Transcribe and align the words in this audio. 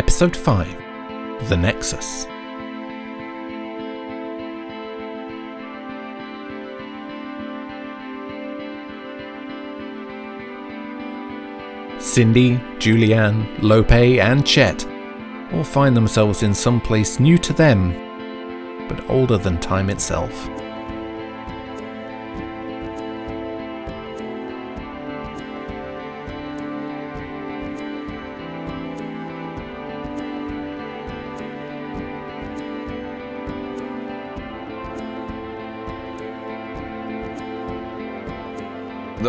Episode 0.00 0.34
5 0.34 1.48
The 1.50 1.56
Nexus. 1.58 2.24
Cindy, 12.02 12.56
Julianne, 12.78 13.46
Lope, 13.60 13.92
and 13.92 14.46
Chet 14.46 14.86
all 15.52 15.62
find 15.62 15.94
themselves 15.94 16.42
in 16.44 16.54
some 16.54 16.80
place 16.80 17.20
new 17.20 17.36
to 17.36 17.52
them, 17.52 17.92
but 18.88 19.10
older 19.10 19.36
than 19.36 19.60
time 19.60 19.90
itself. 19.90 20.48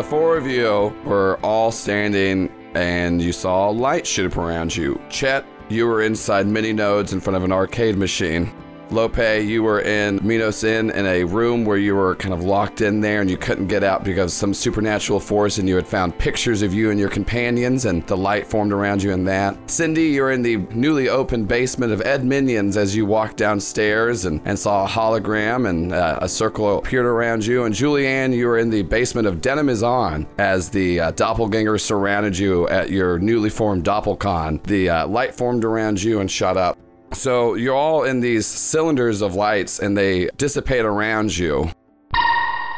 The 0.02 0.08
four 0.08 0.36
of 0.36 0.48
you 0.48 0.92
were 1.06 1.38
all 1.44 1.72
standing 1.72 2.52
and 2.74 3.22
you 3.22 3.32
saw 3.32 3.70
a 3.70 3.72
light 3.72 4.08
shoot 4.08 4.32
up 4.32 4.36
around 4.36 4.76
you. 4.76 5.00
Chet, 5.12 5.46
you 5.70 5.86
were 5.86 6.02
inside 6.02 6.48
mini 6.48 6.74
nodes 6.74 7.14
in 7.14 7.22
front 7.22 7.38
of 7.38 7.44
an 7.44 7.52
arcade 7.52 7.96
machine. 7.96 8.52
Lope, 8.92 9.18
you 9.18 9.64
were 9.64 9.82
in 9.82 10.20
Minos 10.22 10.64
Inn 10.64 10.92
in 10.92 11.06
a 11.06 11.24
room 11.24 11.66
where 11.66 11.78
you 11.78 11.96
were 11.96 12.16
kind 12.16 12.34
of 12.34 12.44
locked 12.44 12.82
in 12.82 13.00
there 13.00 13.22
and 13.22 13.30
you 13.30 13.38
couldn't 13.38 13.68
get 13.68 13.84
out 13.84 14.04
because 14.04 14.34
some 14.34 14.54
supernatural 14.54 15.20
force 15.20 15.58
and 15.58 15.68
you 15.68 15.76
had 15.76 15.88
found 15.88 16.18
pictures 16.18 16.62
of 16.62 16.74
you 16.74 16.92
and 16.92 17.00
your 17.00 17.10
companions 17.10 17.86
and 17.86 18.06
the 18.08 18.18
light 18.18 18.46
formed 18.46 18.74
around 18.74 19.02
you 19.02 19.12
in 19.12 19.24
that. 19.24 19.58
Cindy, 19.70 20.08
you're 20.10 20.32
in 20.32 20.42
the 20.42 20.58
newly 20.74 21.10
opened 21.10 21.48
basement 21.48 21.92
of 21.92 22.02
Ed 22.02 22.26
Minions 22.26 22.78
as 22.78 22.96
you 22.96 23.06
walked 23.06 23.38
downstairs 23.38 24.26
and, 24.26 24.42
and 24.46 24.58
saw 24.58 24.86
a 24.86 24.88
hologram 24.88 25.70
and 25.70 25.94
uh, 25.94 26.20
a 26.22 26.28
circle 26.30 26.78
appeared 26.78 27.06
around 27.06 27.46
you. 27.46 27.64
And 27.64 27.74
Julianne, 27.74 28.36
you 28.36 28.48
were 28.48 28.58
in 28.58 28.70
the 28.70 28.84
basement 28.84 29.28
of 29.28 29.42
Denim 29.42 29.70
is 29.70 29.84
On 29.84 30.28
as 30.38 30.70
the 30.70 31.00
uh, 31.00 31.12
doppelganger 31.12 31.78
surrounded 31.78 32.38
you 32.38 32.68
at 32.68 32.90
your 32.90 33.20
newly 33.20 33.50
formed 33.50 33.84
Doppelcon. 33.84 34.62
The 34.64 34.90
uh, 34.90 35.08
light 35.08 35.34
formed 35.34 35.66
around 35.66 36.02
you 36.04 36.20
and 36.20 36.30
shut 36.30 36.58
up. 36.58 36.78
So 37.14 37.56
you're 37.56 37.76
all 37.76 38.04
in 38.04 38.22
these 38.22 38.46
cylinders 38.46 39.22
of 39.22 39.36
lights 39.36 39.80
and 39.80 39.98
they 39.98 40.30
dissipate 40.38 40.86
around 40.86 41.38
you. 41.38 41.72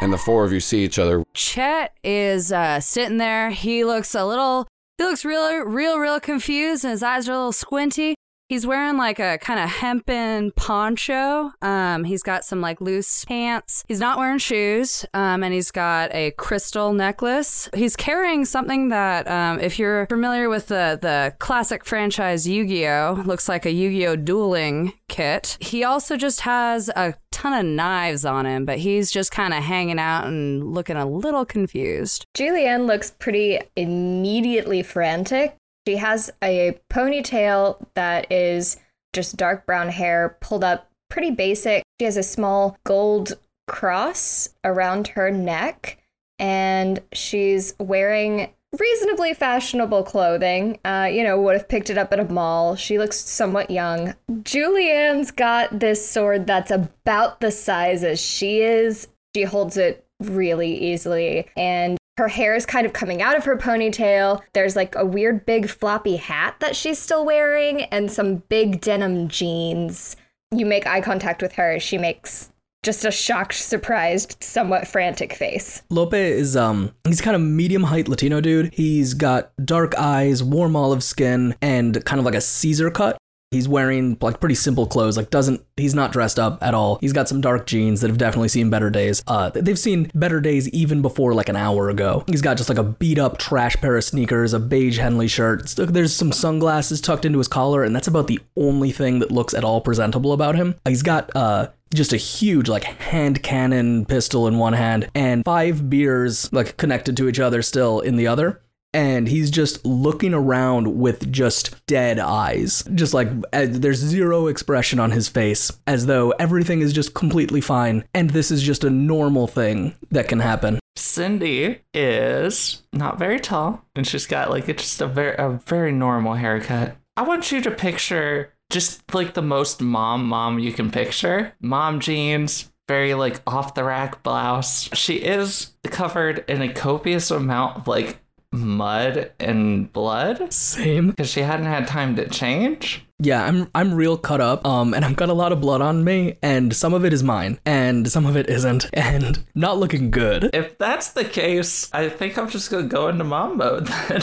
And 0.01 0.11
the 0.11 0.17
four 0.17 0.43
of 0.43 0.51
you 0.51 0.59
see 0.59 0.83
each 0.83 0.99
other. 0.99 1.23
Chet 1.33 1.93
is 2.03 2.51
uh, 2.51 2.79
sitting 2.79 3.19
there. 3.19 3.51
He 3.51 3.85
looks 3.85 4.13
a 4.15 4.25
little, 4.25 4.67
he 4.97 5.05
looks 5.05 5.23
real, 5.23 5.59
real, 5.59 5.97
real 5.97 6.19
confused, 6.19 6.83
and 6.83 6.91
his 6.91 7.03
eyes 7.03 7.29
are 7.29 7.31
a 7.31 7.37
little 7.37 7.51
squinty. 7.53 8.15
He's 8.53 8.67
wearing 8.67 8.97
like 8.97 9.17
a 9.17 9.39
kind 9.39 9.59
of 9.59 9.67
hempen 9.67 10.51
poncho. 10.51 11.51
Um, 11.63 12.03
he's 12.03 12.21
got 12.21 12.45
some 12.45 12.61
like 12.61 12.79
loose 12.81 13.25
pants. 13.25 13.83
He's 13.87 13.99
not 13.99 14.19
wearing 14.19 14.37
shoes. 14.37 15.07
Um, 15.15 15.43
and 15.43 15.51
he's 15.51 15.71
got 15.71 16.13
a 16.13 16.29
crystal 16.37 16.93
necklace. 16.93 17.67
He's 17.73 17.95
carrying 17.95 18.45
something 18.45 18.89
that, 18.89 19.27
um, 19.27 19.59
if 19.59 19.79
you're 19.79 20.05
familiar 20.05 20.49
with 20.49 20.67
the 20.67 20.99
the 21.01 21.33
classic 21.39 21.83
franchise 21.83 22.47
Yu-Gi-Oh, 22.47 23.23
looks 23.25 23.49
like 23.49 23.65
a 23.65 23.71
Yu-Gi-Oh 23.71 24.17
dueling 24.17 24.93
kit. 25.07 25.57
He 25.59 25.83
also 25.83 26.15
just 26.15 26.41
has 26.41 26.89
a 26.89 27.15
ton 27.31 27.53
of 27.53 27.65
knives 27.65 28.23
on 28.23 28.45
him, 28.45 28.65
but 28.65 28.77
he's 28.77 29.09
just 29.11 29.31
kind 29.31 29.55
of 29.55 29.63
hanging 29.63 29.97
out 29.97 30.27
and 30.27 30.75
looking 30.75 30.95
a 30.95 31.07
little 31.07 31.43
confused. 31.43 32.27
Julianne 32.37 32.85
looks 32.85 33.09
pretty 33.09 33.61
immediately 33.75 34.83
frantic. 34.83 35.55
She 35.87 35.97
has 35.97 36.31
a 36.43 36.79
ponytail 36.89 37.85
that 37.95 38.31
is 38.31 38.77
just 39.11 39.37
dark 39.37 39.65
brown 39.65 39.89
hair 39.89 40.37
pulled 40.41 40.63
up 40.63 40.89
pretty 41.09 41.31
basic. 41.31 41.83
She 41.99 42.05
has 42.05 42.17
a 42.17 42.23
small 42.23 42.77
gold 42.85 43.33
cross 43.67 44.49
around 44.63 45.09
her 45.09 45.31
neck 45.31 45.97
and 46.39 46.99
she's 47.13 47.75
wearing 47.79 48.49
reasonably 48.79 49.33
fashionable 49.33 50.03
clothing. 50.03 50.79
Uh, 50.83 51.07
you 51.11 51.23
know, 51.23 51.39
would 51.39 51.53
have 51.53 51.69
picked 51.69 51.89
it 51.89 51.97
up 51.97 52.11
at 52.11 52.19
a 52.19 52.25
mall. 52.25 52.75
She 52.75 52.97
looks 52.97 53.17
somewhat 53.17 53.69
young. 53.69 54.15
Julianne's 54.43 55.31
got 55.31 55.79
this 55.79 56.07
sword 56.07 56.47
that's 56.47 56.71
about 56.71 57.39
the 57.39 57.51
size 57.51 58.03
as 58.03 58.19
she 58.19 58.61
is. 58.61 59.07
She 59.35 59.43
holds 59.43 59.77
it 59.77 60.05
really 60.19 60.73
easily 60.73 61.49
and 61.57 61.97
her 62.17 62.27
hair 62.27 62.55
is 62.55 62.65
kind 62.65 62.85
of 62.85 62.93
coming 62.93 63.21
out 63.21 63.35
of 63.35 63.45
her 63.45 63.57
ponytail. 63.57 64.41
There's 64.53 64.75
like 64.75 64.95
a 64.95 65.05
weird 65.05 65.45
big 65.45 65.69
floppy 65.69 66.17
hat 66.17 66.55
that 66.59 66.75
she's 66.75 66.99
still 66.99 67.25
wearing 67.25 67.83
and 67.83 68.11
some 68.11 68.37
big 68.49 68.81
denim 68.81 69.27
jeans. 69.27 70.15
You 70.51 70.65
make 70.65 70.85
eye 70.85 71.01
contact 71.01 71.41
with 71.41 71.53
her. 71.53 71.79
She 71.79 71.97
makes 71.97 72.51
just 72.83 73.05
a 73.05 73.11
shocked, 73.11 73.55
surprised, 73.55 74.43
somewhat 74.43 74.87
frantic 74.87 75.33
face. 75.33 75.81
Lope 75.89 76.13
is 76.13 76.55
um 76.55 76.93
he's 77.05 77.21
kind 77.21 77.35
of 77.35 77.41
medium 77.41 77.83
height 77.83 78.07
Latino 78.07 78.41
dude. 78.41 78.73
He's 78.73 79.13
got 79.13 79.51
dark 79.63 79.97
eyes, 79.97 80.43
warm 80.43 80.75
olive 80.75 81.03
skin, 81.03 81.55
and 81.61 82.03
kind 82.05 82.19
of 82.19 82.25
like 82.25 82.35
a 82.35 82.41
Caesar 82.41 82.91
cut. 82.91 83.17
He's 83.53 83.67
wearing 83.67 84.17
like 84.19 84.39
pretty 84.39 84.55
simple 84.55 84.87
clothes, 84.87 85.15
like 85.15 85.29
doesn't 85.29 85.65
he's 85.77 85.95
not 85.95 86.11
dressed 86.11 86.39
up 86.39 86.57
at 86.61 86.73
all. 86.73 86.97
He's 87.01 87.13
got 87.13 87.29
some 87.29 87.41
dark 87.41 87.65
jeans 87.65 88.01
that 88.01 88.09
have 88.09 88.17
definitely 88.17 88.49
seen 88.49 88.69
better 88.69 88.89
days. 88.89 89.23
Uh 89.27 89.49
they've 89.49 89.79
seen 89.79 90.11
better 90.15 90.41
days 90.41 90.67
even 90.69 91.01
before 91.01 91.33
like 91.33 91.49
an 91.49 91.55
hour 91.55 91.89
ago. 91.89 92.23
He's 92.27 92.41
got 92.41 92.57
just 92.57 92.69
like 92.69 92.77
a 92.77 92.83
beat 92.83 93.19
up 93.19 93.37
trash 93.37 93.75
pair 93.77 93.95
of 93.95 94.03
sneakers, 94.03 94.53
a 94.53 94.59
beige 94.59 94.97
Henley 94.97 95.27
shirt. 95.27 95.73
There's 95.77 96.15
some 96.15 96.31
sunglasses 96.31 96.99
tucked 97.01 97.25
into 97.25 97.37
his 97.37 97.47
collar, 97.47 97.83
and 97.83 97.95
that's 97.95 98.07
about 98.07 98.27
the 98.27 98.39
only 98.57 98.91
thing 98.91 99.19
that 99.19 99.31
looks 99.31 99.53
at 99.53 99.63
all 99.63 99.81
presentable 99.81 100.33
about 100.33 100.55
him. 100.55 100.75
He's 100.85 101.03
got 101.03 101.33
uh 101.35 101.69
just 101.93 102.13
a 102.13 102.17
huge 102.17 102.67
like 102.67 102.83
hand 102.83 103.43
cannon 103.43 104.05
pistol 104.05 104.47
in 104.47 104.57
one 104.57 104.73
hand 104.73 105.09
and 105.13 105.45
five 105.45 105.89
beers 105.89 106.51
like 106.51 106.75
connected 106.77 107.15
to 107.15 107.29
each 107.29 107.39
other 107.39 107.61
still 107.61 107.99
in 107.99 108.15
the 108.15 108.25
other 108.25 108.59
and 108.93 109.27
he's 109.27 109.49
just 109.49 109.85
looking 109.85 110.33
around 110.33 110.99
with 110.99 111.31
just 111.31 111.85
dead 111.87 112.19
eyes 112.19 112.83
just 112.93 113.13
like 113.13 113.29
uh, 113.53 113.65
there's 113.69 113.99
zero 113.99 114.47
expression 114.47 114.99
on 114.99 115.11
his 115.11 115.27
face 115.27 115.71
as 115.87 116.05
though 116.05 116.31
everything 116.31 116.81
is 116.81 116.93
just 116.93 117.13
completely 117.13 117.61
fine 117.61 118.03
and 118.13 118.29
this 118.31 118.51
is 118.51 118.61
just 118.61 118.83
a 118.83 118.89
normal 118.89 119.47
thing 119.47 119.95
that 120.11 120.27
can 120.27 120.39
happen 120.39 120.79
Cindy 120.95 121.81
is 121.93 122.83
not 122.93 123.17
very 123.17 123.39
tall, 123.39 123.83
and 123.95 124.05
she's 124.05 124.27
got 124.27 124.49
like 124.49 124.69
it's 124.69 124.83
just 124.83 125.01
a 125.01 125.07
very 125.07 125.35
a 125.37 125.49
very 125.49 125.91
normal 125.91 126.35
haircut. 126.35 126.95
I 127.17 127.23
want 127.23 127.51
you 127.51 127.61
to 127.61 127.71
picture 127.71 128.53
just 128.71 129.13
like 129.13 129.33
the 129.33 129.41
most 129.41 129.81
mom 129.81 130.25
mom 130.25 130.59
you 130.59 130.71
can 130.71 130.91
picture. 130.91 131.53
Mom 131.61 131.99
jeans, 131.99 132.71
very 132.87 133.13
like 133.13 133.41
off 133.47 133.73
the 133.73 133.83
rack 133.83 134.23
blouse. 134.23 134.89
She 134.93 135.15
is 135.15 135.73
covered 135.85 136.45
in 136.47 136.61
a 136.61 136.71
copious 136.71 137.31
amount 137.31 137.77
of 137.77 137.87
like 137.87 138.19
mud 138.53 139.31
and 139.39 139.91
blood 139.91 140.53
same 140.53 141.09
because 141.09 141.29
she 141.29 141.41
hadn't 141.41 141.65
had 141.65 141.87
time 141.87 142.15
to 142.15 142.27
change. 142.29 143.03
yeah 143.19 143.43
i'm 143.45 143.67
i'm 143.73 143.93
real 143.93 144.15
cut 144.17 144.39
up 144.39 144.65
um 144.65 144.93
and 144.93 145.03
i've 145.03 145.15
got 145.15 145.27
a 145.29 145.33
lot 145.33 145.51
of 145.51 145.59
blood 145.59 145.81
on 145.81 146.03
me 146.03 146.37
and 146.43 146.75
some 146.75 146.93
of 146.93 147.03
it 147.03 147.11
is 147.11 147.23
mine 147.23 147.57
and 147.65 148.09
some 148.11 148.25
of 148.27 148.37
it 148.37 148.47
isn't 148.49 148.85
and 148.93 149.43
not 149.55 149.77
looking 149.79 150.11
good 150.11 150.51
If 150.53 150.77
that's 150.77 151.09
the 151.09 151.25
case, 151.25 151.89
I 151.93 152.09
think 152.09 152.37
I'm 152.37 152.47
just 152.49 152.69
gonna 152.69 152.83
go 152.87 153.07
into 153.07 153.23
mom 153.23 153.57
mode 153.57 153.87
then. 154.07 154.21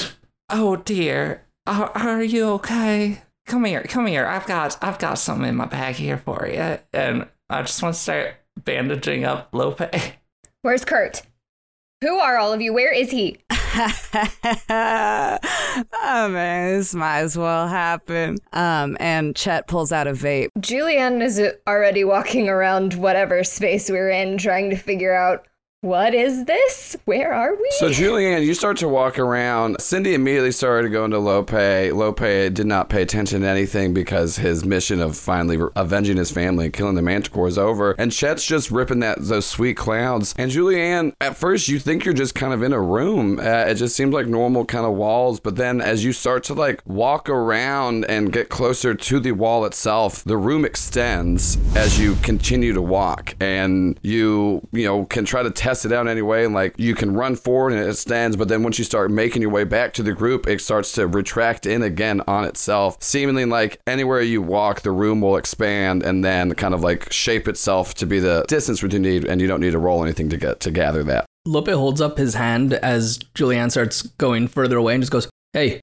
oh 0.48 0.76
dear, 0.76 1.44
are, 1.66 1.90
are 1.96 2.22
you 2.22 2.44
okay? 2.50 3.22
Come 3.46 3.64
here, 3.64 3.82
come 3.82 4.06
here. 4.06 4.26
I've 4.26 4.46
got 4.46 4.76
I've 4.80 4.98
got 5.00 5.14
something 5.18 5.48
in 5.48 5.56
my 5.56 5.66
bag 5.66 5.96
here 5.96 6.18
for 6.18 6.46
you, 6.46 6.78
and 6.92 7.26
I 7.48 7.62
just 7.62 7.82
want 7.82 7.96
to 7.96 8.00
start 8.00 8.34
bandaging 8.56 9.24
up 9.24 9.48
Lope. 9.52 9.80
Where's 10.62 10.84
Kurt? 10.84 11.22
Who 12.02 12.16
are 12.18 12.36
all 12.38 12.52
of 12.52 12.60
you? 12.60 12.72
Where 12.72 12.92
is 12.92 13.10
he? 13.10 13.38
oh 14.72 15.38
man, 16.28 16.76
this 16.76 16.92
might 16.92 17.20
as 17.20 17.38
well 17.38 17.68
happen. 17.68 18.38
Um, 18.52 18.96
and 18.98 19.36
Chet 19.36 19.68
pulls 19.68 19.92
out 19.92 20.08
a 20.08 20.12
vape. 20.12 20.48
Julianne 20.58 21.22
is 21.22 21.40
already 21.68 22.02
walking 22.02 22.48
around 22.48 22.94
whatever 22.94 23.44
space 23.44 23.88
we're 23.88 24.10
in, 24.10 24.38
trying 24.38 24.70
to 24.70 24.76
figure 24.76 25.14
out 25.14 25.46
what 25.82 26.12
is 26.12 26.44
this? 26.44 26.94
Where 27.06 27.32
are 27.32 27.54
we? 27.54 27.66
So, 27.78 27.88
Julianne, 27.88 28.44
you 28.44 28.52
start 28.52 28.76
to 28.78 28.88
walk 28.88 29.18
around. 29.18 29.80
Cindy 29.80 30.12
immediately 30.12 30.52
started 30.52 30.82
to 30.82 30.88
go 30.90 31.06
into 31.06 31.18
Lope. 31.18 31.52
Lope 31.52 32.18
did 32.18 32.66
not 32.66 32.90
pay 32.90 33.00
attention 33.00 33.40
to 33.40 33.46
anything 33.46 33.94
because 33.94 34.36
his 34.36 34.62
mission 34.62 35.00
of 35.00 35.16
finally 35.16 35.58
avenging 35.76 36.18
his 36.18 36.30
family 36.30 36.66
and 36.66 36.74
killing 36.74 36.96
the 36.96 37.02
Manticore 37.02 37.48
is 37.48 37.56
over. 37.56 37.92
And 37.92 38.12
Chet's 38.12 38.44
just 38.44 38.70
ripping 38.70 38.98
that 39.00 39.22
those 39.22 39.46
sweet 39.46 39.78
clouds. 39.78 40.34
And 40.36 40.50
Julianne, 40.50 41.14
at 41.18 41.36
first, 41.36 41.68
you 41.68 41.78
think 41.78 42.04
you're 42.04 42.12
just 42.12 42.34
kind 42.34 42.52
of 42.52 42.62
in 42.62 42.74
a 42.74 42.80
room. 42.80 43.38
Uh, 43.38 43.64
it 43.64 43.76
just 43.76 43.96
seems 43.96 44.12
like 44.12 44.26
normal 44.26 44.66
kind 44.66 44.84
of 44.84 44.92
walls. 44.92 45.40
But 45.40 45.56
then, 45.56 45.80
as 45.80 46.04
you 46.04 46.12
start 46.12 46.44
to 46.44 46.54
like 46.54 46.82
walk 46.86 47.30
around 47.30 48.04
and 48.04 48.30
get 48.30 48.50
closer 48.50 48.94
to 48.94 49.18
the 49.18 49.32
wall 49.32 49.64
itself, 49.64 50.24
the 50.24 50.36
room 50.36 50.66
extends 50.66 51.56
as 51.74 51.98
you 51.98 52.16
continue 52.16 52.74
to 52.74 52.82
walk, 52.82 53.34
and 53.40 53.98
you 54.02 54.60
you 54.72 54.84
know 54.84 55.06
can 55.06 55.24
try 55.24 55.42
to 55.42 55.50
tell 55.50 55.69
test 55.70 55.84
it 55.84 55.92
out 55.92 56.08
anyway, 56.08 56.44
and 56.44 56.52
like 56.52 56.74
you 56.78 56.94
can 56.94 57.14
run 57.14 57.36
forward 57.36 57.72
and 57.72 57.88
it 57.88 57.94
stands, 57.94 58.36
but 58.36 58.48
then 58.48 58.62
once 58.64 58.78
you 58.78 58.84
start 58.84 59.10
making 59.10 59.40
your 59.40 59.52
way 59.52 59.62
back 59.62 59.92
to 59.94 60.02
the 60.02 60.12
group, 60.12 60.48
it 60.48 60.60
starts 60.60 60.92
to 60.92 61.06
retract 61.06 61.64
in 61.64 61.82
again 61.82 62.20
on 62.26 62.44
itself, 62.44 63.00
seemingly 63.00 63.44
like 63.44 63.78
anywhere 63.86 64.20
you 64.20 64.42
walk, 64.42 64.80
the 64.80 64.90
room 64.90 65.20
will 65.20 65.36
expand 65.36 66.02
and 66.02 66.24
then 66.24 66.54
kind 66.54 66.74
of 66.74 66.80
like 66.80 67.12
shape 67.12 67.46
itself 67.46 67.94
to 67.94 68.06
be 68.06 68.18
the 68.18 68.44
distance 68.48 68.82
which 68.82 68.92
you 68.92 68.98
need, 68.98 69.24
and 69.24 69.40
you 69.40 69.46
don't 69.46 69.60
need 69.60 69.70
to 69.70 69.78
roll 69.78 70.02
anything 70.02 70.28
to 70.28 70.36
get 70.36 70.58
to 70.60 70.70
gather 70.72 71.04
that. 71.04 71.24
Lope 71.46 71.68
holds 71.68 72.00
up 72.00 72.18
his 72.18 72.34
hand 72.34 72.74
as 72.74 73.18
Julianne 73.34 73.70
starts 73.70 74.02
going 74.02 74.48
further 74.48 74.76
away 74.76 74.94
and 74.94 75.02
just 75.02 75.12
goes, 75.12 75.30
Hey, 75.52 75.80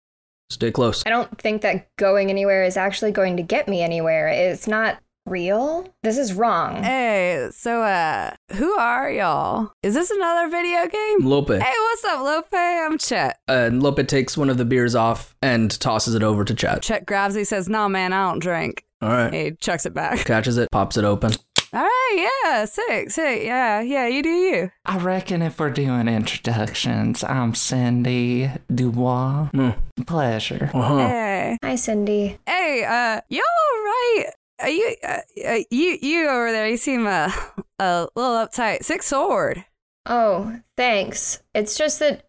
stay 0.50 0.72
close. 0.72 1.04
I 1.06 1.10
don't 1.10 1.42
think 1.42 1.62
that 1.62 1.88
going 1.98 2.30
anywhere 2.30 2.64
is 2.64 2.78
actually 2.78 3.12
going 3.12 3.38
to 3.38 3.44
get 3.44 3.68
me 3.68 3.82
anywhere. 3.82 4.28
It's 4.28 4.68
not 4.68 5.00
real. 5.28 5.94
This 6.04 6.18
is 6.18 6.34
wrong. 6.34 6.84
Hey, 6.84 7.50
so 7.52 7.82
uh, 7.82 8.32
who 8.54 8.72
are 8.78 9.12
y'all? 9.12 9.72
Is 9.84 9.94
this 9.94 10.10
another 10.10 10.50
video 10.50 10.88
game? 10.88 11.20
Lope. 11.26 11.50
Hey, 11.50 11.60
what's 11.60 12.06
up, 12.06 12.22
Lope? 12.22 12.48
I'm 12.54 12.98
Chet. 12.98 13.40
And 13.48 13.84
Lope 13.84 14.06
takes 14.08 14.38
one 14.38 14.50
of 14.50 14.58
the 14.58 14.66
beers 14.66 14.96
off 14.96 15.36
and 15.42 15.70
tosses 15.80 16.16
it 16.16 16.24
over 16.24 16.44
to 16.46 16.54
Chet. 16.54 16.82
Chet 16.82 17.06
grabs 17.06 17.36
it, 17.36 17.40
he 17.40 17.46
says, 17.46 17.68
"No, 17.70 17.88
man, 17.90 18.14
I 18.14 18.30
don't 18.30 18.40
drink." 18.40 18.84
All 19.02 19.10
right. 19.10 19.34
He 19.34 19.52
chucks 19.52 19.86
it 19.86 19.94
back. 19.94 20.26
Catches 20.26 20.58
it, 20.58 20.70
pops 20.72 20.98
it 20.98 21.04
open. 21.06 21.32
All 21.74 21.82
right, 21.84 22.30
yeah, 22.46 22.64
sick, 22.64 23.12
sick, 23.12 23.44
yeah, 23.44 23.82
yeah, 23.82 24.08
you 24.08 24.24
do 24.24 24.30
you. 24.30 24.72
I 24.86 24.98
reckon 25.00 25.42
if 25.42 25.60
we're 25.60 25.70
doing 25.70 26.08
introductions, 26.08 27.26
I'm 27.26 27.54
Cindy 27.54 28.50
Dubois. 28.74 29.50
Mm. 29.54 29.76
Pleasure. 30.06 30.72
Uh-huh. 30.74 30.98
Hey, 30.98 31.58
Hi, 31.62 31.76
Cindy. 31.76 32.38
hey, 32.48 32.86
uh, 32.86 33.20
y'all 33.30 33.42
all 33.42 33.84
right? 33.84 34.26
Are 34.60 34.70
you, 34.70 34.96
uh, 35.04 35.20
uh, 35.46 35.60
you, 35.70 35.98
you 36.02 36.28
over 36.28 36.52
there? 36.52 36.68
You 36.68 36.78
seem 36.78 37.06
uh, 37.06 37.32
a 37.80 38.08
little 38.16 38.36
uptight. 38.36 38.84
Sick 38.84 39.04
sword. 39.04 39.66
Oh, 40.06 40.60
thanks. 40.76 41.42
It's 41.54 41.78
just 41.78 42.00
that 42.00 42.28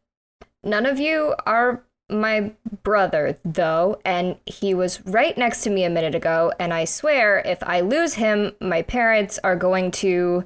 none 0.63 0.85
of 0.85 0.99
you 0.99 1.35
are 1.47 1.85
my 2.11 2.53
brother, 2.83 3.39
though, 3.45 4.01
and 4.05 4.37
he 4.47 4.75
was 4.75 5.05
right 5.07 5.37
next 5.37 5.63
to 5.63 5.71
me 5.71 5.85
a 5.85 5.91
minute 5.91 6.15
ago, 6.15 6.53
and 6.59 6.73
I 6.73 6.85
swear 6.85 7.41
if 7.45 7.63
I 7.63 7.81
lose 7.81 8.15
him, 8.15 8.53
my 8.61 8.83
parents 8.83 9.39
are 9.45 9.57
going 9.57 9.91
to. 9.93 10.45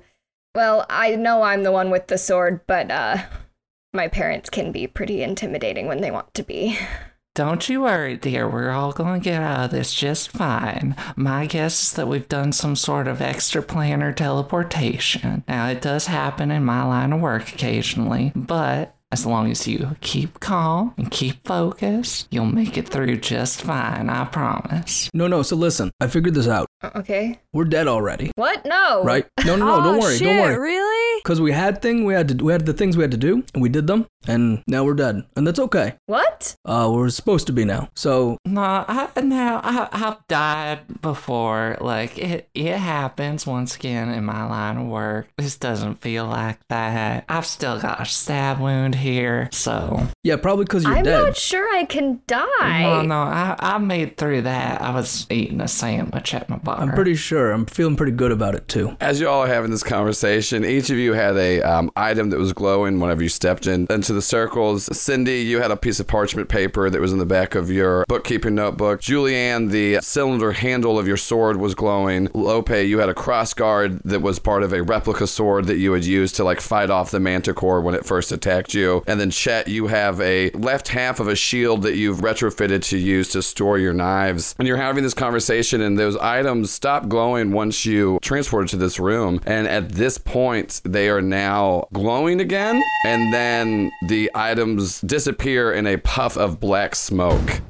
Well, 0.55 0.85
I 0.91 1.17
know 1.17 1.43
I'm 1.43 1.63
the 1.63 1.73
one 1.73 1.91
with 1.91 2.09
the 2.09 2.19
sword, 2.19 2.61
but, 2.67 2.91
uh, 2.91 3.19
my 3.95 4.09
parents 4.09 4.51
can 4.51 4.73
be 4.73 4.87
pretty 4.87 5.23
intimidating 5.23 5.87
when 5.87 6.01
they 6.01 6.11
want 6.11 6.35
to 6.35 6.43
be. 6.43 6.79
Don't 7.35 7.67
you 7.67 7.81
worry, 7.81 8.19
dear. 8.19 8.47
We're 8.47 8.73
all 8.73 8.93
going 8.93 9.19
to 9.19 9.25
get 9.25 9.41
out 9.41 9.65
of 9.65 9.71
this 9.71 9.95
just 9.95 10.31
fine. 10.31 10.95
My 11.17 11.47
guess 11.47 11.83
is 11.83 11.93
that 11.95 12.07
we've 12.07 12.29
done 12.29 12.53
some 12.53 12.77
sort 12.77 13.09
of 13.09 13.23
extra 13.23 13.63
planar 13.63 14.15
teleportation. 14.15 15.43
Now, 15.49 15.69
it 15.69 15.81
does 15.81 16.07
happen 16.07 16.51
in 16.51 16.63
my 16.63 16.85
line 16.85 17.11
of 17.11 17.23
work 17.23 17.49
occasionally, 17.49 18.33
but 18.37 18.95
as 19.11 19.25
long 19.25 19.51
as 19.51 19.67
you 19.67 19.97
keep 20.03 20.41
calm 20.41 20.93
and 20.99 21.11
keep 21.11 21.47
focused, 21.47 22.29
you'll 22.31 22.45
make 22.45 22.77
it 22.77 22.89
through 22.89 23.17
just 23.17 23.63
fine, 23.63 24.11
I 24.11 24.27
promise. 24.27 25.09
No, 25.15 25.27
no, 25.27 25.43
so 25.43 25.57
listen, 25.57 25.91
I 26.01 26.09
figured 26.09 26.35
this 26.35 26.49
out. 26.49 26.67
Okay. 26.85 27.39
We're 27.53 27.65
dead 27.65 27.87
already. 27.89 28.31
What? 28.37 28.65
No. 28.65 29.05
Right? 29.05 29.27
No, 29.45 29.57
no, 29.57 29.67
no, 29.67 29.75
oh, 29.81 29.83
don't 29.85 30.01
worry, 30.01 30.17
shit, 30.17 30.27
don't 30.27 30.39
worry. 30.41 30.59
Really? 30.59 31.21
Because 31.23 31.41
we 31.41 31.53
had 31.53 31.81
thing 31.81 32.05
we 32.05 32.15
had 32.15 32.29
to 32.29 32.45
we 32.45 32.53
had 32.53 32.67
the 32.67 32.73
things 32.73 32.97
we 32.97 33.03
had 33.03 33.11
to 33.13 33.17
do, 33.17 33.45
and 33.55 33.63
we 33.63 33.69
did 33.69 33.87
them, 33.87 34.07
and 34.27 34.63
now 34.67 34.85
we're 34.85 34.95
dead. 34.95 35.25
And 35.37 35.47
that's 35.47 35.59
okay. 35.59 35.95
What? 36.07 36.57
Uh 36.65 36.91
we're 36.93 37.09
supposed 37.11 37.47
to 37.47 37.53
be 37.53 37.65
now. 37.65 37.89
So 37.95 38.39
No, 38.45 38.63
I, 38.63 39.09
no, 39.23 39.61
I, 39.63 39.89
I've 39.93 40.27
died 40.27 41.01
before. 41.01 41.77
Like 41.81 42.19
it, 42.19 42.49
it 42.55 42.77
happens 42.77 43.47
once 43.47 43.77
again 43.77 44.11
in 44.11 44.25
my 44.25 44.45
line 44.45 44.77
of 44.79 44.87
work. 44.87 45.29
This 45.39 45.57
doesn't 45.57 46.01
feel 46.01 46.27
like 46.27 46.59
that. 46.69 47.25
I've 47.29 47.47
still 47.47 47.79
got 47.81 48.01
a 48.01 48.05
stab 48.07 48.59
wound 48.61 48.97
here, 48.97 49.49
so 49.53 50.09
yeah, 50.25 50.37
probably 50.37 50.65
because 50.65 50.85
you're 50.85 50.95
dead. 51.03 51.07
I'm 51.21 51.27
not 51.27 51.37
sure 51.37 51.73
I 51.75 51.85
can 51.85 52.21
die. 52.27 52.83
no, 52.83 53.03
no, 53.03 53.21
I, 53.23 53.57
I 53.59 53.79
made 53.79 54.17
through 54.17 54.43
that. 54.43 54.81
I 54.81 54.91
was 54.91 55.27
eating 55.31 55.61
a 55.61 55.69
sandwich 55.69 56.35
at 56.35 56.49
my 56.49 56.57
bar. 56.57 56.72
I'm 56.79 56.93
pretty 56.93 57.15
sure. 57.15 57.53
I'm 57.53 57.67
feeling 57.67 57.97
pretty 57.97 58.13
good 58.13 58.33
about 58.33 58.55
it 58.55 58.69
too. 58.69 58.97
As 59.01 59.21
you 59.21 59.29
all 59.29 59.43
are 59.43 59.49
having 59.49 59.71
this 59.71 59.83
conversation, 59.83 60.65
each 60.65 60.91
of 60.91 60.97
you 60.97 61.13
had 61.13 61.37
a 61.37 61.63
um, 61.63 61.91
item 61.97 62.31
that 62.31 62.39
was 62.39 62.53
glowing 62.53 63.01
whenever 63.01 63.23
you 63.23 63.29
stepped 63.29 63.67
in 63.67 63.87
into 63.91 64.13
the 64.13 64.23
circles. 64.23 64.95
Cindy, 64.97 65.41
you 65.41 65.61
had 65.61 65.71
a 65.71 65.77
piece 65.77 66.01
of 66.01 66.07
parchment 66.07 66.49
paper 66.49 66.91
that 66.91 67.01
was 67.01 67.13
in 67.13 67.19
the 67.19 67.27
back 67.27 67.55
of 67.55 67.71
your 67.71 68.05
bookkeeping 68.09 68.55
notebook. 68.55 69.01
Julianne, 69.01 69.71
the 69.71 70.01
cylinder 70.01 70.53
handle 70.53 70.99
of 70.99 71.07
your 71.07 71.17
sword 71.17 71.57
was 71.57 71.75
glowing. 71.75 72.29
Lope, 72.35 72.71
you 72.71 72.99
had 72.99 73.09
a 73.09 73.15
cross 73.15 73.55
guard 73.55 74.01
that 74.05 74.21
was 74.21 74.39
part 74.39 74.63
of 74.63 74.73
a 74.73 74.83
replica 74.83 75.27
sword 75.27 75.67
that 75.67 75.79
you 75.79 75.93
had 75.93 76.05
used 76.05 76.37
to 76.37 76.45
like 76.45 76.61
fight 76.61 76.91
off 76.91 77.11
the 77.11 77.21
manticore 77.21 77.81
when 77.81 77.95
it 77.95 78.05
first 78.05 78.33
attacked 78.33 78.75
you. 78.75 79.03
And 79.07 79.19
then 79.19 79.31
Chet, 79.31 79.69
you 79.69 79.89
have 79.89 80.21
a 80.21 80.51
left 80.51 80.89
half 80.89 81.21
of 81.21 81.29
a 81.29 81.35
shield 81.35 81.83
that 81.83 81.97
you've 81.97 82.19
retrofitted 82.19 82.83
to 82.91 82.99
use 82.99 83.31
to 83.31 83.43
store 83.43 83.79
your 83.79 83.93
knives. 83.93 84.55
And 84.59 84.69
you're 84.69 84.77
having 84.77 85.03
this 85.03 85.15
conversation, 85.15 85.81
and 85.81 85.99
those 85.99 86.17
items 86.17 86.62
stop 86.67 87.09
glowing 87.09 87.53
once 87.53 87.85
you 87.87 88.19
transported 88.23 88.71
to 88.71 88.77
this 88.77 88.99
room. 88.99 89.41
And 89.47 89.67
at 89.67 89.91
this 89.91 90.19
point, 90.19 90.81
they 90.85 91.09
are 91.09 91.23
now 91.23 91.89
glowing 91.93 92.41
again. 92.41 92.83
And 93.05 93.33
then 93.33 93.91
the 94.07 94.31
items 94.35 95.01
disappear 95.01 95.73
in 95.73 95.87
a 95.87 95.97
puff 95.99 96.37
of 96.37 96.61
black 96.61 96.95
smoke. 96.95 97.61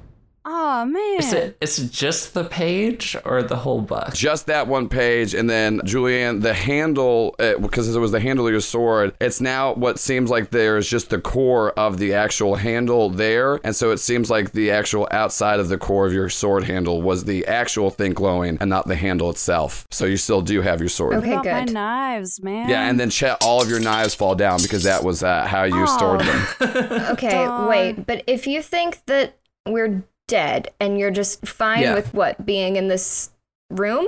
Oh 0.44 0.84
man. 0.84 1.18
Is 1.20 1.32
it 1.32 1.56
is 1.60 1.78
it 1.78 1.92
just 1.92 2.34
the 2.34 2.42
page 2.44 3.16
or 3.24 3.42
the 3.42 3.56
whole 3.56 3.80
book? 3.80 4.12
Just 4.12 4.46
that 4.46 4.66
one 4.66 4.88
page, 4.88 5.34
and 5.34 5.48
then 5.48 5.78
Julianne, 5.80 6.42
the 6.42 6.52
handle, 6.52 7.36
uh, 7.38 7.58
because 7.58 7.94
it 7.94 7.98
was 8.00 8.10
the 8.10 8.18
handle 8.20 8.46
of 8.46 8.52
your 8.52 8.60
sword, 8.60 9.14
it's 9.20 9.40
now 9.40 9.72
what 9.74 10.00
seems 10.00 10.30
like 10.30 10.50
there's 10.50 10.88
just 10.88 11.10
the 11.10 11.20
core 11.20 11.70
of 11.78 11.98
the 11.98 12.14
actual 12.14 12.56
handle 12.56 13.08
there, 13.08 13.60
and 13.62 13.76
so 13.76 13.92
it 13.92 13.98
seems 13.98 14.30
like 14.30 14.50
the 14.52 14.72
actual 14.72 15.06
outside 15.12 15.60
of 15.60 15.68
the 15.68 15.78
core 15.78 16.06
of 16.06 16.12
your 16.12 16.28
sword 16.28 16.64
handle 16.64 17.00
was 17.02 17.24
the 17.24 17.46
actual 17.46 17.90
thing 17.90 18.12
glowing, 18.12 18.58
and 18.60 18.68
not 18.68 18.88
the 18.88 18.96
handle 18.96 19.30
itself. 19.30 19.86
So 19.92 20.06
you 20.06 20.16
still 20.16 20.42
do 20.42 20.60
have 20.62 20.80
your 20.80 20.88
sword. 20.88 21.14
Okay, 21.16 21.34
What 21.34 21.44
good. 21.44 21.52
My 21.52 21.72
knives, 21.72 22.42
man. 22.42 22.68
Yeah, 22.68 22.88
and 22.88 22.98
then 22.98 23.10
Chet, 23.10 23.38
all 23.44 23.62
of 23.62 23.70
your 23.70 23.80
knives 23.80 24.14
fall 24.14 24.34
down 24.34 24.60
because 24.60 24.82
that 24.82 25.04
was 25.04 25.22
uh, 25.22 25.46
how 25.46 25.62
you 25.64 25.86
stored 25.86 26.20
them. 26.20 26.46
Okay, 27.12 27.30
Darn. 27.30 27.68
wait, 27.68 28.06
but 28.06 28.24
if 28.26 28.46
you 28.46 28.62
think 28.62 29.04
that 29.06 29.36
we're 29.66 30.02
dead 30.32 30.70
and 30.80 30.98
you're 30.98 31.10
just 31.10 31.46
fine 31.46 31.82
Yeah. 31.82 31.94
with 31.94 32.14
what 32.14 32.44
being 32.46 32.76
in 32.76 32.88
this 32.88 33.30
room 33.70 34.06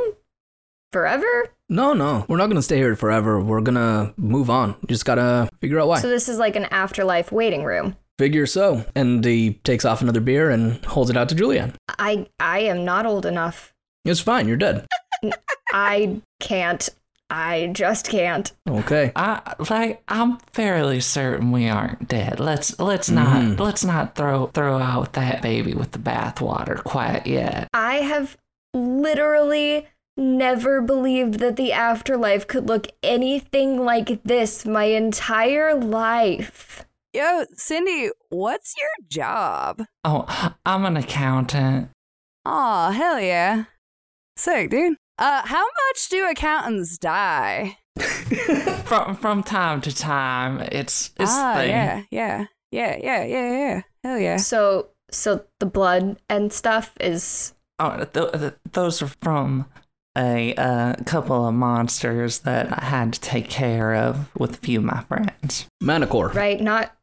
forever, 0.92 1.26
No, 1.68 1.92
no, 1.92 2.24
we're 2.28 2.36
not 2.38 2.48
gonna 2.48 2.62
stay 2.62 2.76
here 2.78 2.94
forever. 2.96 3.40
We're 3.40 3.60
gonna 3.60 4.14
move 4.16 4.48
on. 4.50 4.70
You 4.82 4.88
Just 4.88 5.04
gotta 5.04 5.48
figure 5.60 5.78
out 5.80 5.88
why. 5.88 6.00
so 6.00 6.08
this 6.08 6.28
is 6.28 6.38
like 6.38 6.56
an 6.56 6.64
afterlife 6.66 7.30
waiting 7.32 7.62
room. 7.64 7.96
Figure 8.18 8.46
so. 8.46 8.84
And 8.94 9.24
he 9.24 9.54
takes 9.64 9.84
off 9.84 10.00
another 10.02 10.20
beer 10.20 10.48
and 10.50 10.82
holds 10.84 11.10
it 11.10 11.16
out 11.16 11.28
to 11.30 11.34
Julianne. 11.34 11.74
I 11.98 12.26
I 12.40 12.60
am 12.60 12.84
not 12.84 13.06
old 13.06 13.26
enough. 13.26 13.74
It's 14.04 14.20
fine. 14.20 14.46
You're 14.48 14.56
dead. 14.56 14.86
I 15.72 16.20
can't. 16.40 16.88
I 17.30 17.70
just 17.72 18.08
can't. 18.08 18.52
Okay. 18.68 19.10
I 19.16 19.54
like 19.70 20.02
I'm 20.08 20.38
fairly 20.52 21.00
certain 21.00 21.50
we 21.52 21.68
aren't 21.68 22.06
dead. 22.08 22.38
Let's 22.38 22.78
let's 22.78 23.08
Mhm. 23.08 23.56
not 23.56 23.60
let's 23.64 23.84
not 23.84 24.14
throw 24.14 24.48
throw 24.48 24.78
out 24.78 25.14
that 25.14 25.42
baby 25.42 25.74
with 25.74 25.92
the 25.92 25.98
bathwater 25.98 26.82
quite 26.84 27.26
yet. 27.26 27.68
I 27.72 27.96
have 27.96 28.36
literally 28.72 29.88
never 30.16 30.80
believed 30.80 31.40
that 31.40 31.56
the 31.56 31.72
afterlife 31.72 32.46
could 32.46 32.68
look 32.68 32.86
anything 33.02 33.84
like 33.84 34.22
this 34.22 34.64
my 34.64 34.84
entire 34.84 35.74
life. 35.74 36.84
Yo, 37.12 37.44
Cindy, 37.54 38.10
what's 38.28 38.74
your 38.78 38.90
job? 39.08 39.82
Oh, 40.04 40.52
I'm 40.66 40.84
an 40.84 40.96
accountant. 40.96 41.90
Oh, 42.44 42.90
hell 42.90 43.18
yeah. 43.20 43.64
Sick, 44.36 44.70
dude. 44.70 44.96
Uh, 45.18 45.42
how 45.46 45.62
much 45.64 46.08
do 46.10 46.28
accountants 46.28 46.98
die? 46.98 47.78
From 48.84 49.16
from 49.16 49.42
time 49.42 49.80
to 49.82 49.94
time, 49.94 50.60
it's 50.72 51.10
it's 51.18 51.30
ah, 51.32 51.54
thing. 51.56 51.70
yeah, 51.70 52.02
yeah, 52.10 52.46
yeah, 52.72 52.96
yeah, 53.00 53.24
yeah, 53.24 53.50
yeah. 53.52 53.80
Hell 54.02 54.18
yeah. 54.18 54.36
So 54.36 54.88
so 55.10 55.44
the 55.60 55.66
blood 55.66 56.18
and 56.28 56.52
stuff 56.52 56.92
is 57.00 57.54
Oh, 57.78 58.04
th- 58.04 58.32
th- 58.32 58.54
those 58.72 59.00
are 59.02 59.10
from 59.22 59.66
a 60.16 60.54
uh, 60.54 60.94
couple 61.06 61.46
of 61.46 61.54
monsters 61.54 62.40
that 62.40 62.72
I 62.82 62.84
had 62.84 63.12
to 63.14 63.20
take 63.20 63.48
care 63.48 63.94
of 63.94 64.28
with 64.38 64.54
a 64.54 64.58
few 64.58 64.78
of 64.80 64.84
my 64.84 65.02
friends. 65.04 65.66
Manticore. 65.80 66.28
right, 66.30 66.60
not 66.60 66.94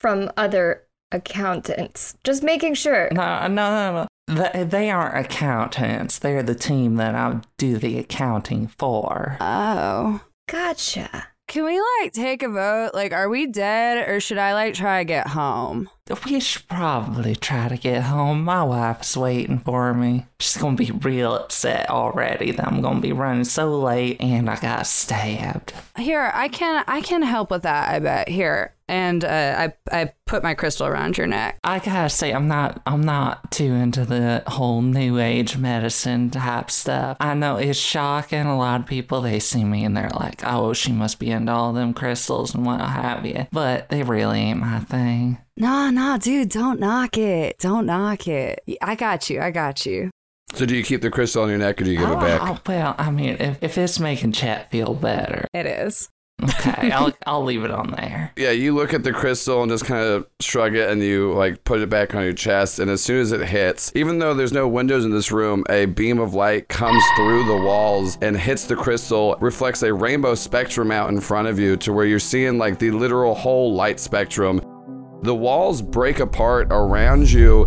from 0.00 0.30
other 0.36 0.82
accountants. 1.12 2.16
Just 2.24 2.42
making 2.42 2.74
sure. 2.74 3.08
No, 3.12 3.46
no, 3.46 3.70
no, 3.70 3.92
no. 3.92 4.06
They, 4.26 4.64
they 4.64 4.90
aren't 4.90 5.24
accountants. 5.24 6.18
They're 6.18 6.42
the 6.42 6.54
team 6.54 6.96
that 6.96 7.14
I 7.14 7.40
do 7.58 7.78
the 7.78 7.98
accounting 7.98 8.68
for. 8.68 9.36
Oh. 9.40 10.20
Gotcha. 10.48 11.28
can 11.48 11.64
we 11.64 11.80
like 12.00 12.12
take 12.12 12.42
a 12.44 12.48
vote? 12.48 12.90
Like, 12.94 13.12
are 13.12 13.28
we 13.28 13.46
dead 13.48 14.08
or 14.08 14.20
should 14.20 14.38
I 14.38 14.54
like 14.54 14.74
try 14.74 15.00
to 15.00 15.04
get 15.04 15.28
home? 15.28 15.88
We 16.24 16.38
should 16.38 16.68
probably 16.68 17.34
try 17.34 17.66
to 17.68 17.76
get 17.76 18.04
home. 18.04 18.44
My 18.44 18.62
wife's 18.62 19.16
waiting 19.16 19.58
for 19.58 19.92
me. 19.92 20.26
She's 20.38 20.56
gonna 20.56 20.76
be 20.76 20.92
real 20.92 21.34
upset 21.34 21.90
already 21.90 22.52
that 22.52 22.66
I'm 22.68 22.80
gonna 22.80 23.00
be 23.00 23.12
running 23.12 23.42
so 23.44 23.76
late 23.80 24.20
and 24.20 24.48
I 24.48 24.56
got 24.60 24.86
stabbed. 24.86 25.72
Here, 25.96 26.30
I 26.32 26.46
can 26.46 26.84
I 26.86 27.00
can 27.00 27.22
help 27.22 27.50
with 27.50 27.62
that. 27.62 27.88
I 27.92 27.98
bet. 27.98 28.28
Here, 28.28 28.72
and 28.88 29.24
uh, 29.24 29.68
I 29.90 30.00
I 30.02 30.12
put 30.26 30.42
my 30.42 30.54
crystal 30.54 30.86
around 30.86 31.18
your 31.18 31.26
neck. 31.26 31.58
I 31.64 31.78
gotta 31.78 32.08
say, 32.08 32.32
I'm 32.32 32.48
not 32.48 32.80
I'm 32.86 33.02
not 33.02 33.50
too 33.50 33.72
into 33.72 34.04
the 34.04 34.42
whole 34.46 34.82
new 34.82 35.18
age 35.18 35.56
medicine 35.56 36.30
type 36.30 36.70
stuff. 36.70 37.16
I 37.20 37.34
know 37.34 37.56
it's 37.56 37.78
shocking. 37.78 38.46
A 38.46 38.56
lot 38.56 38.80
of 38.80 38.86
people 38.86 39.20
they 39.20 39.40
see 39.40 39.64
me 39.64 39.84
and 39.84 39.96
they're 39.96 40.10
like, 40.10 40.42
"Oh, 40.44 40.72
she 40.72 40.92
must 40.92 41.18
be 41.18 41.30
into 41.30 41.52
all 41.52 41.72
them 41.72 41.94
crystals 41.94 42.54
and 42.54 42.64
what 42.66 42.80
have 42.80 43.24
you," 43.26 43.46
but 43.52 43.88
they 43.88 44.02
really 44.02 44.38
ain't 44.40 44.60
my 44.60 44.80
thing. 44.80 45.38
Nah, 45.56 45.90
nah, 45.90 46.18
dude, 46.18 46.50
don't 46.50 46.78
knock 46.80 47.16
it. 47.16 47.58
Don't 47.58 47.86
knock 47.86 48.28
it. 48.28 48.62
I 48.82 48.94
got 48.94 49.30
you. 49.30 49.40
I 49.40 49.50
got 49.50 49.86
you. 49.86 50.10
So 50.54 50.64
do 50.64 50.76
you 50.76 50.84
keep 50.84 51.02
the 51.02 51.10
crystal 51.10 51.42
on 51.42 51.48
your 51.48 51.58
neck 51.58 51.80
or 51.80 51.84
do 51.84 51.90
you 51.90 51.98
give 51.98 52.08
it 52.08 52.12
Oh, 52.12 52.20
back? 52.20 52.40
oh, 52.42 52.58
well, 52.66 52.94
I 52.98 53.10
mean, 53.10 53.36
if, 53.40 53.62
if 53.62 53.76
it's 53.78 53.98
making 53.98 54.32
Chet 54.32 54.70
feel 54.70 54.94
better, 54.94 55.46
It 55.52 55.66
is. 55.66 56.08
Okay, 56.42 56.90
I'll 56.90 57.12
I'll 57.26 57.44
leave 57.44 57.64
it 57.64 57.70
on 57.70 57.90
there. 57.92 58.32
Yeah, 58.36 58.50
you 58.50 58.74
look 58.74 58.92
at 58.92 59.04
the 59.04 59.12
crystal 59.12 59.62
and 59.62 59.70
just 59.70 59.84
kind 59.84 60.04
of 60.04 60.26
shrug 60.40 60.74
it 60.74 60.90
and 60.90 61.02
you 61.02 61.32
like 61.32 61.64
put 61.64 61.80
it 61.80 61.88
back 61.88 62.14
on 62.14 62.24
your 62.24 62.32
chest. 62.32 62.78
And 62.78 62.90
as 62.90 63.02
soon 63.02 63.20
as 63.20 63.32
it 63.32 63.46
hits, 63.46 63.92
even 63.94 64.18
though 64.18 64.34
there's 64.34 64.52
no 64.52 64.68
windows 64.68 65.04
in 65.04 65.10
this 65.10 65.32
room, 65.32 65.64
a 65.70 65.86
beam 65.86 66.18
of 66.18 66.34
light 66.34 66.68
comes 66.68 67.02
through 67.16 67.46
the 67.46 67.56
walls 67.56 68.18
and 68.20 68.36
hits 68.36 68.64
the 68.64 68.76
crystal, 68.76 69.36
reflects 69.40 69.82
a 69.82 69.92
rainbow 69.92 70.34
spectrum 70.34 70.90
out 70.90 71.08
in 71.10 71.20
front 71.20 71.48
of 71.48 71.58
you 71.58 71.76
to 71.78 71.92
where 71.92 72.06
you're 72.06 72.18
seeing 72.18 72.58
like 72.58 72.78
the 72.78 72.90
literal 72.90 73.34
whole 73.34 73.74
light 73.74 73.98
spectrum. 73.98 74.60
The 75.22 75.34
walls 75.34 75.80
break 75.80 76.20
apart 76.20 76.68
around 76.70 77.30
you, 77.30 77.66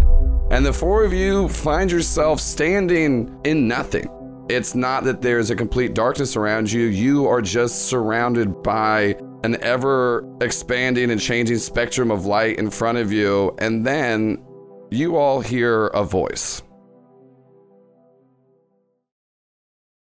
and 0.51 0.65
the 0.65 0.73
four 0.73 1.03
of 1.03 1.11
you 1.11 1.49
find 1.49 1.91
yourself 1.91 2.39
standing 2.39 3.39
in 3.43 3.67
nothing. 3.67 4.09
It's 4.49 4.73
not 4.73 5.03
that 5.03 5.21
there's 5.21 5.51
a 5.51 5.55
complete 5.55 5.93
darkness 5.93 6.35
around 6.35 6.71
you, 6.71 6.85
you 6.85 7.27
are 7.27 7.39
just 7.39 7.87
surrounded 7.87 8.63
by 8.63 9.15
an 9.43 9.61
ever 9.63 10.27
expanding 10.41 11.11
and 11.11 11.21
changing 11.21 11.59
spectrum 11.59 12.09
of 12.09 12.25
light 12.25 12.57
in 12.57 12.71
front 12.71 12.97
of 12.97 13.11
you, 13.11 13.55
and 13.59 13.85
then 13.85 14.43
you 14.89 15.17
all 15.17 15.41
hear 15.41 15.87
a 15.87 16.03
voice. 16.03 16.63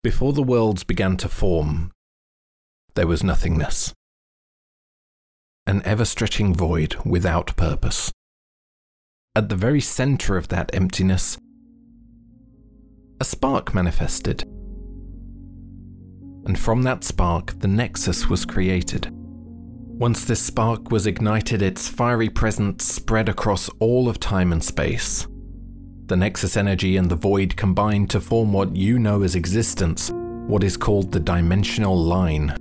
Before 0.01 0.31
the 0.31 0.41
worlds 0.41 0.85
began 0.85 1.17
to 1.17 1.27
form, 1.27 1.91
there 2.95 3.07
was 3.07 3.25
nothingness. 3.25 3.93
An 5.67 5.81
ever 5.83 6.05
stretching 6.05 6.55
void 6.55 6.95
without 7.05 7.57
purpose. 7.57 8.13
At 9.35 9.49
the 9.49 9.57
very 9.57 9.81
center 9.81 10.37
of 10.37 10.47
that 10.47 10.73
emptiness, 10.73 11.37
a 13.21 13.23
spark 13.23 13.75
manifested. 13.75 14.41
And 16.47 16.57
from 16.57 16.81
that 16.81 17.03
spark, 17.03 17.59
the 17.59 17.67
Nexus 17.67 18.27
was 18.27 18.45
created. 18.47 19.09
Once 19.11 20.25
this 20.25 20.41
spark 20.41 20.89
was 20.89 21.05
ignited, 21.05 21.61
its 21.61 21.87
fiery 21.87 22.29
presence 22.29 22.83
spread 22.83 23.29
across 23.29 23.69
all 23.77 24.09
of 24.09 24.19
time 24.19 24.51
and 24.51 24.63
space. 24.63 25.27
The 26.07 26.17
Nexus 26.17 26.57
energy 26.57 26.97
and 26.97 27.11
the 27.11 27.15
void 27.15 27.55
combined 27.55 28.09
to 28.09 28.19
form 28.19 28.53
what 28.53 28.75
you 28.75 28.97
know 28.97 29.21
as 29.21 29.35
existence, 29.35 30.09
what 30.47 30.63
is 30.63 30.75
called 30.75 31.11
the 31.11 31.19
dimensional 31.19 31.95
line. 31.95 32.55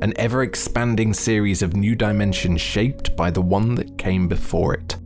An 0.00 0.14
ever 0.16 0.42
expanding 0.42 1.12
series 1.12 1.60
of 1.60 1.76
new 1.76 1.94
dimensions 1.94 2.62
shaped 2.62 3.14
by 3.16 3.30
the 3.30 3.42
one 3.42 3.74
that 3.74 3.98
came 3.98 4.28
before 4.28 4.72
it. 4.72 4.96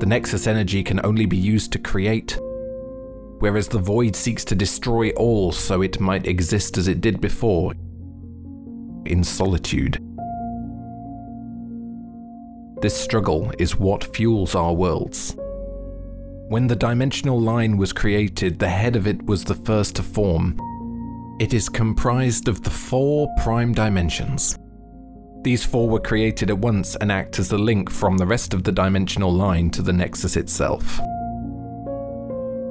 The 0.00 0.06
Nexus 0.06 0.46
energy 0.46 0.82
can 0.82 0.98
only 1.04 1.26
be 1.26 1.36
used 1.36 1.72
to 1.72 1.78
create, 1.78 2.38
whereas 3.38 3.68
the 3.68 3.78
void 3.78 4.16
seeks 4.16 4.46
to 4.46 4.54
destroy 4.54 5.10
all 5.10 5.52
so 5.52 5.82
it 5.82 6.00
might 6.00 6.26
exist 6.26 6.78
as 6.78 6.88
it 6.88 7.02
did 7.02 7.20
before, 7.20 7.74
in 9.04 9.22
solitude. 9.22 9.98
This 12.80 12.98
struggle 12.98 13.52
is 13.58 13.76
what 13.76 14.16
fuels 14.16 14.54
our 14.54 14.72
worlds. 14.72 15.36
When 16.48 16.66
the 16.66 16.76
dimensional 16.76 17.38
line 17.38 17.76
was 17.76 17.92
created, 17.92 18.58
the 18.58 18.70
head 18.70 18.96
of 18.96 19.06
it 19.06 19.26
was 19.26 19.44
the 19.44 19.54
first 19.54 19.96
to 19.96 20.02
form. 20.02 20.58
It 21.38 21.52
is 21.52 21.68
comprised 21.68 22.48
of 22.48 22.62
the 22.62 22.70
four 22.70 23.28
prime 23.42 23.74
dimensions. 23.74 24.56
These 25.42 25.64
four 25.64 25.88
were 25.88 26.00
created 26.00 26.50
at 26.50 26.58
once 26.58 26.96
and 26.96 27.10
act 27.10 27.38
as 27.38 27.48
the 27.48 27.56
link 27.56 27.90
from 27.90 28.18
the 28.18 28.26
rest 28.26 28.52
of 28.52 28.62
the 28.62 28.72
dimensional 28.72 29.32
line 29.32 29.70
to 29.70 29.80
the 29.80 29.92
Nexus 29.92 30.36
itself. 30.36 31.00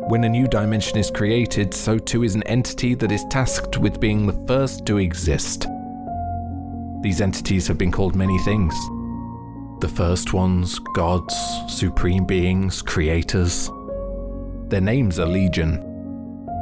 When 0.09 0.23
a 0.23 0.29
new 0.29 0.47
dimension 0.47 0.97
is 0.99 1.09
created, 1.09 1.73
so 1.73 1.97
too 1.97 2.23
is 2.23 2.35
an 2.35 2.43
entity 2.43 2.93
that 2.95 3.11
is 3.11 3.25
tasked 3.31 3.79
with 3.79 3.99
being 3.99 4.27
the 4.27 4.45
first 4.45 4.85
to 4.85 4.97
exist. 4.97 5.65
These 7.01 7.21
entities 7.21 7.67
have 7.67 7.77
been 7.77 7.91
called 7.91 8.15
many 8.15 8.37
things. 8.39 8.75
The 9.79 9.91
first 9.95 10.33
ones, 10.33 10.77
gods, 10.93 11.35
supreme 11.67 12.25
beings, 12.25 12.83
creators. 12.83 13.71
Their 14.67 14.81
names 14.81 15.19
are 15.19 15.25
legion. 15.25 15.85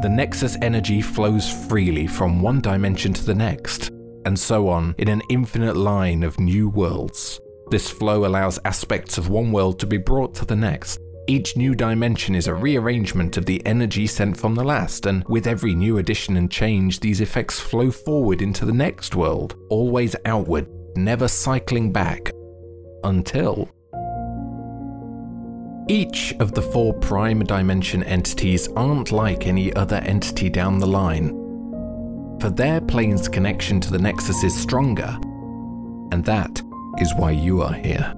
The 0.02 0.10
Nexus 0.10 0.58
energy 0.62 1.02
flows 1.02 1.50
freely 1.68 2.08
from 2.08 2.42
one 2.42 2.62
dimension 2.62 3.14
to 3.14 3.26
the 3.26 3.36
next, 3.36 3.92
and 4.28 4.38
so 4.38 4.68
on 4.68 4.94
in 4.98 5.08
an 5.08 5.22
infinite 5.30 5.78
line 5.78 6.22
of 6.22 6.38
new 6.38 6.68
worlds. 6.68 7.40
This 7.72 7.90
flow 7.90 8.26
allows 8.26 8.60
aspects 8.66 9.18
of 9.18 9.30
one 9.30 9.54
world 9.54 9.80
to 9.80 9.88
be 9.88 9.98
brought 9.98 10.36
to 10.36 10.46
the 10.46 10.56
next. 10.56 11.00
Each 11.28 11.56
new 11.56 11.74
dimension 11.74 12.36
is 12.36 12.48
a 12.48 12.54
rearrangement 12.54 13.38
of 13.38 13.46
the 13.46 13.66
energy 13.66 14.06
sent 14.06 14.36
from 14.38 14.54
the 14.54 14.66
last, 14.66 15.06
and 15.06 15.24
with 15.30 15.48
every 15.48 15.74
new 15.74 15.98
addition 15.98 16.36
and 16.36 16.52
change, 16.52 17.00
these 17.00 17.22
effects 17.22 17.60
flow 17.60 17.90
forward 17.90 18.42
into 18.42 18.66
the 18.66 18.74
next 18.74 19.16
world, 19.16 19.56
always 19.70 20.14
outward, 20.26 20.68
never 20.98 21.30
cycling 21.30 21.94
back 21.94 22.32
until 23.06 23.70
each 25.88 26.34
of 26.42 26.52
the 26.52 26.62
four 26.62 26.94
prime 26.96 27.46
dimension 27.46 28.04
entities 28.04 28.68
aren't 28.76 29.14
like 29.14 29.48
any 29.48 29.74
other 29.74 29.98
entity 29.98 30.50
down 30.50 30.80
the 30.80 30.88
line. 30.88 31.47
For 32.40 32.50
their 32.52 32.82
plane's 32.82 33.28
connection 33.28 33.80
to 33.82 33.92
the 33.92 33.98
Nexus 33.98 34.44
is 34.44 34.56
stronger, 34.56 35.18
and 36.12 36.24
that 36.26 36.62
is 37.00 37.14
why 37.16 37.32
you 37.32 37.62
are 37.62 37.74
here. 37.74 38.14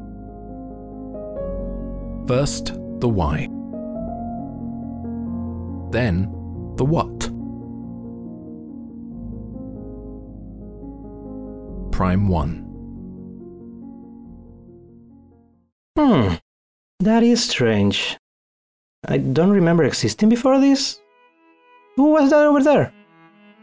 First, 2.27 2.73
the 2.99 3.07
why. 3.07 3.47
Then, 5.91 6.23
the 6.75 6.85
what. 6.85 7.19
Prime 11.91 12.27
1. 12.27 12.65
Hmm. 15.97 16.35
That 16.99 17.23
is 17.23 17.43
strange. 17.43 18.17
I 19.07 19.17
don't 19.17 19.51
remember 19.51 19.85
existing 19.85 20.29
before 20.29 20.59
this. 20.59 20.99
Who 21.95 22.11
was 22.11 22.29
that 22.29 22.45
over 22.45 22.61
there? 22.61 22.93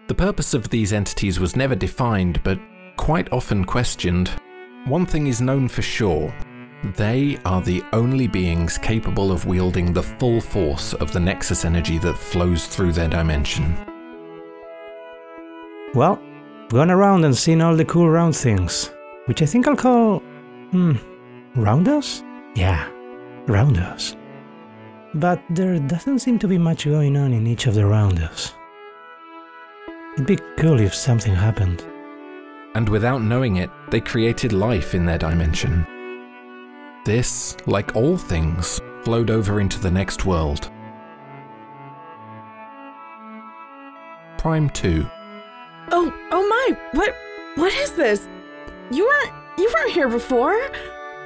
The 0.09 0.15
purpose 0.15 0.55
of 0.55 0.69
these 0.69 0.93
entities 0.93 1.41
was 1.41 1.57
never 1.57 1.75
defined, 1.75 2.41
but 2.45 2.61
quite 2.97 3.33
often 3.33 3.65
questioned. 3.65 4.31
One 4.87 5.05
thing 5.05 5.27
is 5.27 5.41
known 5.41 5.67
for 5.69 5.83
sure 5.83 6.33
they 6.95 7.39
are 7.45 7.63
the 7.63 7.83
only 7.93 8.29
beings 8.29 8.79
capable 8.79 9.33
of 9.33 9.47
wielding 9.47 9.93
the 9.93 10.03
full 10.03 10.41
force 10.41 10.93
of 10.95 11.13
the 11.13 11.19
Nexus 11.19 11.65
energy 11.65 11.99
that 11.99 12.17
flows 12.17 12.67
through 12.67 12.93
their 12.93 13.09
dimension. 13.09 13.75
Well, 15.95 16.23
gone 16.69 16.91
around 16.91 17.25
and 17.25 17.37
seen 17.37 17.61
all 17.61 17.75
the 17.75 17.85
cool 17.85 18.09
round 18.09 18.37
things, 18.37 18.91
which 19.25 19.43
I 19.43 19.47
think 19.47 19.67
I'll 19.67 19.77
call. 19.77 20.21
Hmm. 20.71 20.93
Roundos? 21.55 22.23
Yeah, 22.55 22.89
roundos. 23.47 24.17
But 25.15 25.43
there 25.51 25.79
doesn't 25.79 26.21
seem 26.21 26.39
to 26.41 26.49
be 26.49 26.59
much 26.59 26.85
going 26.85 27.17
on 27.17 27.33
in 27.33 27.47
each 27.47 27.67
of 27.67 27.75
the 27.75 27.83
roundos. 27.83 28.53
It'd 30.17 30.27
be 30.27 30.39
cool 30.57 30.81
if 30.81 30.95
something 30.95 31.35
happened. 31.35 31.85
And 32.75 32.89
without 32.89 33.21
knowing 33.21 33.57
it, 33.57 33.69
they 33.91 34.01
created 34.01 34.55
life 34.55 34.95
in 34.95 35.05
their 35.05 35.19
dimension. 35.19 35.87
This, 37.05 37.55
like 37.67 37.95
all 37.95 38.17
things, 38.17 38.81
flowed 39.05 39.31
over 39.31 39.61
into 39.61 39.79
the 39.79 39.91
next 39.91 40.25
world. 40.25 40.71
Prime 44.39 44.71
2. 44.71 45.07
Oh, 45.93 46.13
oh 46.31 46.49
my! 46.49 46.79
What? 46.93 47.15
What 47.57 47.75
is 47.75 47.93
this? 47.93 48.27
You 48.91 49.05
weren't. 49.05 49.33
You 49.59 49.71
weren't 49.75 49.93
here 49.93 50.09
before. 50.09 50.59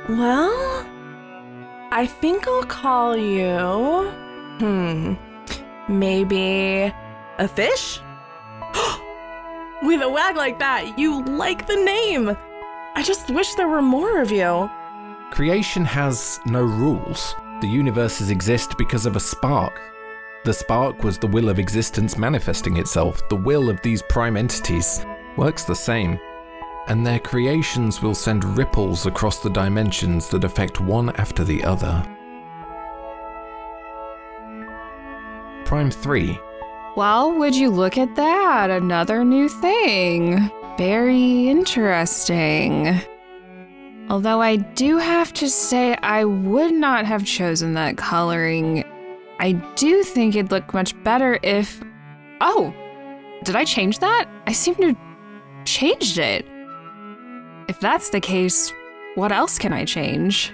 Well, 0.08 0.84
I 1.92 2.08
think 2.20 2.48
I'll 2.48 2.64
call 2.64 3.16
you. 3.16 4.10
Hmm. 4.58 5.14
Maybe 5.88 6.92
a 7.38 7.46
fish. 7.46 8.00
With 9.82 10.02
a 10.02 10.08
wag 10.08 10.36
like 10.36 10.58
that, 10.58 10.98
you 10.98 11.24
like 11.24 11.66
the 11.66 11.76
name. 11.76 12.36
I 12.94 13.02
just 13.02 13.30
wish 13.30 13.54
there 13.54 13.68
were 13.68 13.82
more 13.82 14.20
of 14.20 14.30
you. 14.30 14.70
Creation 15.30 15.84
has 15.84 16.40
no 16.44 16.62
rules. 16.62 17.34
The 17.60 17.68
universes 17.68 18.30
exist 18.30 18.76
because 18.76 19.06
of 19.06 19.16
a 19.16 19.20
spark. 19.20 19.80
The 20.44 20.52
spark 20.52 21.04
was 21.04 21.18
the 21.18 21.26
will 21.26 21.48
of 21.48 21.58
existence 21.58 22.16
manifesting 22.16 22.78
itself. 22.78 23.28
The 23.28 23.36
will 23.36 23.68
of 23.68 23.80
these 23.82 24.02
prime 24.02 24.36
entities 24.36 25.04
works 25.36 25.64
the 25.64 25.74
same. 25.74 26.18
And 26.88 27.06
their 27.06 27.18
creations 27.18 28.02
will 28.02 28.14
send 28.14 28.56
ripples 28.56 29.06
across 29.06 29.38
the 29.38 29.50
dimensions 29.50 30.28
that 30.28 30.44
affect 30.44 30.80
one 30.80 31.10
after 31.16 31.44
the 31.44 31.62
other. 31.62 32.02
Prime 35.64 35.90
3. 35.90 36.40
Well, 36.96 37.32
would 37.32 37.54
you 37.54 37.70
look 37.70 37.96
at 37.96 38.16
that? 38.16 38.70
Another 38.70 39.24
new 39.24 39.48
thing. 39.48 40.50
Very 40.76 41.48
interesting. 41.48 43.00
Although 44.08 44.42
I 44.42 44.56
do 44.56 44.98
have 44.98 45.32
to 45.34 45.48
say, 45.48 45.94
I 46.02 46.24
would 46.24 46.72
not 46.72 47.06
have 47.06 47.24
chosen 47.24 47.74
that 47.74 47.96
coloring. 47.96 48.84
I 49.38 49.52
do 49.76 50.02
think 50.02 50.34
it'd 50.34 50.50
look 50.50 50.74
much 50.74 51.00
better 51.04 51.38
if. 51.42 51.80
Oh! 52.40 52.74
Did 53.44 53.54
I 53.54 53.64
change 53.64 54.00
that? 54.00 54.28
I 54.46 54.52
seem 54.52 54.74
to 54.76 54.96
changed 55.64 56.18
it. 56.18 56.44
If 57.68 57.78
that's 57.78 58.10
the 58.10 58.20
case, 58.20 58.72
what 59.14 59.30
else 59.30 59.58
can 59.58 59.72
I 59.72 59.84
change? 59.84 60.52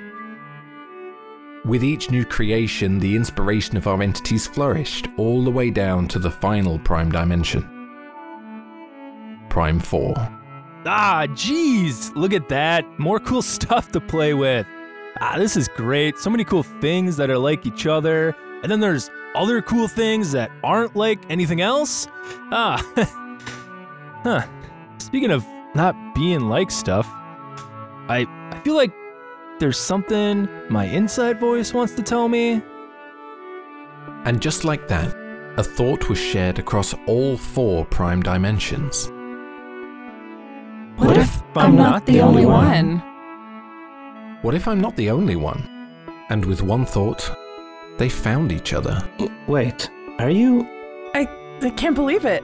With 1.67 1.83
each 1.83 2.13
new 2.13 2.25
creation, 2.25 3.01
the 3.01 3.17
inspiration 3.17 3.77
of 3.77 3.89
our 3.89 4.01
entities 4.01 4.47
flourished, 4.47 5.09
all 5.17 5.43
the 5.43 5.51
way 5.51 5.69
down 5.71 6.07
to 6.09 6.21
the 6.21 6.31
final 6.31 6.79
prime 6.79 7.11
dimension. 7.11 7.63
Prime 9.49 9.81
4. 9.81 10.15
Ah, 10.87 11.27
jeez, 11.31 12.15
look 12.15 12.33
at 12.33 12.49
that. 12.51 12.85
More 13.01 13.19
cool 13.19 13.43
stuff 13.57 13.91
to 13.91 14.01
play 14.01 14.33
with. 14.33 14.65
Ah, 15.21 15.35
this 15.39 15.57
is 15.57 15.67
great. 15.67 16.19
So 16.19 16.31
many 16.31 16.45
cool 16.45 16.63
things 16.63 17.17
that 17.17 17.31
are 17.31 17.39
like 17.39 17.67
each 17.67 17.85
other. 17.85 18.37
And 18.63 18.71
then 18.71 18.79
there's 18.79 19.11
other 19.35 19.61
cool 19.61 19.89
things 19.89 20.31
that 20.33 20.53
aren't 20.63 20.95
like 20.95 21.19
anything 21.29 21.63
else. 21.63 22.07
Ah, 22.53 22.79
huh. 24.23 24.47
Speaking 24.99 25.33
of 25.33 25.45
not 25.75 25.97
being 26.15 26.49
like 26.49 26.71
stuff, 26.71 27.09
I, 28.09 28.25
I 28.53 28.61
feel 28.61 28.77
like 28.77 28.93
there's 29.59 29.79
something 29.79 30.49
my 30.69 30.85
inside 30.85 31.41
voice 31.41 31.73
wants 31.73 31.95
to 31.95 32.03
tell 32.03 32.29
me. 32.29 32.63
And 34.25 34.43
just 34.43 34.65
like 34.65 34.89
that, 34.89 35.15
a 35.57 35.63
thought 35.63 36.09
was 36.09 36.19
shared 36.19 36.59
across 36.59 36.95
all 37.07 37.37
four 37.37 37.85
prime 37.87 38.23
dimensions. 38.23 39.11
What, 40.97 41.17
if 41.17 41.43
I'm 41.57 41.77
not 41.77 42.05
the 42.07 42.21
only 42.21 42.45
one? 42.45 42.99
What 44.43 44.55
if 44.55 44.69
I'm 44.69 44.81
not 44.81 44.97
the 44.97 45.11
only 45.11 45.37
one? 45.37 45.67
And 46.29 46.45
with 46.45 46.63
one 46.63 46.85
thought, 46.85 47.31
they 47.99 48.09
found 48.09 48.53
each 48.53 48.73
other. 48.73 49.03
Wait, 49.47 49.91
are 50.19 50.31
you. 50.31 50.63
I, 51.15 51.27
I 51.63 51.71
can't 51.71 51.95
believe 51.95 52.25
it. 52.25 52.43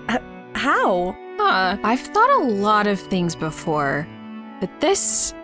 How? 0.55 1.17
Huh, 1.39 1.77
I've 1.83 2.01
thought 2.01 2.43
a 2.43 2.45
lot 2.45 2.87
of 2.87 3.01
things 3.01 3.35
before, 3.35 4.07
but 4.61 4.71
this. 4.81 5.35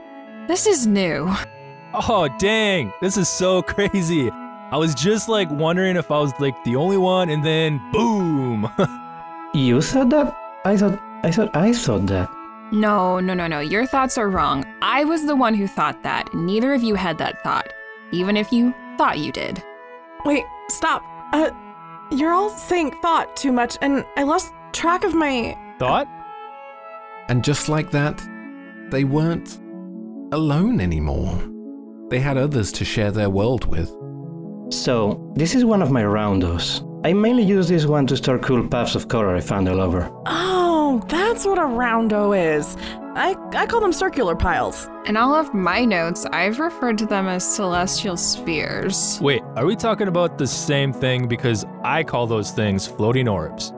this 0.46 0.66
is 0.66 0.86
new. 0.86 1.34
Oh, 1.94 2.28
dang, 2.38 2.92
this 3.00 3.16
is 3.16 3.28
so 3.28 3.62
crazy. 3.74 4.30
I 4.70 4.76
was 4.76 4.94
just 4.94 5.28
like 5.28 5.50
wondering 5.50 5.96
if 5.96 6.10
I 6.10 6.18
was 6.20 6.32
like 6.38 6.54
the 6.64 6.76
only 6.76 6.98
one, 6.98 7.30
and 7.30 7.44
then 7.44 7.80
boom. 7.92 8.70
You 9.54 9.80
thought 9.80 10.10
that? 10.10 10.36
I 10.66 10.76
thought. 10.76 11.00
I 11.24 11.30
thought 11.30 11.56
I 11.56 11.72
thought 11.72 12.06
that. 12.08 12.28
No, 12.70 13.18
no, 13.18 13.32
no, 13.32 13.46
no. 13.46 13.60
Your 13.60 13.86
thoughts 13.86 14.18
are 14.18 14.28
wrong. 14.28 14.66
I 14.82 15.04
was 15.04 15.24
the 15.24 15.34
one 15.34 15.54
who 15.54 15.66
thought 15.66 16.02
that. 16.02 16.32
Neither 16.34 16.74
of 16.74 16.82
you 16.82 16.94
had 16.96 17.16
that 17.16 17.42
thought, 17.42 17.72
even 18.12 18.36
if 18.36 18.52
you 18.52 18.74
thought 18.98 19.18
you 19.18 19.32
did. 19.32 19.64
Wait, 20.26 20.44
stop. 20.68 21.02
Uh, 21.32 21.50
you're 22.12 22.34
all 22.34 22.50
saying 22.50 22.94
thought 23.00 23.34
too 23.36 23.50
much, 23.52 23.78
and 23.80 24.04
I 24.18 24.24
lost 24.24 24.52
track 24.72 25.02
of 25.02 25.14
my. 25.14 25.56
Thought? 25.78 26.08
And 27.28 27.42
just 27.42 27.70
like 27.70 27.90
that, 27.92 28.20
they 28.90 29.04
weren't 29.04 29.56
alone 30.32 30.78
anymore. 30.80 31.40
They 32.10 32.20
had 32.20 32.38
others 32.38 32.72
to 32.72 32.84
share 32.84 33.10
their 33.10 33.28
world 33.28 33.66
with. 33.66 33.94
So, 34.72 35.32
this 35.34 35.54
is 35.54 35.64
one 35.64 35.82
of 35.82 35.90
my 35.90 36.02
roundos. 36.02 36.84
I 37.04 37.12
mainly 37.12 37.42
use 37.42 37.68
this 37.68 37.86
one 37.86 38.06
to 38.06 38.16
store 38.16 38.38
cool 38.38 38.66
puffs 38.66 38.94
of 38.94 39.08
color 39.08 39.36
I 39.36 39.40
found 39.40 39.68
all 39.68 39.80
over. 39.80 40.10
Oh, 40.26 41.04
that's 41.08 41.44
what 41.44 41.58
a 41.58 41.62
roundo 41.62 42.36
is. 42.36 42.76
I, 43.14 43.36
I 43.52 43.66
call 43.66 43.80
them 43.80 43.92
circular 43.92 44.34
piles. 44.34 44.88
In 45.06 45.16
all 45.16 45.34
of 45.34 45.52
my 45.52 45.84
notes, 45.84 46.24
I've 46.32 46.58
referred 46.58 46.98
to 46.98 47.06
them 47.06 47.28
as 47.28 47.44
celestial 47.44 48.16
spheres. 48.16 49.18
Wait, 49.20 49.42
are 49.56 49.66
we 49.66 49.76
talking 49.76 50.08
about 50.08 50.38
the 50.38 50.46
same 50.46 50.92
thing? 50.92 51.28
Because 51.28 51.64
I 51.84 52.04
call 52.04 52.26
those 52.26 52.50
things 52.50 52.86
floating 52.86 53.28
orbs. 53.28 53.72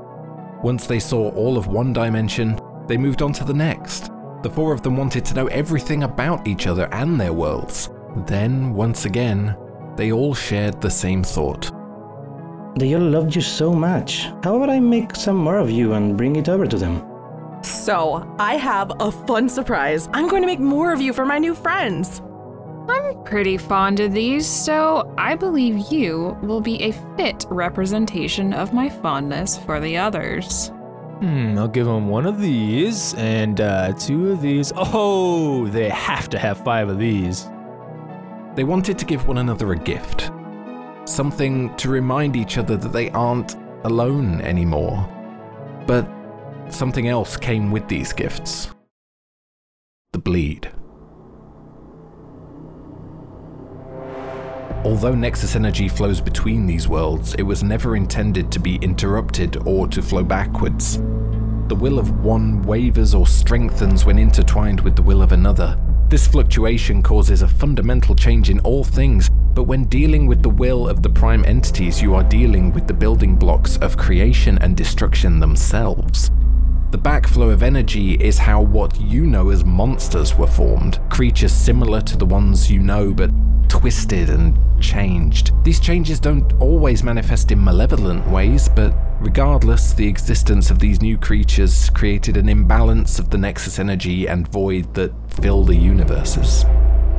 Once 0.63 0.87
they 0.87 1.01
saw 1.01 1.31
all 1.33 1.59
of 1.59 1.67
one 1.67 1.93
dimension, 1.93 2.61
they 2.87 2.97
moved 2.97 3.23
on 3.23 3.33
to 3.35 3.45
the 3.45 3.55
next. 3.55 4.11
The 4.43 4.51
four 4.51 4.73
of 4.73 4.83
them 4.83 4.97
wanted 4.97 5.25
to 5.27 5.35
know 5.35 5.47
everything 5.49 6.05
about 6.05 6.47
each 6.47 6.67
other 6.67 6.89
and 6.93 7.21
their 7.21 7.33
worlds. 7.33 7.91
Then, 8.27 8.75
once 8.75 9.05
again, 9.05 9.57
they 9.97 10.13
all 10.13 10.35
shared 10.35 10.81
the 10.81 10.91
same 10.91 11.23
thought. 11.23 11.71
They 12.79 12.95
all 12.95 13.03
loved 13.03 13.35
you 13.35 13.41
so 13.41 13.73
much. 13.73 14.27
How 14.43 14.57
about 14.57 14.71
I 14.71 14.81
make 14.81 15.15
some 15.15 15.37
more 15.37 15.59
of 15.59 15.71
you 15.71 15.95
and 15.95 16.17
bring 16.17 16.37
it 16.37 16.49
over 16.49 16.67
to 16.67 16.77
them? 16.77 17.05
So, 17.63 18.35
I 18.39 18.57
have 18.57 18.93
a 19.01 19.11
fun 19.11 19.49
surprise. 19.49 20.09
I'm 20.13 20.29
going 20.29 20.43
to 20.43 20.47
make 20.47 20.61
more 20.61 20.93
of 20.93 21.01
you 21.01 21.13
for 21.13 21.27
my 21.27 21.39
new 21.39 21.55
friends. 21.55 22.23
I'm 22.89 23.23
pretty 23.25 23.59
fond 23.59 24.01
of 24.01 24.13
these, 24.13 24.47
so 24.47 25.13
I 25.19 25.35
believe 25.35 25.93
you 25.93 26.39
will 26.43 26.61
be 26.61 26.83
a 26.83 26.93
fit 27.17 27.45
representation 27.51 28.53
of 28.53 28.73
my 28.73 28.89
fondness 28.89 29.59
for 29.59 29.79
the 29.81 29.97
others. 29.99 30.69
Hmm, 31.21 31.59
I'll 31.59 31.69
give 31.69 31.87
them 31.87 32.09
one 32.09 32.25
of 32.25 32.41
these 32.41 33.15
and 33.15 33.61
uh, 33.61 33.93
two 33.93 34.33
of 34.33 34.41
these. 34.41 34.73
Oh, 34.75 35.67
they 35.67 35.91
have 35.91 36.31
to 36.31 36.39
have 36.39 36.65
five 36.65 36.89
of 36.89 36.99
these. 36.99 37.49
They 38.55 38.65
wanted 38.65 38.99
to 38.99 39.05
give 39.05 39.27
one 39.27 39.39
another 39.39 39.73
a 39.73 39.79
gift. 39.79 40.31
Something 41.05 41.75
to 41.77 41.89
remind 41.89 42.37
each 42.37 42.59
other 42.59 42.77
that 42.77 42.93
they 42.93 43.11
aren't 43.11 43.57
alone 43.85 44.41
anymore. 44.41 45.09
But 45.87 46.09
something 46.69 47.09
else 47.09 47.37
came 47.37 47.71
with 47.71 47.89
these 47.89 48.13
gifts 48.13 48.71
the 50.13 50.19
bleed. 50.19 50.71
Although 54.85 55.15
Nexus 55.15 55.55
energy 55.57 55.89
flows 55.89 56.21
between 56.21 56.67
these 56.67 56.89
worlds, 56.89 57.35
it 57.35 57.43
was 57.43 57.63
never 57.63 57.97
intended 57.97 58.51
to 58.53 58.59
be 58.59 58.77
interrupted 58.77 59.57
or 59.67 59.87
to 59.89 60.03
flow 60.03 60.25
backwards. 60.25 60.97
The 61.69 61.77
will 61.79 61.99
of 61.99 62.25
one 62.25 62.63
wavers 62.63 63.15
or 63.15 63.27
strengthens 63.27 64.05
when 64.05 64.19
intertwined 64.19 64.81
with 64.81 64.97
the 64.97 65.03
will 65.03 65.23
of 65.23 65.33
another. 65.33 65.79
This 66.11 66.27
fluctuation 66.27 67.05
causes 67.05 67.43
a 67.43 67.47
fundamental 67.47 68.17
change 68.17 68.51
in 68.51 68.59
all 68.61 68.83
things, 68.83 69.31
but 69.55 69.63
when 69.63 69.85
dealing 69.85 70.27
with 70.27 70.43
the 70.43 70.51
will 70.51 70.89
of 70.89 71.05
the 71.05 71.09
prime 71.09 71.45
entities, 71.45 72.03
you 72.03 72.17
are 72.17 72.25
dealing 72.25 72.73
with 72.73 72.89
the 72.89 72.93
building 72.93 73.37
blocks 73.37 73.77
of 73.77 73.97
creation 73.97 74.59
and 74.59 74.77
destruction 74.77 75.39
themselves. 75.39 76.33
The 76.91 76.99
backflow 76.99 77.53
of 77.53 77.63
energy 77.63 78.15
is 78.15 78.39
how 78.39 78.61
what 78.61 79.01
you 79.01 79.25
know 79.25 79.51
as 79.51 79.65
monsters 79.65 80.35
were 80.35 80.49
formed, 80.49 80.99
creatures 81.11 81.53
similar 81.53 82.01
to 82.01 82.17
the 82.17 82.27
ones 82.27 82.69
you 82.69 82.81
know 82.81 83.15
but 83.15 83.31
twisted 83.69 84.31
and 84.31 84.59
changed. 84.83 85.53
These 85.63 85.79
changes 85.79 86.19
don't 86.19 86.53
always 86.55 87.05
manifest 87.05 87.53
in 87.53 87.63
malevolent 87.63 88.27
ways, 88.27 88.69
but 88.69 88.93
regardless, 89.21 89.93
the 89.93 90.09
existence 90.09 90.71
of 90.71 90.79
these 90.79 91.03
new 91.03 91.17
creatures 91.17 91.91
created 91.91 92.37
an 92.37 92.49
imbalance 92.49 93.19
of 93.19 93.31
the 93.31 93.39
Nexus 93.39 93.79
energy 93.79 94.27
and 94.27 94.49
void 94.49 94.93
that 94.95 95.13
fill 95.29 95.65
the 95.65 95.77
universes. 95.77 96.65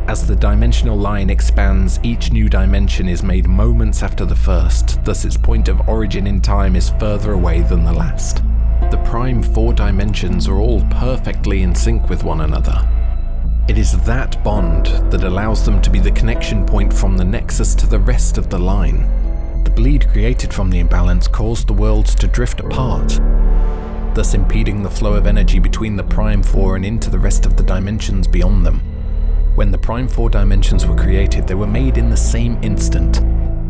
As 0.07 0.27
the 0.27 0.35
dimensional 0.35 0.97
line 0.97 1.29
expands, 1.29 1.99
each 2.03 2.31
new 2.31 2.49
dimension 2.49 3.07
is 3.07 3.23
made 3.23 3.47
moments 3.47 4.03
after 4.03 4.25
the 4.25 4.35
first, 4.35 5.03
thus, 5.05 5.23
its 5.23 5.37
point 5.37 5.67
of 5.67 5.87
origin 5.87 6.27
in 6.27 6.41
time 6.41 6.75
is 6.75 6.89
further 6.99 7.33
away 7.33 7.61
than 7.61 7.85
the 7.85 7.93
last. 7.93 8.37
The 8.89 9.01
prime 9.05 9.43
four 9.43 9.73
dimensions 9.73 10.47
are 10.47 10.59
all 10.59 10.83
perfectly 10.89 11.61
in 11.61 11.75
sync 11.75 12.09
with 12.09 12.23
one 12.23 12.41
another. 12.41 12.87
It 13.69 13.77
is 13.77 13.97
that 14.03 14.43
bond 14.43 14.87
that 15.11 15.23
allows 15.23 15.63
them 15.63 15.81
to 15.83 15.89
be 15.89 15.99
the 15.99 16.11
connection 16.11 16.65
point 16.65 16.91
from 16.91 17.15
the 17.15 17.23
nexus 17.23 17.75
to 17.75 17.87
the 17.87 17.99
rest 17.99 18.37
of 18.37 18.49
the 18.49 18.59
line. 18.59 19.20
The 19.71 19.83
bleed 19.83 20.09
created 20.09 20.53
from 20.53 20.69
the 20.69 20.79
imbalance 20.79 21.29
caused 21.29 21.67
the 21.67 21.73
worlds 21.73 22.13
to 22.15 22.27
drift 22.27 22.59
apart, 22.59 23.07
thus 24.13 24.33
impeding 24.33 24.83
the 24.83 24.89
flow 24.89 25.13
of 25.13 25.25
energy 25.25 25.59
between 25.59 25.95
the 25.95 26.03
prime 26.03 26.43
four 26.43 26.75
and 26.75 26.83
into 26.83 27.09
the 27.09 27.17
rest 27.17 27.45
of 27.45 27.55
the 27.55 27.63
dimensions 27.63 28.27
beyond 28.27 28.65
them. 28.65 28.79
When 29.55 29.71
the 29.71 29.77
prime 29.77 30.09
four 30.09 30.29
dimensions 30.29 30.85
were 30.85 30.95
created, 30.97 31.47
they 31.47 31.55
were 31.55 31.67
made 31.67 31.97
in 31.97 32.09
the 32.09 32.17
same 32.17 32.61
instant. 32.61 33.21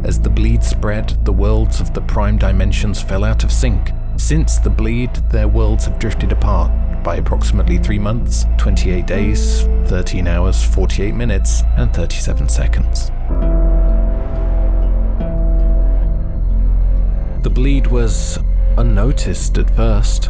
As 0.03 0.19
the 0.19 0.29
bleed 0.29 0.63
spread, 0.63 1.23
the 1.23 1.31
worlds 1.31 1.79
of 1.79 1.93
the 1.93 2.01
prime 2.01 2.39
dimensions 2.39 2.99
fell 2.99 3.23
out 3.23 3.43
of 3.43 3.51
sync, 3.51 3.91
Since 4.17 4.57
the 4.57 4.71
bleed, 4.71 5.13
their 5.29 5.47
worlds 5.47 5.85
have 5.85 5.99
drifted 5.99 6.31
apart 6.31 6.71
by 7.03 7.17
approximately 7.17 7.77
3 7.77 7.99
months, 7.99 8.47
28 8.57 9.05
days, 9.05 9.65
13 9.85 10.27
hours, 10.27 10.63
48 10.63 11.13
minutes, 11.13 11.61
and 11.77 11.93
37 11.93 12.49
seconds. 12.49 13.11
The 17.43 17.49
bleed 17.49 17.87
was 17.87 18.37
unnoticed 18.77 19.57
at 19.57 19.75
first, 19.75 20.29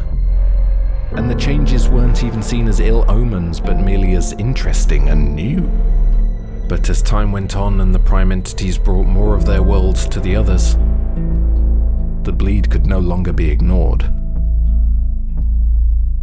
and 1.12 1.30
the 1.30 1.36
changes 1.36 1.90
weren't 1.90 2.24
even 2.24 2.42
seen 2.42 2.70
as 2.70 2.80
ill 2.80 3.04
omens 3.12 3.60
but 3.60 3.78
merely 3.78 4.16
as 4.16 4.32
interesting 4.34 5.10
and 5.10 5.36
new. 5.36 5.70
But 6.70 6.90
as 6.90 7.02
time 7.02 7.34
went 7.34 7.58
on 7.58 7.82
and 7.82 7.94
the 7.94 8.00
prime 8.00 8.32
entities 8.32 8.78
brought 8.78 9.08
more 9.08 9.36
of 9.36 9.46
their 9.46 9.62
worlds 9.62 10.08
to 10.08 10.22
the 10.22 10.38
others, 10.38 10.76
the 12.24 12.32
bleed 12.32 12.70
could 12.72 12.86
no 12.86 13.00
longer 13.00 13.34
be 13.34 13.52
ignored. 13.52 14.02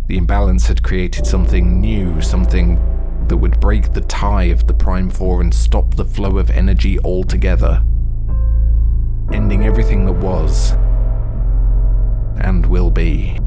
The 0.07 0.17
imbalance 0.17 0.67
had 0.69 0.83
created 0.83 1.27
something 1.27 1.83
new, 1.83 2.23
something 2.23 2.77
that 3.29 3.37
would 3.37 3.61
break 3.61 3.93
the 3.93 4.01
tie 4.01 4.45
of 4.45 4.67
the 4.67 4.73
Prime 4.73 5.11
4 5.11 5.43
and 5.43 5.53
stop 5.53 5.97
the 5.97 6.05
flow 6.07 6.39
of 6.39 6.49
energy 6.49 6.99
altogether, 7.01 7.83
ending 9.33 9.67
everything 9.67 10.07
that 10.07 10.15
was 10.15 10.73
and 12.41 12.67
will 12.67 12.91
be. 12.91 13.39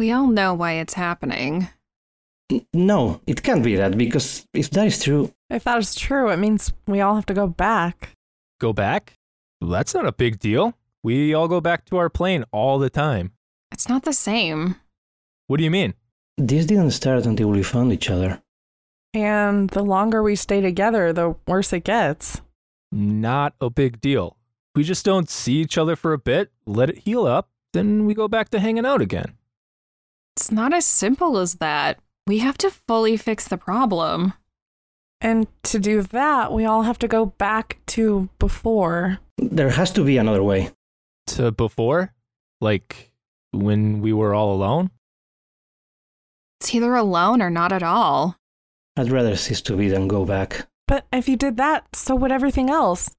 We 0.00 0.12
all 0.12 0.28
know 0.28 0.54
why 0.54 0.72
it's 0.72 0.94
happening. 0.94 1.68
N- 2.50 2.66
No, 2.74 3.20
it 3.26 3.42
can't 3.42 3.62
be 3.62 3.76
that 3.76 3.96
because 3.96 4.46
if 4.52 4.70
that 4.70 4.86
is 4.86 5.02
true, 5.02 5.32
If 5.50 5.64
that 5.64 5.78
is 5.78 5.94
true, 5.94 6.30
it 6.30 6.38
means 6.38 6.72
we 6.86 7.00
all 7.00 7.14
have 7.14 7.26
to 7.26 7.34
go 7.34 7.46
back. 7.46 8.10
Go 8.60 8.72
back? 8.72 9.14
That's 9.60 9.94
not 9.94 10.06
a 10.06 10.12
big 10.12 10.38
deal. 10.38 10.74
We 11.02 11.34
all 11.34 11.48
go 11.48 11.60
back 11.60 11.84
to 11.86 11.96
our 11.96 12.08
plane 12.10 12.44
all 12.52 12.78
the 12.78 12.90
time. 12.90 13.32
It's 13.72 13.88
not 13.88 14.02
the 14.04 14.12
same. 14.12 14.76
What 15.46 15.58
do 15.58 15.64
you 15.64 15.70
mean? 15.70 15.94
this 16.38 16.64
didn't 16.66 16.92
start 16.92 17.26
until 17.26 17.50
we 17.50 17.62
found 17.62 17.92
each 17.92 18.08
other. 18.08 18.40
And 19.12 19.68
the 19.70 19.82
longer 19.82 20.22
we 20.22 20.36
stay 20.36 20.60
together, 20.62 21.12
the 21.12 21.34
worse 21.46 21.72
it 21.72 21.84
gets. 21.84 22.40
Not 22.92 23.54
a 23.60 23.68
big 23.68 24.00
deal. 24.00 24.36
We 24.74 24.84
just 24.84 25.04
don't 25.04 25.28
see 25.28 25.54
each 25.60 25.76
other 25.76 25.96
for 25.96 26.12
a 26.12 26.18
bit, 26.18 26.50
let 26.64 26.88
it 26.90 26.98
heal 26.98 27.26
up, 27.26 27.50
then 27.74 28.06
we 28.06 28.14
go 28.14 28.28
back 28.28 28.48
to 28.50 28.60
hanging 28.60 28.86
out 28.86 29.02
again. 29.02 29.36
It's 30.36 30.50
not 30.50 30.72
as 30.72 30.86
simple 30.86 31.36
as 31.38 31.54
that. 31.56 31.98
We 32.30 32.38
have 32.38 32.58
to 32.58 32.70
fully 32.70 33.16
fix 33.16 33.48
the 33.48 33.56
problem. 33.56 34.34
And 35.20 35.48
to 35.64 35.80
do 35.80 36.00
that, 36.00 36.52
we 36.52 36.64
all 36.64 36.82
have 36.82 36.96
to 37.00 37.08
go 37.08 37.26
back 37.26 37.80
to 37.88 38.28
before. 38.38 39.18
There 39.36 39.70
has 39.70 39.90
to 39.94 40.04
be 40.04 40.16
another 40.16 40.44
way. 40.44 40.70
To 41.26 41.50
before? 41.50 42.14
Like 42.60 43.10
when 43.50 44.00
we 44.00 44.12
were 44.12 44.32
all 44.32 44.52
alone? 44.52 44.92
It's 46.60 46.72
either 46.72 46.94
alone 46.94 47.42
or 47.42 47.50
not 47.50 47.72
at 47.72 47.82
all. 47.82 48.36
I'd 48.96 49.10
rather 49.10 49.34
cease 49.34 49.60
to 49.62 49.76
be 49.76 49.88
than 49.88 50.06
go 50.06 50.24
back. 50.24 50.68
But 50.86 51.06
if 51.12 51.28
you 51.28 51.36
did 51.36 51.56
that, 51.56 51.96
so 51.96 52.14
would 52.14 52.30
everything 52.30 52.70
else. 52.70 53.10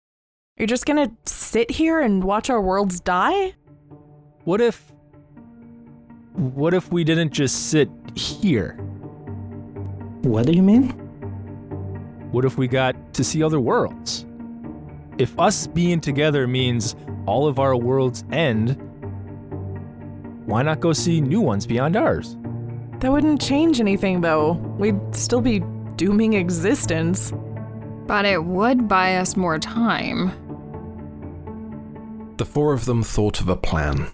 You're 0.55 0.67
just 0.67 0.85
gonna 0.85 1.11
sit 1.25 1.69
here 1.69 1.99
and 1.99 2.23
watch 2.23 2.49
our 2.49 2.61
worlds 2.61 3.01
die? 3.01 3.55
What 4.45 4.61
if. 4.61 4.93
What 6.31 6.73
if 6.73 6.93
we 6.93 7.03
didn't 7.03 7.33
just 7.33 7.71
sit 7.71 7.89
here? 8.15 8.79
What 10.21 10.45
do 10.45 10.53
you 10.53 10.61
mean? 10.61 10.89
What 12.31 12.45
if 12.45 12.57
we 12.57 12.67
got 12.67 13.13
to 13.15 13.23
see 13.23 13.41
other 13.41 13.59
worlds? 13.59 14.25
If 15.17 15.37
us 15.39 15.67
being 15.67 15.99
together 15.99 16.47
means 16.47 16.95
all 17.25 17.47
of 17.47 17.59
our 17.59 17.75
worlds 17.75 18.23
end, 18.31 18.77
why 20.45 20.61
not 20.61 20.79
go 20.79 20.93
see 20.93 21.21
new 21.21 21.41
ones 21.41 21.65
beyond 21.65 21.95
ours? 21.95 22.37
That 22.99 23.11
wouldn't 23.11 23.41
change 23.41 23.79
anything, 23.79 24.21
though. 24.21 24.53
We'd 24.77 25.15
still 25.15 25.41
be 25.41 25.63
dooming 25.95 26.33
existence. 26.33 27.33
But 28.05 28.25
it 28.25 28.43
would 28.43 28.87
buy 28.87 29.15
us 29.15 29.35
more 29.35 29.57
time. 29.57 30.31
The 32.37 32.45
four 32.45 32.73
of 32.73 32.85
them 32.85 33.01
thought 33.01 33.41
of 33.41 33.49
a 33.49 33.55
plan. 33.55 34.11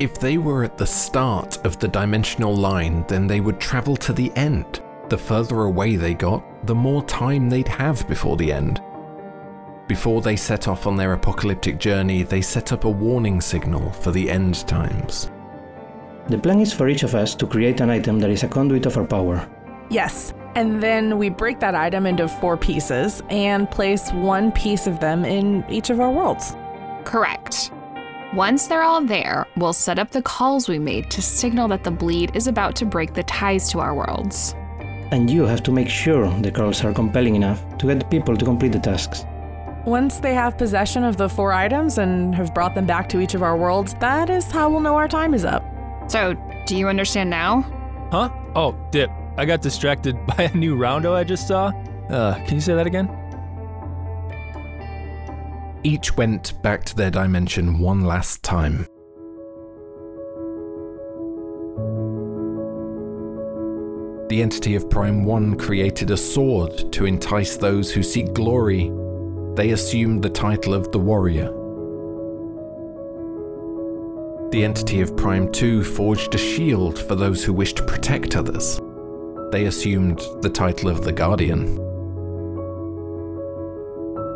If 0.00 0.20
they 0.20 0.38
were 0.38 0.62
at 0.62 0.78
the 0.78 0.86
start 0.86 1.58
of 1.66 1.80
the 1.80 1.88
dimensional 1.88 2.54
line, 2.54 3.04
then 3.08 3.26
they 3.26 3.40
would 3.40 3.58
travel 3.58 3.96
to 3.96 4.12
the 4.12 4.30
end. 4.36 4.80
The 5.08 5.18
further 5.18 5.62
away 5.62 5.96
they 5.96 6.14
got, 6.14 6.44
the 6.66 6.74
more 6.74 7.02
time 7.02 7.48
they'd 7.50 7.66
have 7.66 8.06
before 8.06 8.36
the 8.36 8.52
end. 8.52 8.80
Before 9.88 10.22
they 10.22 10.36
set 10.36 10.68
off 10.68 10.86
on 10.86 10.96
their 10.96 11.14
apocalyptic 11.14 11.78
journey, 11.78 12.22
they 12.22 12.42
set 12.42 12.72
up 12.72 12.84
a 12.84 12.90
warning 12.90 13.40
signal 13.40 13.90
for 13.90 14.12
the 14.12 14.30
end 14.30 14.68
times. 14.68 15.32
The 16.28 16.38
plan 16.38 16.60
is 16.60 16.72
for 16.72 16.88
each 16.88 17.02
of 17.02 17.16
us 17.16 17.34
to 17.34 17.46
create 17.46 17.80
an 17.80 17.90
item 17.90 18.20
that 18.20 18.30
is 18.30 18.44
a 18.44 18.48
conduit 18.48 18.86
of 18.86 18.96
our 18.96 19.04
power. 19.04 19.48
Yes. 19.90 20.32
And 20.54 20.80
then 20.80 21.18
we 21.18 21.28
break 21.28 21.58
that 21.58 21.74
item 21.74 22.06
into 22.06 22.28
four 22.28 22.56
pieces 22.56 23.20
and 23.30 23.68
place 23.68 24.12
one 24.12 24.52
piece 24.52 24.86
of 24.86 25.00
them 25.00 25.24
in 25.24 25.64
each 25.68 25.90
of 25.90 25.98
our 25.98 26.10
worlds. 26.10 26.54
Correct. 27.04 27.72
Once 28.34 28.66
they're 28.66 28.82
all 28.82 29.00
there, 29.00 29.46
we'll 29.56 29.72
set 29.72 29.98
up 29.98 30.10
the 30.10 30.20
calls 30.20 30.68
we 30.68 30.78
made 30.78 31.10
to 31.10 31.22
signal 31.22 31.66
that 31.66 31.82
the 31.82 31.90
bleed 31.90 32.30
is 32.36 32.46
about 32.46 32.76
to 32.76 32.84
break 32.84 33.14
the 33.14 33.22
ties 33.22 33.70
to 33.70 33.80
our 33.80 33.94
worlds. 33.94 34.54
And 35.10 35.30
you 35.30 35.46
have 35.46 35.62
to 35.62 35.72
make 35.72 35.88
sure 35.88 36.28
the 36.42 36.50
calls 36.50 36.84
are 36.84 36.92
compelling 36.92 37.36
enough 37.36 37.64
to 37.78 37.86
get 37.86 38.00
the 38.00 38.04
people 38.04 38.36
to 38.36 38.44
complete 38.44 38.72
the 38.72 38.80
tasks. 38.80 39.24
Once 39.86 40.20
they 40.20 40.34
have 40.34 40.58
possession 40.58 41.04
of 41.04 41.16
the 41.16 41.26
four 41.26 41.54
items 41.54 41.96
and 41.96 42.34
have 42.34 42.52
brought 42.52 42.74
them 42.74 42.84
back 42.84 43.08
to 43.08 43.20
each 43.20 43.32
of 43.32 43.42
our 43.42 43.56
worlds, 43.56 43.94
that 44.00 44.28
is 44.28 44.50
how 44.50 44.68
we'll 44.68 44.80
know 44.80 44.96
our 44.96 45.08
time 45.08 45.32
is 45.32 45.46
up. 45.46 45.64
So, 46.06 46.34
do 46.66 46.76
you 46.76 46.86
understand 46.86 47.30
now? 47.30 47.62
Huh? 48.12 48.28
Oh, 48.54 48.76
dip. 48.90 49.10
I 49.38 49.46
got 49.46 49.62
distracted 49.62 50.14
by 50.36 50.50
a 50.52 50.54
new 50.54 50.76
roundo 50.76 51.14
I 51.14 51.24
just 51.24 51.48
saw. 51.48 51.68
Uh, 52.10 52.34
can 52.44 52.56
you 52.56 52.60
say 52.60 52.74
that 52.74 52.86
again? 52.86 53.08
Each 55.84 56.16
went 56.16 56.60
back 56.62 56.84
to 56.84 56.96
their 56.96 57.10
dimension 57.10 57.78
one 57.78 58.04
last 58.04 58.42
time. 58.42 58.86
The 64.28 64.42
entity 64.42 64.74
of 64.74 64.90
Prime 64.90 65.24
1 65.24 65.56
created 65.56 66.10
a 66.10 66.16
sword 66.16 66.92
to 66.92 67.06
entice 67.06 67.56
those 67.56 67.90
who 67.90 68.02
seek 68.02 68.34
glory. 68.34 68.92
They 69.54 69.70
assumed 69.70 70.22
the 70.22 70.28
title 70.28 70.74
of 70.74 70.92
the 70.92 70.98
Warrior. 70.98 71.50
The 74.50 74.64
entity 74.64 75.00
of 75.00 75.16
Prime 75.16 75.50
2 75.52 75.84
forged 75.84 76.34
a 76.34 76.38
shield 76.38 76.98
for 76.98 77.14
those 77.14 77.44
who 77.44 77.52
wished 77.52 77.78
to 77.78 77.86
protect 77.86 78.36
others. 78.36 78.80
They 79.50 79.64
assumed 79.66 80.20
the 80.42 80.50
title 80.50 80.90
of 80.90 81.04
the 81.04 81.12
Guardian. 81.12 81.76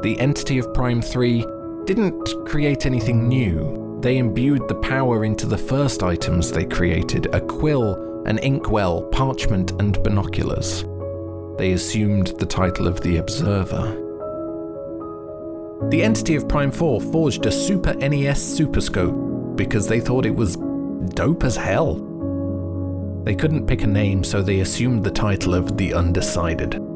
The 0.02 0.18
entity 0.18 0.58
of 0.58 0.74
Prime 0.74 1.00
3 1.00 1.46
didn't 1.84 2.44
create 2.44 2.86
anything 2.86 3.28
new. 3.28 4.00
They 4.02 4.18
imbued 4.18 4.66
the 4.66 4.74
power 4.74 5.24
into 5.24 5.46
the 5.46 5.56
first 5.56 6.02
items 6.02 6.50
they 6.50 6.64
created 6.64 7.32
a 7.32 7.40
quill, 7.40 8.24
an 8.26 8.38
inkwell, 8.38 9.02
parchment, 9.02 9.70
and 9.80 10.02
binoculars. 10.02 10.84
They 11.56 11.70
assumed 11.70 12.34
the 12.40 12.46
title 12.46 12.88
of 12.88 13.00
the 13.02 13.18
Observer. 13.18 13.96
The 15.90 16.02
entity 16.02 16.34
of 16.34 16.48
Prime 16.48 16.72
4 16.72 17.00
forged 17.00 17.46
a 17.46 17.52
Super 17.52 17.94
NES 17.94 18.58
Superscope 18.58 19.54
because 19.54 19.86
they 19.86 20.00
thought 20.00 20.26
it 20.26 20.34
was 20.34 20.56
dope 21.14 21.44
as 21.44 21.54
hell. 21.54 21.94
They 23.22 23.36
couldn't 23.36 23.68
pick 23.68 23.84
a 23.84 23.86
name, 23.86 24.24
so 24.24 24.42
they 24.42 24.58
assumed 24.58 25.04
the 25.04 25.12
title 25.12 25.54
of 25.54 25.76
the 25.76 25.94
Undecided. 25.94 26.91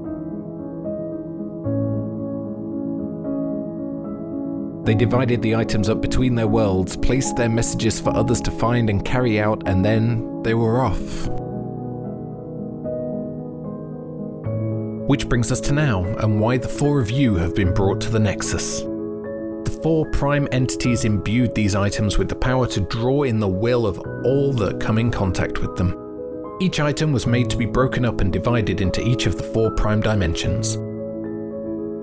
They 4.87 4.95
divided 4.95 5.43
the 5.43 5.57
items 5.57 5.89
up 5.89 6.01
between 6.01 6.37
their 6.37 6.47
worlds, 6.47 6.97
placed 6.97 7.35
their 7.35 7.49
messages 7.49 8.01
for 8.01 8.11
others 8.17 8.41
to 8.43 8.53
find 8.53 8.89
and 8.89 9.05
carry 9.05 9.41
out, 9.41 9.67
and 9.67 9.85
then 9.85 10.45
they 10.45 10.55
were 10.55 10.81
off. 10.81 11.27
Which 15.09 15.29
brings 15.29 15.51
us 15.51 15.61
to 15.63 15.73
now, 15.73 16.05
and 16.21 16.41
why 16.41 16.59
the 16.59 16.69
four 16.69 17.01
of 17.01 17.11
you 17.11 17.35
have 17.35 17.57
been 17.57 17.75
brought 17.75 18.01
to 18.03 18.11
the 18.11 18.21
Nexus. 18.21 18.83
The 18.83 19.81
four 19.83 20.09
prime 20.13 20.47
entities 20.53 21.05
imbued 21.05 21.57
these 21.57 21.75
items 21.75 22.17
with 22.17 22.29
the 22.29 22.37
power 22.37 22.69
to 22.69 22.81
draw 22.83 23.25
in 23.25 23.41
the 23.41 23.49
will 23.49 23.89
of 23.89 23.99
all 24.25 24.53
that 24.53 24.79
come 24.79 24.99
in 24.99 25.11
contact 25.11 25.61
with 25.61 25.75
them. 25.77 26.01
Each 26.61 26.79
item 26.79 27.13
was 27.13 27.27
made 27.27 27.51
to 27.51 27.57
be 27.57 27.67
broken 27.67 28.05
up 28.05 28.21
and 28.21 28.33
divided 28.33 28.81
into 28.81 29.05
each 29.05 29.27
of 29.27 29.37
the 29.37 29.43
four 29.43 29.73
prime 29.73 30.01
dimensions. 30.01 30.79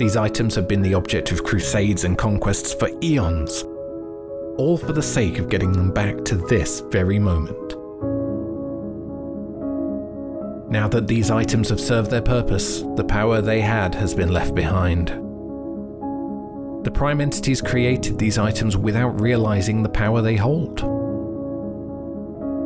The 0.03 0.09
These 0.09 0.17
items 0.17 0.55
have 0.55 0.67
been 0.67 0.81
the 0.81 0.95
object 0.95 1.31
of 1.31 1.45
crusades 1.45 2.03
and 2.03 2.17
conquests 2.17 2.73
for 2.73 2.89
eons, 3.01 3.63
all 4.57 4.77
for 4.77 4.91
the 4.91 5.01
sake 5.01 5.39
of 5.39 5.47
getting 5.47 5.71
them 5.71 5.93
back 5.93 6.25
to 6.25 6.35
this 6.35 6.81
very 6.89 7.17
moment. 7.19 7.77
Now 10.69 10.89
that 10.89 11.07
these 11.07 11.31
items 11.31 11.69
have 11.69 11.79
served 11.79 12.11
their 12.11 12.21
purpose, 12.21 12.81
the 12.97 13.05
power 13.05 13.39
they 13.39 13.61
had 13.61 13.95
has 13.95 14.13
been 14.13 14.33
left 14.33 14.53
behind. 14.53 15.07
The 16.83 16.91
Prime 16.93 17.21
entities 17.21 17.61
created 17.61 18.19
these 18.19 18.37
items 18.37 18.75
without 18.75 19.21
realizing 19.21 19.83
the 19.83 19.89
power 19.89 20.21
they 20.21 20.35
hold. 20.35 20.81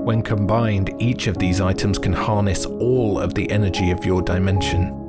When 0.07 0.23
combined, 0.23 0.91
each 0.97 1.27
of 1.27 1.37
these 1.37 1.61
items 1.61 1.99
can 1.99 2.13
harness 2.13 2.65
all 2.65 3.19
of 3.19 3.35
the 3.35 3.51
energy 3.51 3.91
of 3.91 4.03
your 4.03 4.23
dimension. 4.23 5.06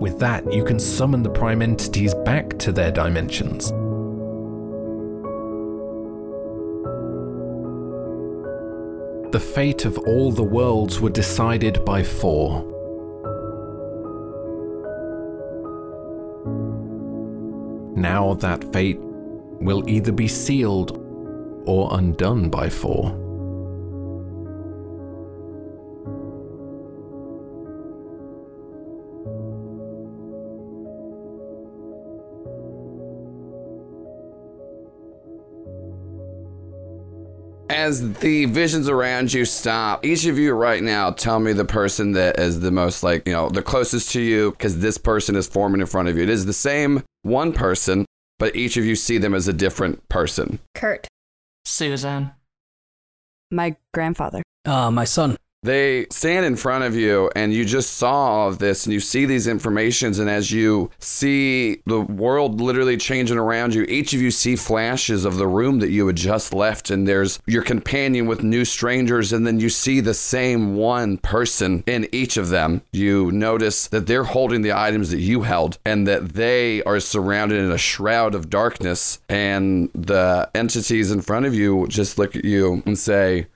With 0.00 0.18
that, 0.18 0.52
you 0.52 0.62
can 0.62 0.78
summon 0.78 1.22
the 1.22 1.30
Prime 1.30 1.62
entities 1.62 2.14
back 2.24 2.58
to 2.58 2.70
their 2.70 2.90
dimensions. 2.92 3.72
The 9.32 9.40
fate 9.40 9.84
of 9.84 9.98
all 10.06 10.30
the 10.32 10.42
worlds 10.42 11.00
were 11.00 11.10
decided 11.10 11.84
by 11.84 12.02
four. 12.02 12.62
Now 17.96 18.34
that 18.34 18.70
fate 18.72 19.00
will 19.00 19.82
either 19.88 20.12
be 20.12 20.28
sealed 20.28 21.02
or 21.66 21.88
undone 21.92 22.50
by 22.50 22.68
four. 22.68 23.25
As 37.86 38.14
the 38.14 38.46
visions 38.46 38.88
around 38.88 39.32
you 39.32 39.44
stop, 39.44 40.04
each 40.04 40.26
of 40.26 40.40
you 40.40 40.54
right 40.54 40.82
now 40.82 41.12
tell 41.12 41.38
me 41.38 41.52
the 41.52 41.64
person 41.64 42.10
that 42.14 42.36
is 42.36 42.58
the 42.58 42.72
most 42.72 43.04
like, 43.04 43.24
you 43.28 43.32
know, 43.32 43.48
the 43.48 43.62
closest 43.62 44.10
to 44.10 44.20
you 44.20 44.50
because 44.50 44.80
this 44.80 44.98
person 44.98 45.36
is 45.36 45.46
forming 45.46 45.80
in 45.80 45.86
front 45.86 46.08
of 46.08 46.16
you. 46.16 46.24
It 46.24 46.28
is 46.28 46.46
the 46.46 46.52
same 46.52 47.04
one 47.22 47.52
person, 47.52 48.04
but 48.40 48.56
each 48.56 48.76
of 48.76 48.84
you 48.84 48.96
see 48.96 49.18
them 49.18 49.34
as 49.34 49.46
a 49.46 49.52
different 49.52 50.08
person. 50.08 50.58
Kurt. 50.74 51.06
Susan. 51.64 52.32
My 53.52 53.76
grandfather. 53.94 54.42
Uh, 54.64 54.90
my 54.90 55.04
son. 55.04 55.36
They 55.66 56.06
stand 56.12 56.46
in 56.46 56.54
front 56.54 56.84
of 56.84 56.94
you 56.94 57.28
and 57.34 57.52
you 57.52 57.64
just 57.64 57.94
saw 57.94 58.12
all 58.12 58.48
of 58.48 58.58
this 58.60 58.86
and 58.86 58.92
you 58.92 59.00
see 59.00 59.26
these 59.26 59.48
informations 59.48 60.20
and 60.20 60.30
as 60.30 60.52
you 60.52 60.92
see 61.00 61.82
the 61.86 62.00
world 62.00 62.60
literally 62.60 62.96
changing 62.96 63.36
around 63.36 63.74
you, 63.74 63.82
each 63.88 64.14
of 64.14 64.22
you 64.22 64.30
see 64.30 64.54
flashes 64.54 65.24
of 65.24 65.38
the 65.38 65.48
room 65.48 65.80
that 65.80 65.90
you 65.90 66.06
had 66.06 66.14
just 66.14 66.54
left 66.54 66.88
and 66.88 67.08
there's 67.08 67.40
your 67.46 67.64
companion 67.64 68.26
with 68.26 68.44
new 68.44 68.64
strangers 68.64 69.32
and 69.32 69.44
then 69.44 69.58
you 69.58 69.68
see 69.68 69.98
the 69.98 70.14
same 70.14 70.76
one 70.76 71.18
person 71.18 71.82
in 71.84 72.08
each 72.12 72.36
of 72.36 72.50
them. 72.50 72.82
You 72.92 73.32
notice 73.32 73.88
that 73.88 74.06
they're 74.06 74.22
holding 74.22 74.62
the 74.62 74.72
items 74.72 75.10
that 75.10 75.20
you 75.20 75.42
held 75.42 75.78
and 75.84 76.06
that 76.06 76.34
they 76.34 76.80
are 76.84 77.00
surrounded 77.00 77.58
in 77.58 77.72
a 77.72 77.78
shroud 77.78 78.36
of 78.36 78.50
darkness 78.50 79.20
and 79.28 79.90
the 79.94 80.48
entities 80.54 81.10
in 81.10 81.22
front 81.22 81.44
of 81.44 81.56
you 81.56 81.88
just 81.88 82.18
look 82.18 82.36
at 82.36 82.44
you 82.44 82.84
and 82.86 82.96
say, 82.96 83.48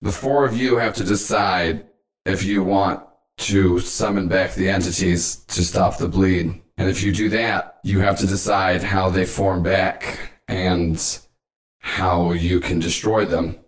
the 0.00 0.12
four 0.12 0.44
of 0.44 0.56
you 0.56 0.76
have 0.76 0.94
to 0.94 1.04
decide 1.04 1.86
if 2.24 2.44
you 2.44 2.62
want 2.62 3.02
to 3.38 3.78
summon 3.80 4.28
back 4.28 4.54
the 4.54 4.68
entities 4.68 5.36
to 5.36 5.64
stop 5.64 5.98
the 5.98 6.08
bleed. 6.08 6.60
And 6.76 6.88
if 6.88 7.02
you 7.02 7.12
do 7.12 7.28
that, 7.30 7.78
you 7.82 8.00
have 8.00 8.18
to 8.18 8.26
decide 8.26 8.82
how 8.82 9.10
they 9.10 9.24
form 9.24 9.62
back 9.62 10.32
and 10.46 11.00
how 11.80 12.32
you 12.32 12.60
can 12.60 12.78
destroy 12.78 13.24
them. 13.24 13.58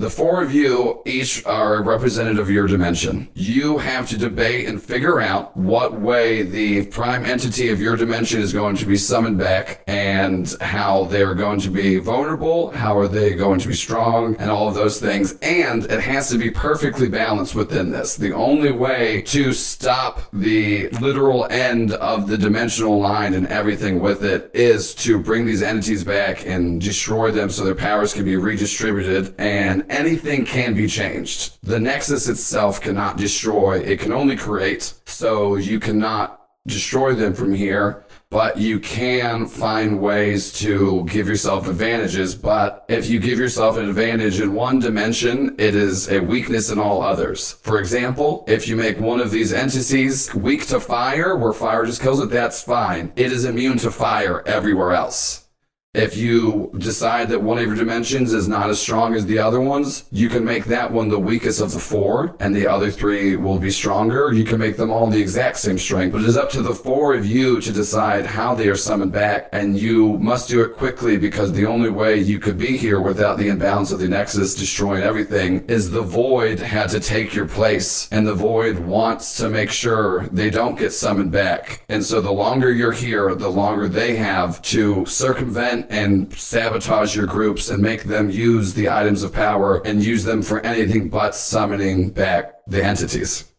The 0.00 0.08
four 0.08 0.42
of 0.42 0.54
you 0.54 1.02
each 1.04 1.44
are 1.44 1.74
a 1.74 1.82
representative 1.82 2.38
of 2.38 2.50
your 2.50 2.66
dimension. 2.66 3.28
You 3.34 3.76
have 3.76 4.08
to 4.08 4.16
debate 4.16 4.66
and 4.66 4.82
figure 4.82 5.20
out 5.20 5.54
what 5.54 6.00
way 6.00 6.40
the 6.40 6.86
prime 6.86 7.26
entity 7.26 7.68
of 7.68 7.82
your 7.82 7.98
dimension 7.98 8.40
is 8.40 8.50
going 8.50 8.76
to 8.76 8.86
be 8.86 8.96
summoned 8.96 9.36
back 9.36 9.84
and 9.86 10.50
how 10.62 11.04
they're 11.04 11.34
going 11.34 11.60
to 11.60 11.70
be 11.70 11.98
vulnerable, 11.98 12.70
how 12.70 12.98
are 12.98 13.08
they 13.08 13.34
going 13.34 13.60
to 13.60 13.68
be 13.68 13.74
strong, 13.74 14.36
and 14.36 14.50
all 14.50 14.68
of 14.68 14.74
those 14.74 14.98
things. 14.98 15.38
And 15.42 15.84
it 15.84 16.00
has 16.00 16.30
to 16.30 16.38
be 16.38 16.50
perfectly 16.50 17.10
balanced 17.10 17.54
within 17.54 17.90
this. 17.90 18.16
The 18.16 18.32
only 18.32 18.72
way 18.72 19.20
to 19.26 19.52
stop 19.52 20.22
the 20.32 20.88
literal 21.00 21.44
end 21.50 21.92
of 21.92 22.26
the 22.26 22.38
dimensional 22.38 22.98
line 22.98 23.34
and 23.34 23.46
everything 23.48 24.00
with 24.00 24.24
it 24.24 24.50
is 24.54 24.94
to 24.94 25.20
bring 25.20 25.44
these 25.44 25.62
entities 25.62 26.04
back 26.04 26.46
and 26.46 26.80
destroy 26.80 27.30
them 27.30 27.50
so 27.50 27.64
their 27.64 27.74
powers 27.74 28.14
can 28.14 28.24
be 28.24 28.36
redistributed 28.36 29.34
and 29.36 29.79
anything 29.88 30.44
can 30.44 30.74
be 30.74 30.86
changed. 30.86 31.58
The 31.62 31.80
Nexus 31.80 32.28
itself 32.28 32.80
cannot 32.80 33.16
destroy, 33.16 33.78
it 33.80 34.00
can 34.00 34.12
only 34.12 34.36
create. 34.36 34.94
So 35.06 35.56
you 35.56 35.80
cannot 35.80 36.40
destroy 36.66 37.14
them 37.14 37.32
from 37.34 37.54
here, 37.54 38.04
but 38.30 38.58
you 38.58 38.78
can 38.78 39.46
find 39.46 40.00
ways 40.00 40.52
to 40.52 41.04
give 41.10 41.26
yourself 41.26 41.68
advantages. 41.68 42.34
But 42.34 42.84
if 42.88 43.08
you 43.08 43.18
give 43.18 43.38
yourself 43.38 43.76
an 43.76 43.88
advantage 43.88 44.40
in 44.40 44.54
one 44.54 44.78
dimension, 44.78 45.56
it 45.58 45.74
is 45.74 46.10
a 46.10 46.20
weakness 46.20 46.70
in 46.70 46.78
all 46.78 47.02
others. 47.02 47.54
For 47.62 47.78
example, 47.78 48.44
if 48.46 48.68
you 48.68 48.76
make 48.76 49.00
one 49.00 49.20
of 49.20 49.30
these 49.30 49.52
entities 49.52 50.32
weak 50.34 50.66
to 50.68 50.80
fire, 50.80 51.36
where 51.36 51.52
fire 51.52 51.86
just 51.86 52.02
kills 52.02 52.20
it, 52.20 52.30
that's 52.30 52.62
fine. 52.62 53.12
It 53.16 53.32
is 53.32 53.44
immune 53.44 53.78
to 53.78 53.90
fire 53.90 54.46
everywhere 54.46 54.92
else. 54.92 55.49
If 55.92 56.16
you 56.16 56.70
decide 56.78 57.30
that 57.30 57.42
one 57.42 57.58
of 57.58 57.66
your 57.66 57.74
dimensions 57.74 58.32
is 58.32 58.46
not 58.46 58.70
as 58.70 58.80
strong 58.80 59.16
as 59.16 59.26
the 59.26 59.40
other 59.40 59.60
ones, 59.60 60.04
you 60.12 60.28
can 60.28 60.44
make 60.44 60.66
that 60.66 60.92
one 60.92 61.08
the 61.08 61.18
weakest 61.18 61.60
of 61.60 61.72
the 61.72 61.80
four, 61.80 62.36
and 62.38 62.54
the 62.54 62.68
other 62.68 62.92
three 62.92 63.34
will 63.34 63.58
be 63.58 63.72
stronger. 63.72 64.32
You 64.32 64.44
can 64.44 64.60
make 64.60 64.76
them 64.76 64.92
all 64.92 65.08
the 65.08 65.20
exact 65.20 65.56
same 65.56 65.78
strength, 65.78 66.12
but 66.12 66.20
it 66.20 66.28
is 66.28 66.36
up 66.36 66.48
to 66.50 66.62
the 66.62 66.76
four 66.76 67.14
of 67.14 67.26
you 67.26 67.60
to 67.60 67.72
decide 67.72 68.24
how 68.24 68.54
they 68.54 68.68
are 68.68 68.76
summoned 68.76 69.10
back, 69.10 69.48
and 69.50 69.76
you 69.76 70.16
must 70.18 70.48
do 70.48 70.62
it 70.62 70.76
quickly 70.76 71.16
because 71.16 71.52
the 71.52 71.66
only 71.66 71.90
way 71.90 72.16
you 72.16 72.38
could 72.38 72.56
be 72.56 72.76
here 72.76 73.00
without 73.00 73.36
the 73.36 73.48
imbalance 73.48 73.90
of 73.90 73.98
the 73.98 74.06
Nexus 74.06 74.54
destroying 74.54 75.02
everything 75.02 75.64
is 75.66 75.90
the 75.90 76.02
Void 76.02 76.60
had 76.60 76.88
to 76.90 77.00
take 77.00 77.34
your 77.34 77.48
place, 77.48 78.08
and 78.12 78.24
the 78.24 78.34
Void 78.34 78.78
wants 78.78 79.36
to 79.38 79.48
make 79.48 79.72
sure 79.72 80.28
they 80.28 80.50
don't 80.50 80.78
get 80.78 80.92
summoned 80.92 81.32
back. 81.32 81.84
And 81.88 82.04
so 82.04 82.20
the 82.20 82.30
longer 82.30 82.70
you're 82.70 82.92
here, 82.92 83.34
the 83.34 83.48
longer 83.48 83.88
they 83.88 84.14
have 84.14 84.62
to 84.62 85.04
circumvent 85.04 85.79
and 85.88 86.32
sabotage 86.34 87.16
your 87.16 87.26
groups 87.26 87.70
and 87.70 87.82
make 87.82 88.04
them 88.04 88.30
use 88.30 88.74
the 88.74 88.88
items 88.90 89.22
of 89.22 89.32
power 89.32 89.80
and 89.86 90.04
use 90.04 90.24
them 90.24 90.42
for 90.42 90.60
anything 90.60 91.08
but 91.08 91.34
summoning 91.34 92.10
back 92.10 92.54
the 92.66 92.84
entities. 92.84 93.49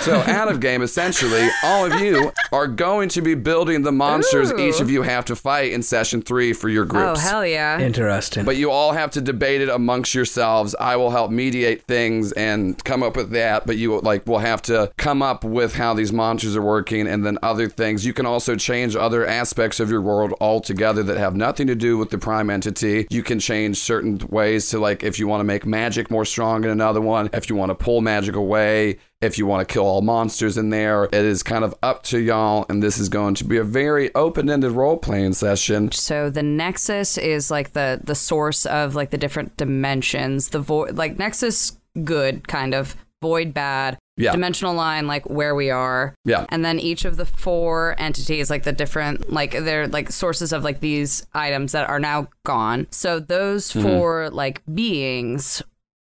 So 0.00 0.14
out 0.26 0.50
of 0.50 0.58
game, 0.60 0.80
essentially, 0.80 1.46
all 1.62 1.84
of 1.84 2.00
you 2.00 2.32
are 2.50 2.66
going 2.66 3.10
to 3.10 3.20
be 3.20 3.34
building 3.34 3.82
the 3.82 3.92
monsters 3.92 4.50
Ooh. 4.50 4.58
each 4.58 4.80
of 4.80 4.90
you 4.90 5.02
have 5.02 5.26
to 5.26 5.36
fight 5.36 5.72
in 5.72 5.82
session 5.82 6.22
three 6.22 6.54
for 6.54 6.70
your 6.70 6.86
groups 6.86 7.20
Oh, 7.20 7.28
hell 7.28 7.46
yeah. 7.46 7.78
Interesting. 7.78 8.46
But 8.46 8.56
you 8.56 8.70
all 8.70 8.92
have 8.92 9.10
to 9.12 9.20
debate 9.20 9.60
it 9.60 9.68
amongst 9.68 10.14
yourselves. 10.14 10.74
I 10.80 10.96
will 10.96 11.10
help 11.10 11.30
mediate 11.30 11.82
things 11.82 12.32
and 12.32 12.82
come 12.84 13.02
up 13.02 13.16
with 13.16 13.30
that, 13.32 13.66
but 13.66 13.76
you 13.76 14.00
like 14.00 14.26
will 14.26 14.38
have 14.38 14.62
to 14.62 14.90
come 14.96 15.20
up 15.20 15.44
with 15.44 15.74
how 15.74 15.92
these 15.92 16.12
monsters 16.12 16.56
are 16.56 16.62
working 16.62 17.06
and 17.06 17.26
then 17.26 17.36
other 17.42 17.68
things. 17.68 18.06
You 18.06 18.14
can 18.14 18.24
also 18.24 18.56
change 18.56 18.96
other 18.96 19.26
aspects 19.26 19.78
of 19.78 19.90
your 19.90 20.00
world 20.00 20.32
altogether 20.40 21.02
that 21.02 21.18
have 21.18 21.36
nothing 21.36 21.66
to 21.66 21.74
do 21.74 21.98
with 21.98 22.08
the 22.08 22.18
prime 22.18 22.48
entity. 22.48 23.06
You 23.10 23.22
can 23.22 23.38
change 23.38 23.76
certain 23.76 24.18
ways 24.30 24.70
to 24.70 24.78
like 24.78 25.02
if 25.02 25.18
you 25.18 25.28
want 25.28 25.40
to 25.40 25.44
make 25.44 25.66
magic 25.66 26.10
more 26.10 26.24
strong 26.24 26.64
in 26.64 26.70
another 26.70 27.02
one, 27.02 27.28
if 27.34 27.50
you 27.50 27.56
want 27.56 27.70
to 27.70 27.74
pull 27.74 28.00
magic 28.00 28.34
away, 28.34 28.98
if 29.20 29.36
you 29.36 29.46
want 29.46 29.66
to 29.66 29.72
kill 29.72 29.84
all 29.84 30.00
monsters 30.00 30.56
in 30.56 30.70
there. 30.70 31.04
It 31.04 31.14
is 31.14 31.42
kind 31.42 31.62
of 31.64 31.74
up 31.82 32.02
to 32.04 32.18
y'all, 32.18 32.64
and 32.68 32.82
this 32.82 32.98
is 32.98 33.08
going 33.08 33.34
to 33.36 33.44
be 33.44 33.58
a 33.58 33.64
very 33.64 34.14
open-ended 34.14 34.72
role-playing 34.72 35.34
session. 35.34 35.92
So 35.92 36.30
the 36.30 36.42
Nexus 36.42 37.18
is 37.18 37.50
like 37.50 37.72
the 37.72 38.00
the 38.02 38.14
source 38.14 38.64
of 38.66 38.94
like 38.94 39.10
the 39.10 39.18
different 39.18 39.56
dimensions. 39.56 40.48
The 40.50 40.60
void, 40.60 40.96
like 40.96 41.18
Nexus, 41.18 41.76
good 42.02 42.48
kind 42.48 42.74
of 42.74 42.96
void, 43.20 43.52
bad. 43.52 43.98
Yeah. 44.16 44.32
Dimensional 44.32 44.74
line, 44.74 45.06
like 45.06 45.28
where 45.30 45.54
we 45.54 45.70
are. 45.70 46.14
Yeah. 46.26 46.44
And 46.50 46.62
then 46.62 46.78
each 46.78 47.06
of 47.06 47.16
the 47.16 47.24
four 47.24 47.94
entities, 47.98 48.50
like 48.50 48.64
the 48.64 48.72
different, 48.72 49.32
like 49.32 49.52
they're 49.52 49.88
like 49.88 50.10
sources 50.10 50.52
of 50.52 50.62
like 50.62 50.80
these 50.80 51.26
items 51.32 51.72
that 51.72 51.88
are 51.88 52.00
now 52.00 52.28
gone. 52.44 52.86
So 52.90 53.18
those 53.18 53.72
Mhm. 53.72 53.82
four 53.82 54.30
like 54.30 54.62
beings, 54.74 55.62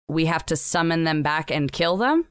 we 0.07 0.25
have 0.25 0.43
to 0.47 0.55
summon 0.55 1.03
them 1.03 1.21
back 1.21 1.51
and 1.51 1.71
kill 1.71 1.97
them. 1.97 2.25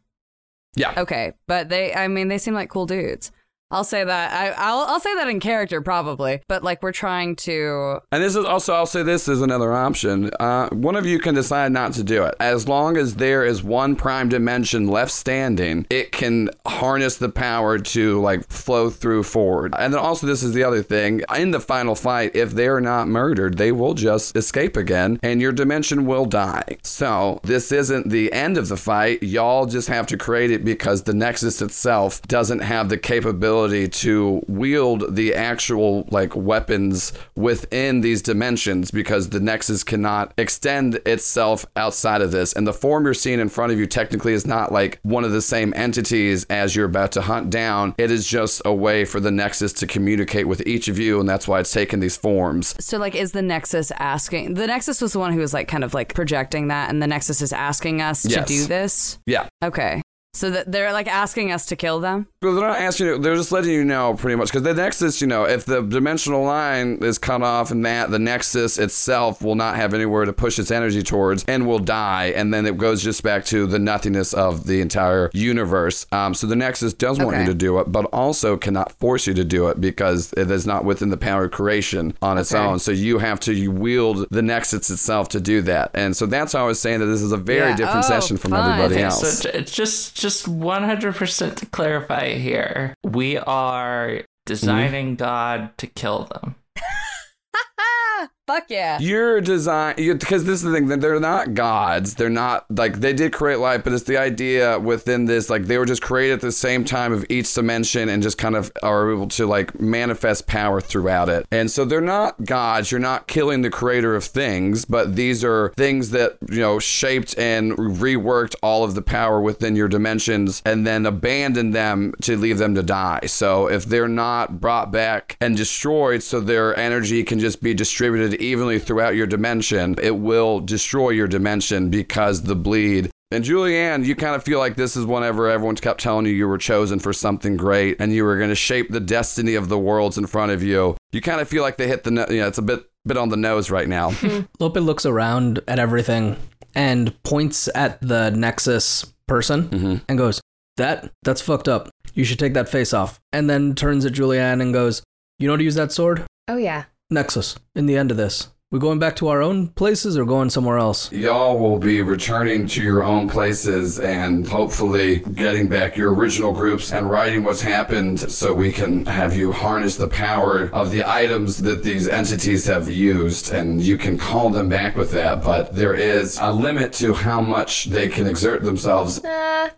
Yeah. 0.76 0.94
Okay, 0.96 1.32
but 1.46 1.68
they, 1.68 1.94
I 1.94 2.08
mean, 2.08 2.28
they 2.28 2.38
seem 2.38 2.54
like 2.54 2.68
cool 2.70 2.86
dudes. 2.86 3.32
I'll 3.70 3.84
say 3.84 4.02
that. 4.02 4.32
I, 4.32 4.50
I'll 4.56 4.80
I'll 4.80 5.00
say 5.00 5.14
that 5.16 5.28
in 5.28 5.40
character 5.40 5.82
probably, 5.82 6.40
but 6.48 6.62
like 6.62 6.82
we're 6.82 6.92
trying 6.92 7.36
to. 7.36 8.00
And 8.10 8.22
this 8.22 8.34
is 8.34 8.44
also, 8.44 8.72
I'll 8.72 8.86
say 8.86 9.02
this 9.02 9.28
is 9.28 9.42
another 9.42 9.74
option. 9.74 10.30
Uh, 10.40 10.70
one 10.70 10.96
of 10.96 11.04
you 11.04 11.18
can 11.18 11.34
decide 11.34 11.70
not 11.72 11.92
to 11.94 12.02
do 12.02 12.24
it. 12.24 12.34
As 12.40 12.66
long 12.66 12.96
as 12.96 13.16
there 13.16 13.44
is 13.44 13.62
one 13.62 13.94
prime 13.94 14.30
dimension 14.30 14.88
left 14.88 15.12
standing, 15.12 15.86
it 15.90 16.12
can 16.12 16.48
harness 16.66 17.18
the 17.18 17.28
power 17.28 17.78
to 17.78 18.20
like 18.22 18.48
flow 18.48 18.88
through 18.88 19.24
forward. 19.24 19.74
And 19.78 19.92
then 19.92 20.00
also, 20.00 20.26
this 20.26 20.42
is 20.42 20.54
the 20.54 20.64
other 20.64 20.82
thing. 20.82 21.22
In 21.36 21.50
the 21.50 21.60
final 21.60 21.94
fight, 21.94 22.34
if 22.34 22.52
they're 22.52 22.80
not 22.80 23.06
murdered, 23.06 23.58
they 23.58 23.72
will 23.72 23.92
just 23.92 24.34
escape 24.34 24.76
again 24.78 25.18
and 25.22 25.42
your 25.42 25.52
dimension 25.52 26.06
will 26.06 26.24
die. 26.24 26.78
So 26.82 27.40
this 27.44 27.70
isn't 27.70 28.08
the 28.08 28.32
end 28.32 28.56
of 28.56 28.68
the 28.68 28.78
fight. 28.78 29.22
Y'all 29.22 29.66
just 29.66 29.88
have 29.88 30.06
to 30.06 30.16
create 30.16 30.50
it 30.50 30.64
because 30.64 31.02
the 31.02 31.12
Nexus 31.12 31.60
itself 31.60 32.22
doesn't 32.22 32.60
have 32.60 32.88
the 32.88 32.96
capability 32.96 33.57
to 33.66 34.42
wield 34.46 35.16
the 35.16 35.34
actual 35.34 36.06
like 36.10 36.36
weapons 36.36 37.12
within 37.34 38.00
these 38.02 38.22
dimensions 38.22 38.90
because 38.90 39.30
the 39.30 39.40
Nexus 39.40 39.82
cannot 39.82 40.32
extend 40.38 40.96
itself 41.06 41.66
outside 41.74 42.20
of 42.22 42.30
this. 42.30 42.52
And 42.52 42.66
the 42.66 42.72
form 42.72 43.04
you're 43.04 43.14
seeing 43.14 43.40
in 43.40 43.48
front 43.48 43.72
of 43.72 43.78
you 43.78 43.86
technically 43.86 44.32
is 44.34 44.46
not 44.46 44.70
like 44.70 45.00
one 45.02 45.24
of 45.24 45.32
the 45.32 45.42
same 45.42 45.72
entities 45.74 46.44
as 46.50 46.76
you're 46.76 46.86
about 46.86 47.12
to 47.12 47.22
hunt 47.22 47.50
down. 47.50 47.94
It 47.98 48.10
is 48.10 48.26
just 48.28 48.62
a 48.64 48.72
way 48.72 49.04
for 49.04 49.18
the 49.18 49.30
Nexus 49.30 49.72
to 49.74 49.86
communicate 49.86 50.46
with 50.46 50.64
each 50.66 50.86
of 50.88 50.98
you, 50.98 51.18
and 51.18 51.28
that's 51.28 51.48
why 51.48 51.58
it's 51.60 51.72
taken 51.72 52.00
these 52.00 52.16
forms. 52.16 52.74
So 52.84 52.98
like, 52.98 53.14
is 53.14 53.32
the 53.32 53.42
Nexus 53.42 53.90
asking? 53.98 54.54
The 54.54 54.66
Nexus 54.66 55.00
was 55.00 55.12
the 55.14 55.18
one 55.18 55.32
who 55.32 55.40
was 55.40 55.52
like 55.54 55.66
kind 55.68 55.82
of 55.84 55.94
like 55.94 56.14
projecting 56.14 56.68
that, 56.68 56.90
and 56.90 57.02
the 57.02 57.06
Nexus 57.06 57.40
is 57.42 57.52
asking 57.52 58.00
us 58.02 58.24
Yes. 58.24 58.46
to 58.46 58.54
do 58.54 58.66
this. 58.66 59.18
Yeah. 59.26 59.48
Okay. 59.64 60.02
So 60.38 60.50
that 60.50 60.70
they're 60.70 60.92
like 60.92 61.08
asking 61.08 61.50
us 61.52 61.66
to 61.66 61.76
kill 61.76 62.00
them. 62.00 62.26
But 62.40 62.52
they're 62.54 62.68
not 62.68 62.78
asking 62.78 63.06
you, 63.06 63.18
they're 63.18 63.34
just 63.34 63.50
letting 63.50 63.72
you 63.72 63.84
know 63.84 64.14
pretty 64.14 64.36
much. 64.36 64.48
Because 64.48 64.62
the 64.62 64.74
Nexus, 64.74 65.20
you 65.20 65.26
know, 65.26 65.44
if 65.44 65.64
the 65.64 65.82
dimensional 65.82 66.44
line 66.44 66.98
is 67.02 67.18
cut 67.18 67.42
off 67.42 67.70
and 67.72 67.84
that, 67.84 68.10
the 68.10 68.18
Nexus 68.18 68.78
itself 68.78 69.42
will 69.42 69.56
not 69.56 69.76
have 69.76 69.94
anywhere 69.94 70.24
to 70.24 70.32
push 70.32 70.58
its 70.58 70.70
energy 70.70 71.02
towards 71.02 71.44
and 71.48 71.66
will 71.66 71.80
die. 71.80 72.26
And 72.26 72.54
then 72.54 72.66
it 72.66 72.76
goes 72.78 73.02
just 73.02 73.22
back 73.24 73.44
to 73.46 73.66
the 73.66 73.78
nothingness 73.80 74.32
of 74.32 74.66
the 74.66 74.80
entire 74.80 75.30
universe. 75.34 76.06
Um, 76.12 76.34
so 76.34 76.46
the 76.46 76.54
Nexus 76.56 76.92
does 76.94 77.18
want 77.18 77.36
you 77.38 77.46
to 77.46 77.54
do 77.54 77.78
it, 77.80 77.90
but 77.90 78.04
also 78.06 78.56
cannot 78.56 78.92
force 78.92 79.26
you 79.26 79.34
to 79.34 79.44
do 79.44 79.66
it 79.68 79.80
because 79.80 80.32
it 80.36 80.50
is 80.50 80.66
not 80.66 80.84
within 80.84 81.08
the 81.10 81.16
power 81.16 81.44
of 81.46 81.50
creation 81.50 82.16
on 82.22 82.38
its 82.38 82.54
Okay. 82.54 82.62
own. 82.64 82.78
So 82.78 82.92
you 82.92 83.18
have 83.18 83.40
to 83.40 83.68
wield 83.68 84.26
the 84.30 84.42
Nexus 84.42 84.88
itself 84.90 85.28
to 85.30 85.40
do 85.40 85.62
that. 85.62 85.90
And 85.94 86.16
so 86.16 86.26
that's 86.26 86.52
how 86.52 86.64
I 86.64 86.66
was 86.68 86.80
saying 86.80 87.00
that 87.00 87.06
this 87.06 87.22
is 87.22 87.32
a 87.32 87.36
very 87.36 87.70
Yeah. 87.70 87.76
different 87.76 88.04
Oh, 88.04 88.08
session 88.08 88.36
from 88.36 88.52
fine. 88.52 88.78
everybody 88.80 89.02
else. 89.02 89.38
So 89.40 89.50
j- 89.50 89.62
just 89.64 90.14
just 90.14 90.27
100% 90.36 91.56
to 91.56 91.66
clarify 91.66 92.34
here, 92.34 92.94
we 93.02 93.36
are 93.38 94.22
designing 94.46 95.16
God 95.16 95.76
to 95.78 95.86
kill 95.86 96.24
them. 96.24 96.54
Fuck 98.48 98.70
yeah. 98.70 98.98
Your 98.98 99.42
design, 99.42 99.96
because 99.96 100.44
this 100.44 100.60
is 100.60 100.62
the 100.62 100.72
thing 100.72 100.86
that 100.88 101.02
they're 101.02 101.20
not 101.20 101.52
gods. 101.52 102.14
They're 102.14 102.30
not 102.30 102.64
like 102.70 103.00
they 103.00 103.12
did 103.12 103.30
create 103.30 103.58
life, 103.58 103.84
but 103.84 103.92
it's 103.92 104.04
the 104.04 104.16
idea 104.16 104.78
within 104.78 105.26
this. 105.26 105.50
Like 105.50 105.64
they 105.64 105.76
were 105.76 105.84
just 105.84 106.00
created 106.00 106.32
at 106.32 106.40
the 106.40 106.50
same 106.50 106.82
time 106.86 107.12
of 107.12 107.26
each 107.28 107.52
dimension 107.52 108.08
and 108.08 108.22
just 108.22 108.38
kind 108.38 108.56
of 108.56 108.72
are 108.82 109.12
able 109.12 109.28
to 109.28 109.44
like 109.44 109.78
manifest 109.78 110.46
power 110.46 110.80
throughout 110.80 111.28
it. 111.28 111.46
And 111.50 111.70
so 111.70 111.84
they're 111.84 112.00
not 112.00 112.42
gods. 112.46 112.90
You're 112.90 113.00
not 113.00 113.26
killing 113.26 113.60
the 113.60 113.68
creator 113.68 114.16
of 114.16 114.24
things, 114.24 114.86
but 114.86 115.14
these 115.14 115.44
are 115.44 115.74
things 115.76 116.08
that 116.12 116.38
you 116.50 116.60
know 116.60 116.78
shaped 116.78 117.38
and 117.38 117.72
reworked 117.72 118.54
all 118.62 118.82
of 118.82 118.94
the 118.94 119.02
power 119.02 119.42
within 119.42 119.76
your 119.76 119.88
dimensions 119.88 120.62
and 120.64 120.86
then 120.86 121.04
abandoned 121.04 121.74
them 121.74 122.14
to 122.22 122.34
leave 122.34 122.56
them 122.56 122.74
to 122.76 122.82
die. 122.82 123.26
So 123.26 123.68
if 123.68 123.84
they're 123.84 124.08
not 124.08 124.58
brought 124.58 124.90
back 124.90 125.36
and 125.38 125.54
destroyed, 125.54 126.22
so 126.22 126.40
their 126.40 126.74
energy 126.78 127.22
can 127.24 127.38
just 127.38 127.60
be 127.60 127.74
distributed 127.74 128.37
evenly 128.40 128.78
throughout 128.78 129.14
your 129.14 129.26
dimension, 129.26 129.94
it 130.02 130.16
will 130.16 130.60
destroy 130.60 131.10
your 131.10 131.28
dimension 131.28 131.90
because 131.90 132.42
the 132.42 132.56
bleed. 132.56 133.10
And 133.30 133.44
Julianne, 133.44 134.06
you 134.06 134.16
kind 134.16 134.34
of 134.34 134.42
feel 134.42 134.58
like 134.58 134.76
this 134.76 134.96
is 134.96 135.04
whenever 135.04 135.48
everyone 135.50 135.76
kept 135.76 136.00
telling 136.00 136.24
you 136.24 136.32
you 136.32 136.48
were 136.48 136.56
chosen 136.58 136.98
for 136.98 137.12
something 137.12 137.56
great 137.58 137.96
and 138.00 138.10
you 138.12 138.24
were 138.24 138.38
going 138.38 138.48
to 138.48 138.54
shape 138.54 138.88
the 138.90 139.00
destiny 139.00 139.54
of 139.54 139.68
the 139.68 139.78
worlds 139.78 140.16
in 140.16 140.26
front 140.26 140.50
of 140.52 140.62
you. 140.62 140.96
You 141.12 141.20
kind 141.20 141.40
of 141.40 141.48
feel 141.48 141.62
like 141.62 141.76
they 141.76 141.88
hit 141.88 142.04
the, 142.04 142.10
no- 142.10 142.26
you 142.30 142.40
know, 142.40 142.46
it's 142.48 142.58
a 142.58 142.62
bit 142.62 142.84
bit 143.06 143.16
on 143.16 143.28
the 143.30 143.36
nose 143.36 143.70
right 143.70 143.88
now. 143.88 144.12
Lope 144.60 144.76
looks 144.76 145.06
around 145.06 145.60
at 145.68 145.78
everything 145.78 146.36
and 146.74 147.22
points 147.22 147.68
at 147.74 147.98
the 148.02 148.30
Nexus 148.30 149.04
person 149.26 149.68
Mhm. 149.68 150.00
and 150.08 150.18
goes, 150.18 150.40
That, 150.78 151.10
that's 151.22 151.40
fucked 151.40 151.68
up. 151.68 151.88
You 152.14 152.24
should 152.24 152.38
take 152.38 152.54
that 152.54 152.68
face 152.68 152.92
off. 152.92 153.18
And 153.32 153.48
then 153.48 153.74
turns 153.74 154.04
at 154.06 154.12
Julianne 154.14 154.60
and 154.60 154.72
goes, 154.74 155.02
You 155.38 155.46
know 155.48 155.52
how 155.54 155.58
to 155.58 155.64
use 155.64 155.74
that 155.76 155.92
sword? 155.92 156.24
Oh, 156.48 156.56
yeah. 156.56 156.84
Nexus, 157.10 157.56
in 157.74 157.86
the 157.86 157.96
end 157.96 158.10
of 158.10 158.16
this. 158.16 158.48
We 158.70 158.78
going 158.78 158.98
back 158.98 159.16
to 159.16 159.28
our 159.28 159.40
own 159.40 159.68
places 159.68 160.18
or 160.18 160.26
going 160.26 160.50
somewhere 160.50 160.76
else? 160.76 161.10
Y'all 161.10 161.58
will 161.58 161.78
be 161.78 162.02
returning 162.02 162.66
to 162.66 162.82
your 162.82 163.02
own 163.02 163.26
places 163.26 163.98
and 163.98 164.46
hopefully 164.46 165.20
getting 165.20 165.68
back 165.68 165.96
your 165.96 166.14
original 166.14 166.52
groups 166.52 166.92
and 166.92 167.08
writing 167.08 167.44
what's 167.44 167.62
happened 167.62 168.20
so 168.20 168.52
we 168.52 168.70
can 168.70 169.06
have 169.06 169.34
you 169.34 169.52
harness 169.52 169.96
the 169.96 170.06
power 170.06 170.68
of 170.74 170.90
the 170.90 171.02
items 171.02 171.62
that 171.62 171.82
these 171.82 172.06
entities 172.08 172.66
have 172.66 172.90
used 172.90 173.54
and 173.54 173.80
you 173.80 173.96
can 173.96 174.18
call 174.18 174.50
them 174.50 174.68
back 174.68 174.94
with 174.94 175.12
that. 175.12 175.42
But 175.42 175.74
there 175.74 175.94
is 175.94 176.38
a 176.38 176.52
limit 176.52 176.92
to 176.94 177.14
how 177.14 177.40
much 177.40 177.86
they 177.86 178.08
can 178.08 178.26
exert 178.26 178.62
themselves. 178.62 179.24
Uh, 179.24 179.70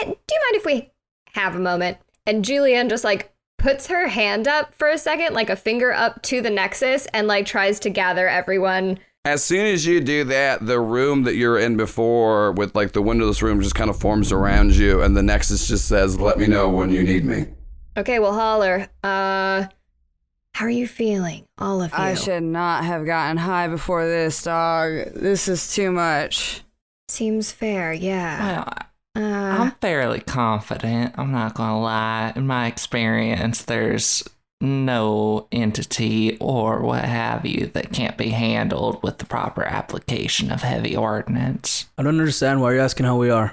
eh, 0.00 0.04
do 0.04 0.08
you 0.08 0.40
mind 0.40 0.54
if 0.54 0.64
we 0.64 0.90
have 1.34 1.54
a 1.54 1.60
moment? 1.60 1.98
And 2.26 2.44
Julianne 2.44 2.88
just 2.88 3.04
like 3.04 3.33
puts 3.64 3.86
her 3.86 4.08
hand 4.08 4.46
up 4.46 4.74
for 4.74 4.88
a 4.88 4.98
second, 4.98 5.32
like 5.32 5.48
a 5.48 5.56
finger 5.56 5.90
up 5.90 6.20
to 6.20 6.42
the 6.42 6.50
Nexus, 6.50 7.06
and 7.14 7.26
like 7.26 7.46
tries 7.46 7.80
to 7.80 7.88
gather 7.88 8.28
everyone. 8.28 8.98
As 9.24 9.42
soon 9.42 9.64
as 9.64 9.86
you 9.86 10.02
do 10.02 10.22
that, 10.24 10.66
the 10.66 10.78
room 10.78 11.22
that 11.22 11.36
you're 11.36 11.58
in 11.58 11.78
before 11.78 12.52
with 12.52 12.74
like 12.74 12.92
the 12.92 13.00
windowless 13.00 13.40
room 13.40 13.62
just 13.62 13.74
kind 13.74 13.88
of 13.88 13.98
forms 13.98 14.32
around 14.32 14.76
you 14.76 15.00
and 15.00 15.16
the 15.16 15.22
Nexus 15.22 15.66
just 15.66 15.88
says, 15.88 16.20
let 16.20 16.38
me 16.38 16.46
know 16.46 16.68
when 16.68 16.90
you 16.90 17.02
need 17.02 17.24
me. 17.24 17.46
Okay, 17.96 18.18
well, 18.18 18.34
holler. 18.34 18.86
Uh, 19.02 19.64
how 20.52 20.66
are 20.66 20.70
you 20.70 20.86
feeling, 20.86 21.46
all 21.56 21.80
of 21.80 21.90
you? 21.90 21.96
I 21.96 22.14
should 22.14 22.42
not 22.42 22.84
have 22.84 23.06
gotten 23.06 23.38
high 23.38 23.68
before 23.68 24.06
this, 24.06 24.42
dog. 24.42 25.14
This 25.14 25.48
is 25.48 25.74
too 25.74 25.90
much. 25.90 26.60
Seems 27.08 27.50
fair, 27.50 27.94
yeah. 27.94 28.64
Well, 29.14 29.24
Uh, 29.24 29.58
I'm 29.64 29.70
fairly 29.80 30.20
confident. 30.20 31.14
I'm 31.16 31.30
not 31.32 31.54
gonna 31.54 31.80
lie. 31.80 32.32
In 32.34 32.46
my 32.46 32.66
experience, 32.66 33.62
there's 33.62 34.24
no 34.60 35.46
entity 35.52 36.36
or 36.40 36.80
what 36.80 37.04
have 37.04 37.44
you 37.44 37.66
that 37.74 37.92
can't 37.92 38.16
be 38.16 38.30
handled 38.30 39.02
with 39.02 39.18
the 39.18 39.26
proper 39.26 39.62
application 39.62 40.50
of 40.50 40.62
heavy 40.62 40.96
ordnance. 40.96 41.86
I 41.98 42.02
don't 42.02 42.18
understand 42.18 42.60
why 42.60 42.72
you're 42.72 42.80
asking 42.80 43.06
how 43.06 43.16
we 43.16 43.30
are. 43.30 43.52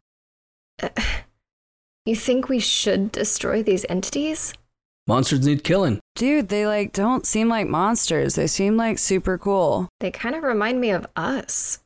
you 2.05 2.15
think 2.15 2.49
we 2.49 2.59
should 2.59 3.11
destroy 3.11 3.61
these 3.61 3.85
entities? 3.89 4.53
Monsters 5.07 5.45
need 5.45 5.63
killing. 5.63 5.99
Dude, 6.15 6.49
they 6.49 6.65
like 6.65 6.93
don't 6.93 7.25
seem 7.25 7.49
like 7.49 7.67
monsters. 7.67 8.35
They 8.35 8.47
seem 8.47 8.77
like 8.77 8.97
super 8.99 9.37
cool. 9.37 9.89
They 9.99 10.11
kind 10.11 10.35
of 10.35 10.43
remind 10.43 10.79
me 10.79 10.91
of 10.91 11.05
us. 11.15 11.79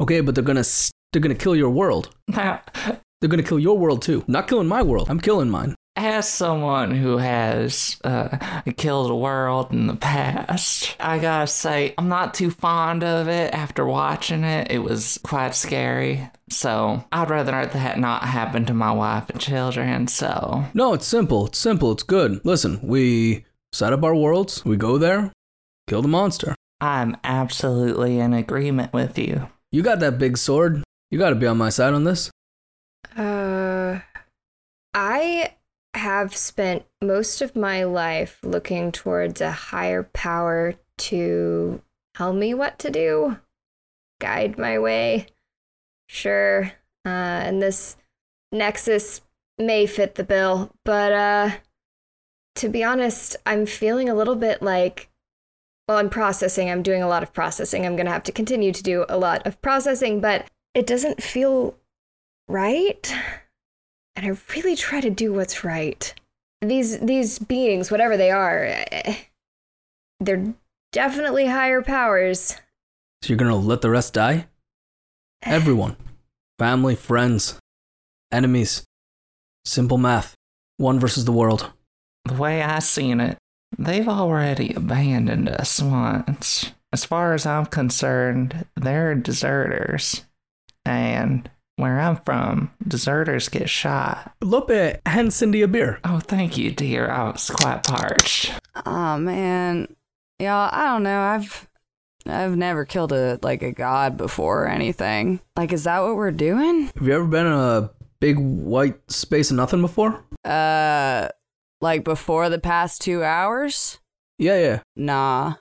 Okay, 0.00 0.20
but 0.20 0.34
they're 0.34 0.44
gonna 0.44 0.60
s- 0.60 0.90
they're 1.12 1.22
gonna 1.22 1.34
kill 1.34 1.54
your 1.54 1.70
world. 1.70 2.10
They're 3.22 3.28
gonna 3.28 3.44
kill 3.44 3.60
your 3.60 3.78
world 3.78 4.02
too. 4.02 4.24
Not 4.26 4.48
killing 4.48 4.66
my 4.66 4.82
world. 4.82 5.08
I'm 5.08 5.20
killing 5.20 5.48
mine. 5.48 5.76
As 5.94 6.28
someone 6.28 6.90
who 6.90 7.18
has 7.18 8.00
uh, 8.02 8.36
killed 8.76 9.12
a 9.12 9.14
world 9.14 9.70
in 9.70 9.86
the 9.86 9.94
past, 9.94 10.96
I 10.98 11.20
gotta 11.20 11.46
say, 11.46 11.94
I'm 11.96 12.08
not 12.08 12.34
too 12.34 12.50
fond 12.50 13.04
of 13.04 13.28
it 13.28 13.54
after 13.54 13.86
watching 13.86 14.42
it. 14.42 14.72
It 14.72 14.80
was 14.80 15.20
quite 15.22 15.54
scary. 15.54 16.28
So 16.50 17.04
I'd 17.12 17.30
rather 17.30 17.52
that 17.64 18.00
not 18.00 18.24
happen 18.24 18.64
to 18.66 18.74
my 18.74 18.90
wife 18.90 19.30
and 19.30 19.40
children. 19.40 20.08
So 20.08 20.64
No, 20.74 20.92
it's 20.92 21.06
simple. 21.06 21.46
It's 21.46 21.60
simple. 21.60 21.92
It's 21.92 22.02
good. 22.02 22.44
Listen, 22.44 22.80
we 22.82 23.44
set 23.72 23.92
up 23.92 24.02
our 24.02 24.16
worlds. 24.16 24.64
We 24.64 24.76
go 24.76 24.98
there, 24.98 25.30
kill 25.86 26.02
the 26.02 26.08
monster. 26.08 26.56
I'm 26.80 27.16
absolutely 27.22 28.18
in 28.18 28.32
agreement 28.32 28.92
with 28.92 29.16
you. 29.16 29.48
You 29.70 29.82
got 29.82 30.00
that 30.00 30.18
big 30.18 30.36
sword. 30.36 30.82
You 31.12 31.20
got 31.20 31.30
to 31.30 31.36
be 31.36 31.46
on 31.46 31.56
my 31.58 31.68
side 31.68 31.94
on 31.94 32.02
this. 32.02 32.28
Uh, 33.16 34.00
I 34.94 35.54
have 35.94 36.34
spent 36.34 36.84
most 37.02 37.42
of 37.42 37.54
my 37.54 37.84
life 37.84 38.38
looking 38.42 38.92
towards 38.92 39.40
a 39.40 39.50
higher 39.50 40.02
power 40.02 40.74
to 40.98 41.82
tell 42.14 42.32
me 42.32 42.54
what 42.54 42.78
to 42.80 42.90
do, 42.90 43.38
guide 44.20 44.58
my 44.58 44.78
way. 44.78 45.26
Sure, 46.08 46.72
uh, 47.04 47.08
and 47.08 47.62
this 47.62 47.96
Nexus 48.52 49.22
may 49.58 49.86
fit 49.86 50.14
the 50.14 50.24
bill, 50.24 50.74
but 50.84 51.12
uh, 51.12 51.50
to 52.56 52.68
be 52.68 52.84
honest, 52.84 53.36
I'm 53.46 53.66
feeling 53.66 54.08
a 54.08 54.14
little 54.14 54.36
bit 54.36 54.62
like. 54.62 55.08
Well, 55.88 55.98
I'm 55.98 56.10
processing. 56.10 56.70
I'm 56.70 56.82
doing 56.82 57.02
a 57.02 57.08
lot 57.08 57.24
of 57.24 57.32
processing. 57.32 57.84
I'm 57.84 57.96
going 57.96 58.06
to 58.06 58.12
have 58.12 58.22
to 58.24 58.32
continue 58.32 58.72
to 58.72 58.82
do 58.84 59.04
a 59.08 59.18
lot 59.18 59.44
of 59.46 59.60
processing, 59.60 60.20
but 60.20 60.46
it 60.74 60.86
doesn't 60.86 61.20
feel 61.20 61.76
right. 62.52 63.14
And 64.14 64.26
I 64.26 64.38
really 64.54 64.76
try 64.76 65.00
to 65.00 65.10
do 65.10 65.32
what's 65.32 65.64
right. 65.64 66.14
these 66.60 67.00
these 67.00 67.38
beings, 67.38 67.90
whatever 67.90 68.16
they 68.16 68.30
are, 68.30 68.64
eh, 68.64 69.16
they're 70.20 70.54
definitely 70.92 71.46
higher 71.46 71.82
powers. 71.82 72.56
So 73.22 73.28
you're 73.28 73.38
gonna 73.38 73.56
let 73.56 73.80
the 73.80 73.90
rest 73.90 74.14
die? 74.14 74.46
Everyone. 75.42 75.96
Family, 76.58 76.94
friends, 76.94 77.58
enemies. 78.30 78.84
Simple 79.64 79.98
math. 79.98 80.34
One 80.76 81.00
versus 81.00 81.24
the 81.24 81.32
world. 81.32 81.72
The 82.24 82.34
way 82.34 82.62
I 82.62 82.78
seen 82.78 83.20
it, 83.20 83.38
they've 83.76 84.08
already 84.08 84.72
abandoned 84.74 85.48
us 85.48 85.82
once. 85.82 86.72
As 86.92 87.04
far 87.04 87.32
as 87.32 87.46
I'm 87.46 87.66
concerned, 87.66 88.66
they're 88.76 89.14
deserters. 89.14 90.24
And 90.84 91.50
where 91.76 92.00
I'm 92.00 92.16
from, 92.16 92.70
deserters 92.86 93.48
get 93.48 93.68
shot. 93.68 94.34
Lope, 94.42 94.70
hand 95.06 95.32
Cindy 95.32 95.62
a 95.62 95.68
beer. 95.68 96.00
Oh, 96.04 96.20
thank 96.20 96.56
you, 96.56 96.70
dear. 96.70 97.10
I 97.10 97.30
was 97.30 97.50
quite 97.50 97.84
parched. 97.84 98.52
Oh 98.86 99.18
man, 99.18 99.94
y'all. 100.38 100.70
I 100.72 100.86
don't 100.86 101.02
know. 101.02 101.20
I've 101.20 101.68
I've 102.26 102.56
never 102.56 102.84
killed 102.84 103.12
a 103.12 103.38
like 103.42 103.62
a 103.62 103.72
god 103.72 104.16
before 104.16 104.64
or 104.64 104.68
anything. 104.68 105.40
Like, 105.56 105.72
is 105.72 105.84
that 105.84 106.00
what 106.00 106.16
we're 106.16 106.30
doing? 106.30 106.90
Have 106.96 107.06
you 107.06 107.12
ever 107.14 107.26
been 107.26 107.46
in 107.46 107.52
a 107.52 107.90
big 108.20 108.38
white 108.38 109.10
space 109.10 109.50
of 109.50 109.56
nothing 109.56 109.80
before? 109.80 110.22
Uh, 110.44 111.28
like 111.80 112.04
before 112.04 112.48
the 112.48 112.58
past 112.58 113.00
two 113.00 113.24
hours? 113.24 113.98
Yeah, 114.38 114.58
yeah. 114.58 114.80
Nah. 114.96 115.54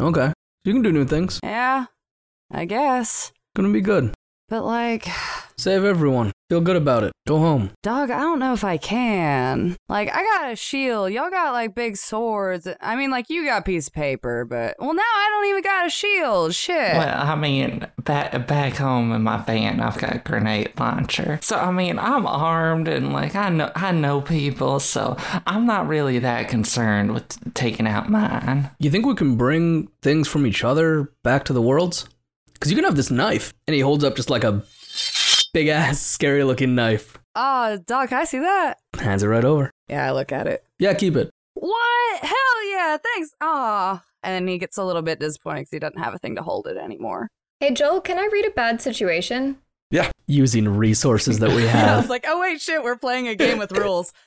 Okay. 0.00 0.32
You 0.64 0.72
can 0.72 0.82
do 0.82 0.92
new 0.92 1.04
things. 1.04 1.40
Yeah, 1.42 1.86
I 2.50 2.64
guess. 2.64 3.32
Gonna 3.54 3.72
be 3.72 3.80
good. 3.80 4.12
But 4.48 4.64
like, 4.64 5.06
Save 5.60 5.84
everyone. 5.84 6.32
Feel 6.48 6.62
good 6.62 6.76
about 6.76 7.04
it. 7.04 7.12
Go 7.28 7.36
home. 7.36 7.72
dog, 7.82 8.10
I 8.10 8.20
don't 8.20 8.38
know 8.38 8.54
if 8.54 8.64
I 8.64 8.78
can. 8.78 9.76
Like, 9.90 10.08
I 10.10 10.22
got 10.22 10.50
a 10.50 10.56
shield. 10.56 11.12
Y'all 11.12 11.28
got 11.28 11.52
like 11.52 11.74
big 11.74 11.98
swords. 11.98 12.66
I 12.80 12.96
mean, 12.96 13.10
like 13.10 13.28
you 13.28 13.44
got 13.44 13.60
a 13.60 13.64
piece 13.64 13.88
of 13.88 13.92
paper, 13.92 14.46
but 14.46 14.76
well, 14.78 14.94
now 14.94 15.02
I 15.02 15.28
don't 15.30 15.50
even 15.50 15.62
got 15.62 15.86
a 15.86 15.90
shield. 15.90 16.54
Shit. 16.54 16.94
Well, 16.94 17.14
I 17.14 17.34
mean, 17.34 17.86
back 18.02 18.46
back 18.48 18.76
home 18.76 19.12
in 19.12 19.20
my 19.20 19.36
van, 19.36 19.82
I've 19.82 19.98
got 19.98 20.14
a 20.14 20.18
grenade 20.20 20.72
launcher. 20.80 21.38
So 21.42 21.56
I 21.56 21.70
mean, 21.70 21.98
I'm 21.98 22.26
armed 22.26 22.88
and 22.88 23.12
like 23.12 23.34
I 23.34 23.50
know 23.50 23.70
I 23.76 23.92
know 23.92 24.22
people, 24.22 24.80
so 24.80 25.18
I'm 25.46 25.66
not 25.66 25.86
really 25.86 26.18
that 26.20 26.48
concerned 26.48 27.12
with 27.12 27.52
taking 27.52 27.86
out 27.86 28.08
mine. 28.08 28.70
You 28.78 28.90
think 28.90 29.04
we 29.04 29.14
can 29.14 29.36
bring 29.36 29.88
things 30.00 30.26
from 30.26 30.46
each 30.46 30.64
other 30.64 31.12
back 31.22 31.44
to 31.44 31.52
the 31.52 31.60
worlds? 31.60 32.08
Because 32.54 32.70
you 32.70 32.76
can 32.76 32.84
have 32.84 32.96
this 32.96 33.10
knife. 33.10 33.52
And 33.66 33.74
he 33.74 33.80
holds 33.80 34.04
up 34.04 34.16
just 34.16 34.28
like 34.28 34.44
a 34.44 34.62
big 35.52 35.68
ass, 35.68 36.00
scary 36.00 36.44
looking 36.44 36.74
knife. 36.74 37.18
Oh, 37.34 37.78
dog, 37.86 38.08
can 38.08 38.18
I 38.18 38.24
see 38.24 38.38
that? 38.40 38.78
Hands 38.98 39.22
it 39.22 39.26
right 39.28 39.44
over. 39.44 39.70
Yeah, 39.88 40.06
I 40.06 40.12
look 40.12 40.32
at 40.32 40.46
it. 40.46 40.64
Yeah, 40.78 40.94
keep 40.94 41.16
it. 41.16 41.30
What? 41.54 42.20
Hell 42.22 42.70
yeah, 42.70 42.96
thanks. 42.96 43.30
Aw. 43.40 44.02
And 44.22 44.34
then 44.34 44.48
he 44.48 44.58
gets 44.58 44.76
a 44.76 44.84
little 44.84 45.02
bit 45.02 45.20
disappointed 45.20 45.60
because 45.62 45.70
he 45.72 45.78
doesn't 45.78 45.98
have 45.98 46.14
a 46.14 46.18
thing 46.18 46.36
to 46.36 46.42
hold 46.42 46.66
it 46.66 46.76
anymore. 46.76 47.28
Hey 47.60 47.72
Joel, 47.72 48.00
can 48.00 48.18
I 48.18 48.28
read 48.32 48.46
a 48.46 48.50
bad 48.50 48.80
situation? 48.80 49.58
Yeah. 49.90 50.10
Using 50.26 50.68
resources 50.68 51.38
that 51.40 51.50
we 51.50 51.62
have. 51.66 51.88
I 51.90 51.96
was 51.96 52.08
like, 52.08 52.24
oh 52.26 52.40
wait, 52.40 52.60
shit, 52.60 52.82
we're 52.82 52.96
playing 52.96 53.28
a 53.28 53.34
game 53.34 53.58
with 53.58 53.72
rules. 53.72 54.12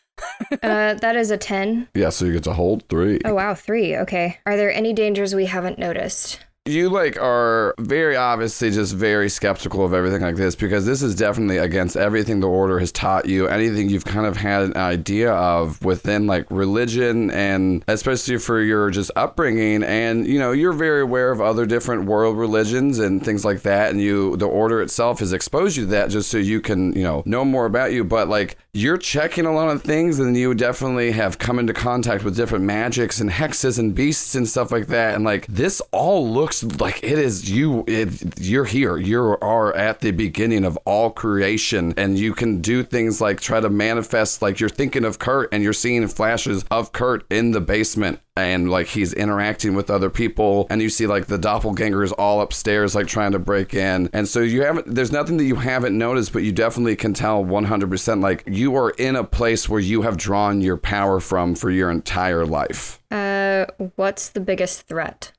Uh, 0.61 0.93
that 0.93 1.15
is 1.15 1.31
a 1.31 1.37
10. 1.37 1.87
Yeah, 1.95 2.09
so 2.09 2.25
you 2.25 2.33
get 2.33 2.43
to 2.43 2.53
hold 2.53 2.87
three. 2.87 3.19
Oh, 3.25 3.33
wow, 3.33 3.55
three. 3.55 3.97
Okay. 3.97 4.37
Are 4.45 4.55
there 4.55 4.71
any 4.71 4.93
dangers 4.93 5.33
we 5.33 5.45
haven't 5.47 5.79
noticed? 5.79 6.39
You 6.65 6.87
like 6.87 7.19
are 7.19 7.75
very 7.77 8.15
obviously 8.15 8.71
just 8.71 8.95
very 8.95 9.27
skeptical 9.27 9.83
of 9.83 9.93
everything 9.93 10.21
like 10.21 10.37
this 10.37 10.55
because 10.55 10.85
this 10.85 11.01
is 11.01 11.13
definitely 11.13 11.57
against 11.57 11.97
everything 11.97 12.39
the 12.39 12.47
order 12.47 12.79
has 12.79 12.89
taught 12.89 13.25
you, 13.25 13.47
anything 13.47 13.89
you've 13.89 14.05
kind 14.05 14.25
of 14.25 14.37
had 14.37 14.61
an 14.61 14.77
idea 14.77 15.33
of 15.33 15.83
within 15.83 16.25
like 16.25 16.49
religion 16.49 17.29
and 17.31 17.83
especially 17.89 18.37
for 18.37 18.61
your 18.61 18.89
just 18.91 19.11
upbringing. 19.17 19.83
And 19.83 20.25
you 20.25 20.39
know, 20.39 20.53
you're 20.53 20.71
very 20.71 21.01
aware 21.01 21.31
of 21.31 21.41
other 21.41 21.65
different 21.65 22.05
world 22.05 22.37
religions 22.37 22.97
and 22.97 23.21
things 23.21 23.43
like 23.43 23.63
that. 23.63 23.91
And 23.91 23.99
you 23.99 24.37
the 24.37 24.47
order 24.47 24.81
itself 24.81 25.19
has 25.19 25.33
exposed 25.33 25.75
you 25.75 25.83
to 25.83 25.89
that 25.89 26.11
just 26.11 26.31
so 26.31 26.37
you 26.37 26.61
can, 26.61 26.93
you 26.93 27.03
know, 27.03 27.23
know 27.25 27.43
more 27.43 27.65
about 27.65 27.91
you, 27.91 28.05
but 28.05 28.29
like 28.29 28.57
you're 28.71 28.97
checking 28.97 29.45
a 29.45 29.53
lot 29.53 29.67
of 29.67 29.83
things 29.83 30.17
and 30.17 30.37
you 30.37 30.53
definitely 30.53 31.11
have 31.11 31.37
come 31.39 31.59
into 31.59 31.73
contact 31.73 32.23
with 32.23 32.37
different 32.37 32.63
magics 32.63 33.19
and 33.19 33.29
hexes 33.29 33.77
and 33.77 33.93
beasts 33.93 34.33
and 34.33 34.47
stuff 34.47 34.71
like 34.71 34.87
that. 34.87 35.13
And 35.13 35.25
like 35.25 35.45
this 35.47 35.81
all 35.91 36.25
looks 36.31 36.52
like 36.79 37.03
it 37.03 37.17
is 37.17 37.49
you 37.49 37.83
it, 37.87 38.39
you're 38.39 38.65
here. 38.65 38.97
You 38.97 39.37
are 39.41 39.73
at 39.73 40.01
the 40.01 40.11
beginning 40.11 40.65
of 40.65 40.77
all 40.85 41.09
creation 41.09 41.93
and 41.97 42.19
you 42.19 42.33
can 42.33 42.61
do 42.61 42.83
things 42.83 43.21
like 43.21 43.39
try 43.39 43.59
to 43.59 43.69
manifest 43.69 44.41
like 44.41 44.59
you're 44.59 44.69
thinking 44.69 45.05
of 45.05 45.17
Kurt 45.19 45.49
and 45.51 45.63
you're 45.63 45.73
seeing 45.73 46.07
flashes 46.07 46.65
of 46.69 46.91
Kurt 46.91 47.25
in 47.31 47.51
the 47.51 47.61
basement 47.61 48.19
and 48.35 48.69
like 48.69 48.87
he's 48.87 49.13
interacting 49.13 49.75
with 49.75 49.89
other 49.89 50.09
people 50.09 50.67
and 50.69 50.81
you 50.81 50.89
see 50.89 51.07
like 51.07 51.27
the 51.27 51.37
doppelgangers 51.37 52.11
all 52.17 52.41
upstairs 52.41 52.95
like 52.95 53.07
trying 53.07 53.31
to 53.31 53.39
break 53.39 53.73
in. 53.73 54.09
And 54.13 54.27
so 54.27 54.39
you 54.41 54.63
haven't 54.63 54.93
there's 54.93 55.11
nothing 55.11 55.37
that 55.37 55.45
you 55.45 55.55
haven't 55.55 55.97
noticed 55.97 56.33
but 56.33 56.43
you 56.43 56.51
definitely 56.51 56.95
can 56.95 57.13
tell 57.13 57.43
100% 57.43 58.21
like 58.21 58.43
you 58.45 58.75
are 58.75 58.91
in 58.91 59.15
a 59.15 59.23
place 59.23 59.69
where 59.69 59.79
you 59.79 60.01
have 60.01 60.17
drawn 60.17 60.61
your 60.61 60.77
power 60.77 61.19
from 61.19 61.55
for 61.55 61.71
your 61.71 61.89
entire 61.89 62.45
life. 62.45 62.99
Uh, 63.11 63.65
what's 63.95 64.29
the 64.29 64.39
biggest 64.39 64.87
threat? 64.87 65.31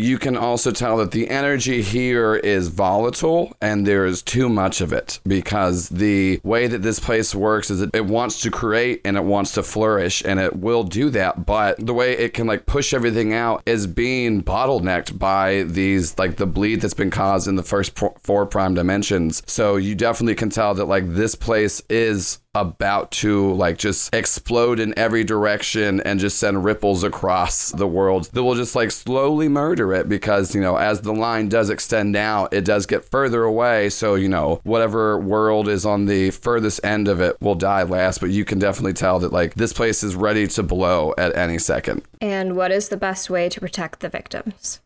You 0.00 0.18
can 0.18 0.36
also 0.36 0.70
tell 0.70 0.96
that 0.96 1.10
the 1.10 1.28
energy 1.28 1.82
here 1.82 2.34
is 2.36 2.68
volatile 2.68 3.54
and 3.60 3.86
there 3.86 4.06
is 4.06 4.22
too 4.22 4.48
much 4.48 4.80
of 4.80 4.92
it 4.92 5.20
because 5.26 5.90
the 5.90 6.40
way 6.42 6.66
that 6.66 6.82
this 6.82 6.98
place 6.98 7.34
works 7.34 7.70
is 7.70 7.82
it 7.82 8.06
wants 8.06 8.40
to 8.40 8.50
create 8.50 9.02
and 9.04 9.16
it 9.16 9.24
wants 9.24 9.52
to 9.52 9.62
flourish 9.62 10.22
and 10.24 10.40
it 10.40 10.56
will 10.56 10.84
do 10.84 11.10
that. 11.10 11.44
But 11.44 11.84
the 11.84 11.92
way 11.92 12.12
it 12.12 12.32
can 12.32 12.46
like 12.46 12.64
push 12.64 12.94
everything 12.94 13.34
out 13.34 13.62
is 13.66 13.86
being 13.86 14.42
bottlenecked 14.42 15.18
by 15.18 15.64
these 15.64 16.18
like 16.18 16.36
the 16.36 16.46
bleed 16.46 16.80
that's 16.80 16.94
been 16.94 17.10
caused 17.10 17.46
in 17.46 17.56
the 17.56 17.62
first 17.62 17.98
four 18.22 18.46
prime 18.46 18.74
dimensions. 18.74 19.42
So 19.46 19.76
you 19.76 19.94
definitely 19.94 20.34
can 20.34 20.50
tell 20.50 20.74
that 20.74 20.86
like 20.86 21.14
this 21.14 21.34
place 21.34 21.82
is 21.90 22.38
about 22.54 23.12
to 23.12 23.52
like 23.54 23.78
just 23.78 24.12
explode 24.12 24.80
in 24.80 24.92
every 24.98 25.22
direction 25.22 26.00
and 26.00 26.18
just 26.18 26.36
send 26.36 26.64
ripples 26.64 27.04
across 27.04 27.70
the 27.70 27.86
world 27.86 28.24
that 28.32 28.42
will 28.42 28.56
just 28.56 28.74
like 28.74 28.90
slowly 28.90 29.48
murder 29.48 29.92
it 29.92 30.08
because 30.08 30.52
you 30.52 30.60
know 30.60 30.76
as 30.76 31.02
the 31.02 31.12
line 31.12 31.48
does 31.48 31.70
extend 31.70 32.16
out 32.16 32.52
it 32.52 32.64
does 32.64 32.86
get 32.86 33.04
further 33.04 33.44
away 33.44 33.88
so 33.88 34.16
you 34.16 34.28
know 34.28 34.60
whatever 34.64 35.16
world 35.16 35.68
is 35.68 35.86
on 35.86 36.06
the 36.06 36.30
furthest 36.32 36.80
end 36.82 37.06
of 37.06 37.20
it 37.20 37.36
will 37.40 37.54
die 37.54 37.84
last 37.84 38.20
but 38.20 38.30
you 38.30 38.44
can 38.44 38.58
definitely 38.58 38.92
tell 38.92 39.20
that 39.20 39.32
like 39.32 39.54
this 39.54 39.72
place 39.72 40.02
is 40.02 40.16
ready 40.16 40.48
to 40.48 40.60
blow 40.60 41.14
at 41.16 41.36
any 41.36 41.58
second 41.58 42.02
And 42.20 42.56
what 42.56 42.70
is 42.70 42.88
the 42.88 42.96
best 42.96 43.30
way 43.30 43.48
to 43.48 43.60
protect 43.60 44.00
the 44.00 44.08
victims? 44.08 44.80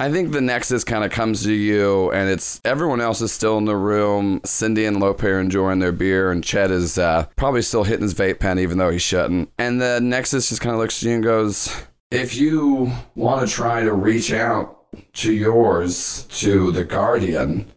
I 0.00 0.10
think 0.10 0.32
the 0.32 0.40
Nexus 0.40 0.82
kind 0.82 1.04
of 1.04 1.10
comes 1.10 1.42
to 1.42 1.52
you, 1.52 2.10
and 2.12 2.30
it's 2.30 2.58
everyone 2.64 3.02
else 3.02 3.20
is 3.20 3.32
still 3.32 3.58
in 3.58 3.66
the 3.66 3.76
room. 3.76 4.40
Cindy 4.46 4.86
and 4.86 4.98
Lope 4.98 5.22
are 5.24 5.38
enjoying 5.38 5.78
their 5.78 5.92
beer, 5.92 6.30
and 6.32 6.42
Chet 6.42 6.70
is 6.70 6.96
uh, 6.96 7.26
probably 7.36 7.60
still 7.60 7.84
hitting 7.84 8.04
his 8.04 8.14
vape 8.14 8.40
pen, 8.40 8.58
even 8.58 8.78
though 8.78 8.88
he 8.88 8.96
shouldn't. 8.96 9.52
And 9.58 9.78
the 9.78 10.00
Nexus 10.00 10.48
just 10.48 10.62
kind 10.62 10.72
of 10.72 10.80
looks 10.80 11.02
at 11.02 11.06
you 11.06 11.16
and 11.16 11.22
goes, 11.22 11.82
If 12.10 12.34
you 12.34 12.90
want 13.14 13.46
to 13.46 13.54
try 13.54 13.82
to 13.84 13.92
reach 13.92 14.32
out 14.32 14.86
to 15.16 15.34
yours, 15.34 16.22
to 16.38 16.72
the 16.72 16.84
Guardian, 16.84 17.70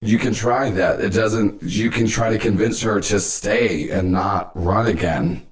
you 0.00 0.16
can 0.16 0.34
try 0.34 0.70
that. 0.70 1.00
It 1.00 1.12
doesn't, 1.12 1.60
you 1.64 1.90
can 1.90 2.06
try 2.06 2.30
to 2.30 2.38
convince 2.38 2.82
her 2.82 3.00
to 3.00 3.18
stay 3.18 3.90
and 3.90 4.12
not 4.12 4.52
run 4.54 4.86
again 4.86 5.47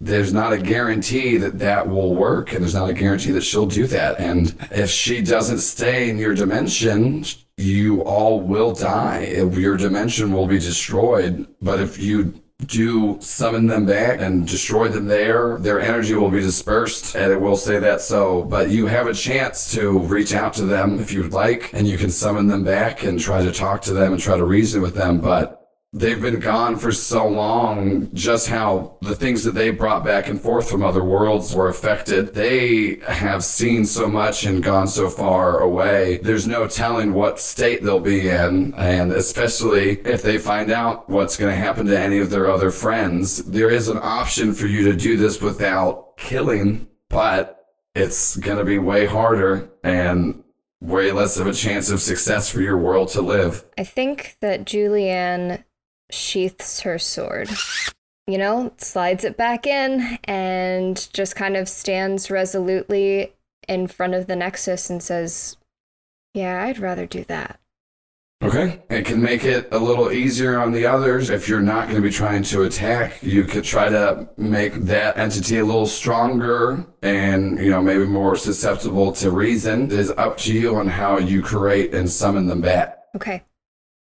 there's 0.00 0.32
not 0.32 0.52
a 0.52 0.58
guarantee 0.58 1.36
that 1.38 1.58
that 1.58 1.88
will 1.88 2.14
work 2.14 2.52
and 2.52 2.62
there's 2.62 2.74
not 2.74 2.88
a 2.88 2.94
guarantee 2.94 3.32
that 3.32 3.42
she'll 3.42 3.66
do 3.66 3.86
that. 3.88 4.20
And 4.20 4.54
if 4.70 4.90
she 4.90 5.20
doesn't 5.20 5.58
stay 5.58 6.08
in 6.08 6.18
your 6.18 6.34
dimension 6.34 7.24
you 7.58 8.02
all 8.02 8.40
will 8.40 8.72
die. 8.72 9.26
Your 9.26 9.76
dimension 9.76 10.32
will 10.32 10.46
be 10.46 10.60
destroyed. 10.60 11.46
But 11.60 11.80
if 11.80 11.98
you 11.98 12.40
do 12.66 13.18
summon 13.20 13.66
them 13.66 13.86
back 13.86 14.20
and 14.20 14.46
destroy 14.46 14.88
them 14.88 15.06
there 15.06 15.58
their 15.58 15.80
energy 15.80 16.12
will 16.14 16.28
be 16.28 16.40
dispersed 16.40 17.14
and 17.14 17.32
it 17.32 17.40
will 17.40 17.56
say 17.56 17.78
that 17.78 18.00
so. 18.00 18.42
But 18.44 18.70
you 18.70 18.86
have 18.86 19.06
a 19.06 19.14
chance 19.14 19.72
to 19.74 19.98
reach 19.98 20.34
out 20.34 20.54
to 20.54 20.64
them 20.64 20.98
if 21.00 21.12
you'd 21.12 21.32
like 21.32 21.72
and 21.72 21.86
you 21.86 21.98
can 21.98 22.10
summon 22.10 22.46
them 22.46 22.64
back 22.64 23.02
and 23.02 23.18
try 23.18 23.44
to 23.44 23.52
talk 23.52 23.82
to 23.82 23.92
them 23.92 24.12
and 24.12 24.22
try 24.22 24.36
to 24.36 24.44
reason 24.44 24.82
with 24.82 24.94
them. 24.94 25.20
But 25.20 25.57
they've 25.92 26.20
been 26.20 26.38
gone 26.38 26.76
for 26.76 26.92
so 26.92 27.26
long 27.26 28.12
just 28.12 28.48
how 28.48 28.98
the 29.00 29.14
things 29.14 29.42
that 29.44 29.54
they 29.54 29.70
brought 29.70 30.04
back 30.04 30.28
and 30.28 30.40
forth 30.40 30.70
from 30.70 30.82
other 30.82 31.02
worlds 31.02 31.54
were 31.54 31.68
affected. 31.68 32.34
They 32.34 32.96
have 33.06 33.42
seen 33.42 33.84
so 33.86 34.06
much 34.06 34.44
and 34.44 34.62
gone 34.62 34.86
so 34.86 35.08
far 35.08 35.60
away. 35.60 36.18
There's 36.18 36.46
no 36.46 36.66
telling 36.66 37.14
what 37.14 37.40
state 37.40 37.82
they'll 37.82 38.00
be 38.00 38.28
in 38.28 38.74
and 38.74 39.12
especially 39.12 40.00
if 40.00 40.22
they 40.22 40.36
find 40.38 40.70
out 40.70 41.08
what's 41.08 41.36
going 41.36 41.54
to 41.54 41.60
happen 41.60 41.86
to 41.86 41.98
any 41.98 42.18
of 42.18 42.30
their 42.30 42.50
other 42.50 42.70
friends. 42.70 43.38
There 43.44 43.70
is 43.70 43.88
an 43.88 43.98
option 44.00 44.52
for 44.52 44.66
you 44.66 44.84
to 44.84 44.96
do 44.96 45.16
this 45.16 45.40
without 45.40 46.16
killing 46.18 46.86
but 47.08 47.66
it's 47.94 48.36
going 48.36 48.58
to 48.58 48.64
be 48.64 48.78
way 48.78 49.06
harder 49.06 49.70
and 49.82 50.44
way 50.80 51.10
less 51.10 51.38
of 51.38 51.46
a 51.46 51.52
chance 51.52 51.90
of 51.90 52.00
success 52.00 52.50
for 52.50 52.60
your 52.60 52.78
world 52.78 53.08
to 53.08 53.22
live. 53.22 53.64
I 53.76 53.84
think 53.84 54.36
that 54.40 54.64
Julianne 54.64 55.64
sheaths 56.10 56.80
her 56.80 56.98
sword. 56.98 57.50
you 58.26 58.38
know, 58.38 58.72
slides 58.76 59.24
it 59.24 59.36
back 59.36 59.66
in 59.66 60.18
and 60.24 61.08
just 61.12 61.34
kind 61.34 61.56
of 61.56 61.68
stands 61.68 62.30
resolutely 62.30 63.32
in 63.66 63.86
front 63.86 64.14
of 64.14 64.26
the 64.26 64.36
Nexus 64.36 64.90
and 64.90 65.02
says, 65.02 65.56
Yeah, 66.34 66.64
I'd 66.64 66.78
rather 66.78 67.06
do 67.06 67.24
that. 67.24 67.58
Okay. 68.40 68.80
It 68.88 69.04
can 69.04 69.20
make 69.20 69.44
it 69.44 69.68
a 69.72 69.78
little 69.78 70.12
easier 70.12 70.60
on 70.60 70.70
the 70.70 70.86
others. 70.86 71.28
If 71.28 71.48
you're 71.48 71.60
not 71.60 71.88
going 71.88 71.96
to 71.96 72.08
be 72.08 72.10
trying 72.10 72.44
to 72.44 72.62
attack, 72.62 73.20
you 73.20 73.42
could 73.42 73.64
try 73.64 73.88
to 73.88 74.28
make 74.36 74.74
that 74.74 75.18
entity 75.18 75.58
a 75.58 75.64
little 75.64 75.86
stronger 75.88 76.86
and, 77.02 77.58
you 77.58 77.68
know, 77.70 77.82
maybe 77.82 78.04
more 78.04 78.36
susceptible 78.36 79.10
to 79.12 79.32
reason. 79.32 79.86
It 79.86 79.92
is 79.92 80.10
up 80.12 80.36
to 80.38 80.52
you 80.52 80.76
on 80.76 80.86
how 80.86 81.18
you 81.18 81.42
create 81.42 81.92
and 81.92 82.08
summon 82.08 82.46
them 82.46 82.60
back. 82.60 82.98
Okay. 83.16 83.42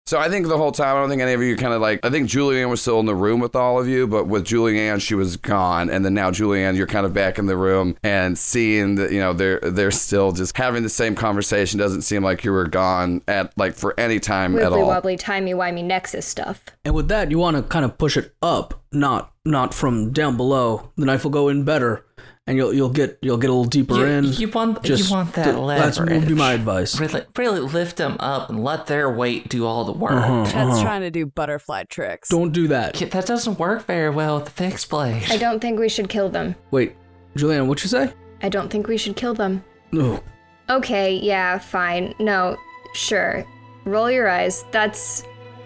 So 0.10 0.18
I 0.18 0.28
think 0.28 0.48
the 0.48 0.58
whole 0.58 0.72
time, 0.72 0.96
I 0.96 1.02
don't 1.02 1.10
think 1.10 1.22
any 1.22 1.34
of 1.34 1.44
you 1.44 1.56
kind 1.56 1.72
of 1.72 1.82
like, 1.82 2.04
I 2.04 2.10
think 2.10 2.28
Julianne 2.28 2.72
was 2.72 2.82
still 2.82 3.00
in 3.00 3.06
the 3.06 3.14
room 3.14 3.40
with 3.40 3.56
all 3.56 3.80
of 3.80 3.88
you, 3.88 4.08
but 4.08 4.26
with 4.26 4.44
Julianne, 4.44 5.00
she 5.00 5.14
was 5.14 5.38
gone. 5.38 5.88
And 5.92 6.04
then 6.04 6.16
now 6.16 6.32
Julianne, 6.32 6.76
you're 6.76 6.88
kind 6.88 7.06
of 7.06 7.14
back 7.14 7.38
in 7.38 7.46
the 7.46 7.56
room 7.56 7.96
and 8.02 8.36
seeing 8.36 8.96
that, 8.96 9.12
you 9.12 9.20
know, 9.20 9.34
they're, 9.34 9.60
they're 9.60 9.92
still 9.92 10.32
just 10.32 10.58
having 10.58 10.82
the 10.82 10.90
same 10.90 11.14
conversation. 11.14 11.78
Doesn't 11.78 12.02
seem 12.02 12.24
like 12.24 12.44
you 12.44 12.52
were 12.52 12.66
gone 12.66 13.22
at 13.28 13.56
like 13.56 13.76
for 13.76 13.94
any 14.00 14.20
time 14.20 14.58
at 14.58 14.72
Wibbly 14.72 14.82
all. 14.82 14.88
wobbly, 14.88 15.16
timey 15.16 15.54
wimey 15.54 15.84
Nexus 15.84 16.26
stuff. 16.26 16.66
And 16.84 16.96
with 16.96 17.08
that, 17.10 17.30
you 17.30 17.38
want 17.38 17.58
to 17.58 17.62
kind 17.62 17.86
of 17.86 17.96
push 18.00 18.18
it 18.18 18.34
up, 18.42 18.82
not 18.92 19.32
not 19.46 19.74
from 19.74 20.12
down 20.12 20.38
below. 20.38 20.92
The 20.96 21.06
knife 21.06 21.24
will 21.24 21.32
go 21.32 21.50
in 21.50 21.64
better, 21.64 22.06
and 22.50 22.58
you'll 22.58 22.74
you'll 22.74 22.90
get 22.90 23.20
you'll 23.22 23.38
get 23.38 23.52
a 23.52 23.54
little 23.54 23.70
deeper 23.70 23.96
You, 23.96 24.06
in. 24.06 24.24
you 24.26 24.50
want 24.50 24.82
Just 24.82 25.08
you 25.10 25.16
want 25.16 25.34
that 25.34 25.44
th- 25.46 25.56
leverage. 25.56 25.98
That's 25.98 26.00
would 26.00 26.28
be 26.28 26.34
my 26.34 26.54
advice. 26.54 27.00
Really, 27.00 27.24
really 27.38 27.60
lift 27.60 27.98
them 27.98 28.18
up 28.20 28.50
and 28.50 28.64
let 28.64 28.88
their 28.88 29.08
weight 29.12 29.50
do 29.50 29.68
all 29.68 29.86
the 29.86 29.92
work. 29.92 30.14
Uh-huh, 30.14 30.46
Chet's 30.46 30.56
uh-huh. 30.56 30.82
trying 30.82 31.02
to 31.02 31.12
do 31.12 31.28
butterfly 31.28 31.84
tricks. 31.84 32.28
Don't 32.30 32.52
do 32.52 32.68
that. 32.70 32.96
That 32.96 33.28
doesn't 33.28 33.60
work 33.60 33.86
very 33.86 34.10
well 34.10 34.38
with 34.38 34.46
the 34.46 34.52
fixed 34.52 34.90
blade. 34.90 35.26
I 35.30 35.38
don't 35.38 35.60
think 35.60 35.80
we 35.80 35.90
should 35.90 36.10
kill 36.10 36.28
them. 36.28 36.56
Wait, 36.72 36.96
Julianne, 37.36 37.68
what 37.68 37.84
you 37.84 37.90
say? 37.90 38.12
I 38.42 38.50
don't 38.50 38.70
think 38.70 38.88
we 38.88 38.98
should 38.98 39.16
kill 39.16 39.36
them. 39.36 39.64
No. 39.92 40.24
Okay, 40.72 41.18
yeah, 41.18 41.60
fine. 41.60 42.16
No, 42.20 42.58
sure. 42.94 43.46
Roll 43.86 44.10
your 44.10 44.28
eyes. 44.28 44.66
That's 44.72 45.24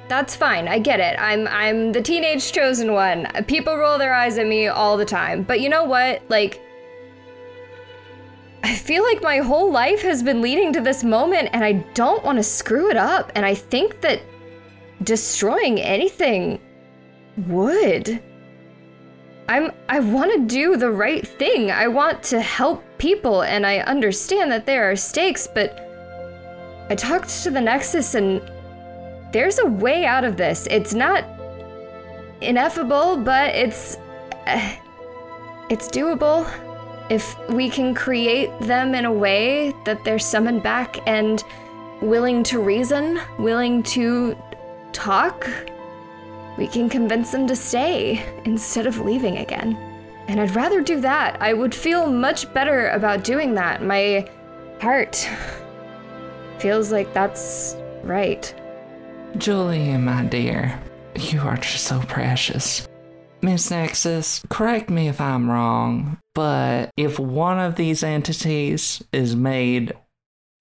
that's 0.09 0.35
fine. 0.35 0.67
I 0.67 0.79
get 0.79 0.99
it. 0.99 1.17
I'm 1.17 1.47
I'm 1.47 1.93
the 1.93 2.01
teenage 2.01 2.51
chosen 2.51 2.91
one. 2.91 3.27
People 3.47 3.77
roll 3.77 3.97
their 3.97 4.13
eyes 4.13 4.37
at 4.37 4.47
me 4.47 4.67
all 4.67 4.97
the 4.97 5.05
time. 5.05 5.43
But 5.43 5.61
you 5.61 5.69
know 5.69 5.85
what? 5.85 6.21
Like 6.29 6.59
I 8.63 8.75
feel 8.75 9.03
like 9.03 9.21
my 9.21 9.39
whole 9.39 9.71
life 9.71 10.01
has 10.03 10.23
been 10.23 10.41
leading 10.41 10.71
to 10.73 10.81
this 10.81 11.03
moment 11.03 11.49
and 11.51 11.65
I 11.65 11.73
don't 11.93 12.23
want 12.23 12.37
to 12.37 12.43
screw 12.43 12.89
it 12.89 12.95
up. 12.95 13.31
And 13.35 13.45
I 13.45 13.53
think 13.53 13.99
that 14.01 14.21
destroying 15.03 15.81
anything 15.81 16.61
would. 17.47 18.23
I'm 19.49 19.71
I 19.89 19.99
want 19.99 20.31
to 20.31 20.47
do 20.47 20.77
the 20.77 20.91
right 20.91 21.27
thing. 21.27 21.71
I 21.71 21.89
want 21.89 22.23
to 22.23 22.39
help 22.39 22.85
people 22.97 23.43
and 23.43 23.65
I 23.65 23.79
understand 23.79 24.49
that 24.53 24.65
there 24.65 24.89
are 24.89 24.95
stakes, 24.95 25.45
but 25.45 25.77
I 26.89 26.95
talked 26.95 27.43
to 27.43 27.51
the 27.51 27.59
Nexus 27.59 28.15
and 28.15 28.41
there's 29.33 29.59
a 29.59 29.65
way 29.65 30.05
out 30.05 30.23
of 30.23 30.37
this. 30.37 30.67
It's 30.71 30.93
not 30.93 31.25
ineffable, 32.39 33.17
but 33.17 33.53
it's 33.53 33.97
uh, 34.47 34.75
it's 35.69 35.89
doable 35.89 36.49
if 37.09 37.37
we 37.49 37.69
can 37.69 37.93
create 37.93 38.57
them 38.59 38.95
in 38.95 39.05
a 39.05 39.11
way 39.11 39.73
that 39.85 40.03
they're 40.03 40.19
summoned 40.19 40.63
back 40.63 40.99
and 41.07 41.43
willing 42.01 42.43
to 42.43 42.61
reason, 42.61 43.19
willing 43.39 43.83
to 43.83 44.37
talk. 44.91 45.49
We 46.57 46.67
can 46.67 46.89
convince 46.89 47.31
them 47.31 47.47
to 47.47 47.55
stay 47.55 48.23
instead 48.45 48.85
of 48.85 48.99
leaving 48.99 49.37
again. 49.37 49.75
And 50.27 50.39
I'd 50.39 50.55
rather 50.55 50.81
do 50.81 51.01
that. 51.01 51.41
I 51.41 51.53
would 51.53 51.73
feel 51.75 52.09
much 52.09 52.51
better 52.53 52.89
about 52.89 53.23
doing 53.23 53.55
that. 53.55 53.83
My 53.83 54.29
heart 54.81 55.27
feels 56.59 56.91
like 56.91 57.13
that's 57.13 57.75
right. 58.03 58.53
Julian, 59.37 60.05
my 60.05 60.23
dear, 60.25 60.79
you 61.15 61.41
are 61.41 61.57
just 61.57 61.85
so 61.85 61.99
precious. 62.01 62.87
Miss 63.43 63.69
Nexus, 63.69 64.41
correct 64.49 64.89
me 64.89 65.09
if 65.09 65.19
I'm 65.19 65.51
wrong, 65.51 66.17
but 66.33 66.91
if 66.95 67.19
one 67.19 67.59
of 67.59 67.75
these 67.75 68.01
entities 68.01 69.03
is 69.11 69.35
made 69.35 69.91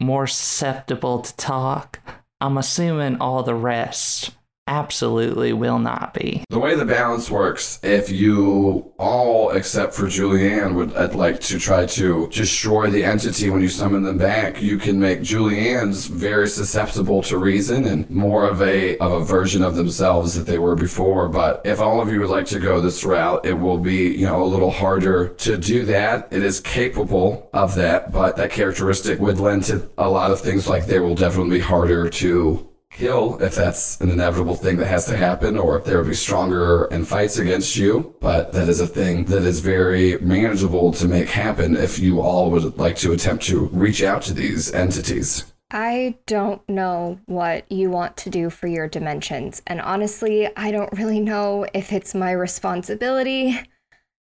more 0.01 0.27
susceptible 0.27 1.21
to 1.21 1.37
talk, 1.37 2.01
I'm 2.41 2.59
assuming 2.59 3.21
all 3.21 3.45
the 3.45 3.55
rest 3.55 4.33
absolutely 4.73 5.53
will 5.53 5.79
not 5.79 6.15
be. 6.15 6.45
The 6.49 6.59
way 6.59 6.75
the 6.75 6.87
balance 6.87 7.31
works, 7.31 7.79
if 7.83 8.11
you 8.11 8.93
all, 8.99 9.51
except 9.51 9.95
for 9.95 10.07
Julianne, 10.07 10.75
would 10.75 10.97
I'd 10.97 11.15
like 11.15 11.41
to 11.41 11.59
try 11.59 11.85
to 11.87 12.29
destroy 12.29 12.89
the 12.89 13.05
entity 13.05 13.51
when 13.51 13.61
you 13.61 13.69
summon 13.69 14.03
them 14.03 14.17
back, 14.17 14.63
you 14.63 14.79
can 14.79 14.99
make 14.99 15.21
Julianne's 15.21 16.07
very 16.07 16.49
susceptible 16.49 17.23
to 17.25 17.37
reason 17.37 17.85
and 17.85 18.09
more 18.09 18.49
of 18.49 18.63
a 18.63 18.97
of 18.99 19.13
a 19.13 19.25
version 19.25 19.63
of 19.63 19.77
themselves 19.77 20.35
that 20.35 20.47
they 20.47 20.59
were 20.59 20.75
before. 20.75 21.29
But 21.29 21.61
if 21.65 21.79
all 21.81 22.01
of 22.01 22.11
you 22.11 22.21
would 22.21 22.31
like 22.31 22.47
to 22.47 22.59
go 22.59 22.81
this 22.81 23.05
route, 23.05 23.45
it 23.45 23.55
will 23.55 23.79
be, 23.79 24.17
you 24.17 24.27
know, 24.27 24.43
a 24.43 24.53
little 24.55 24.71
harder 24.71 25.29
to 25.29 25.59
do 25.59 25.85
that. 25.87 26.29
It 26.31 26.43
is 26.43 26.61
capable 26.61 27.51
of 27.53 27.75
that, 27.75 28.11
but 28.11 28.37
that 28.37 28.51
characteristic 28.51 29.21
would 29.21 29.39
lend 29.39 29.65
to 29.65 29.91
a 29.99 30.09
lot 30.09 30.31
of 30.31 30.41
things 30.41 30.67
like 30.67 30.87
they 30.87 30.99
will 30.99 31.15
definitely 31.15 31.59
be 31.59 31.65
harder 31.65 32.09
to 32.09 32.72
kill 32.93 33.41
if 33.43 33.55
that's 33.55 34.01
an 34.01 34.11
inevitable 34.11 34.55
thing 34.55 34.77
that 34.77 34.87
has 34.87 35.07
to 35.07 35.17
happen 35.17 35.57
or 35.57 35.79
if 35.79 35.85
there 35.85 35.99
will 35.99 36.09
be 36.09 36.15
stronger 36.15 36.85
in 36.91 37.05
fights 37.05 37.39
against 37.39 37.75
you 37.77 38.15
but 38.21 38.53
that 38.53 38.69
is 38.69 38.81
a 38.81 38.87
thing 38.87 39.25
that 39.25 39.43
is 39.43 39.61
very 39.61 40.19
manageable 40.19 40.93
to 40.93 41.09
make 41.09 41.29
happen 41.29 41.77
if 41.77 41.99
you 41.99 42.21
all 42.21 42.51
would 42.51 42.79
like 42.79 42.97
to 42.97 43.13
attempt 43.13 43.45
to 43.45 43.67
reach 43.69 44.03
out 44.03 44.23
to 44.23 44.35
these 44.35 44.73
entities 44.73 45.53
I 45.75 46.19
don't 46.27 46.67
know 46.69 47.19
what 47.25 47.71
you 47.73 47.89
want 47.89 48.19
to 48.19 48.31
do 48.31 48.51
for 48.51 48.67
your 48.67 48.89
dimensions, 48.89 49.63
and 49.67 49.81
honestly, 49.81 50.55
I 50.55 50.71
don't 50.71 50.93
really 50.93 51.19
know 51.19 51.67
if 51.73 51.95
it's 51.95 52.15
my 52.15 52.31
responsibility. 52.33 53.59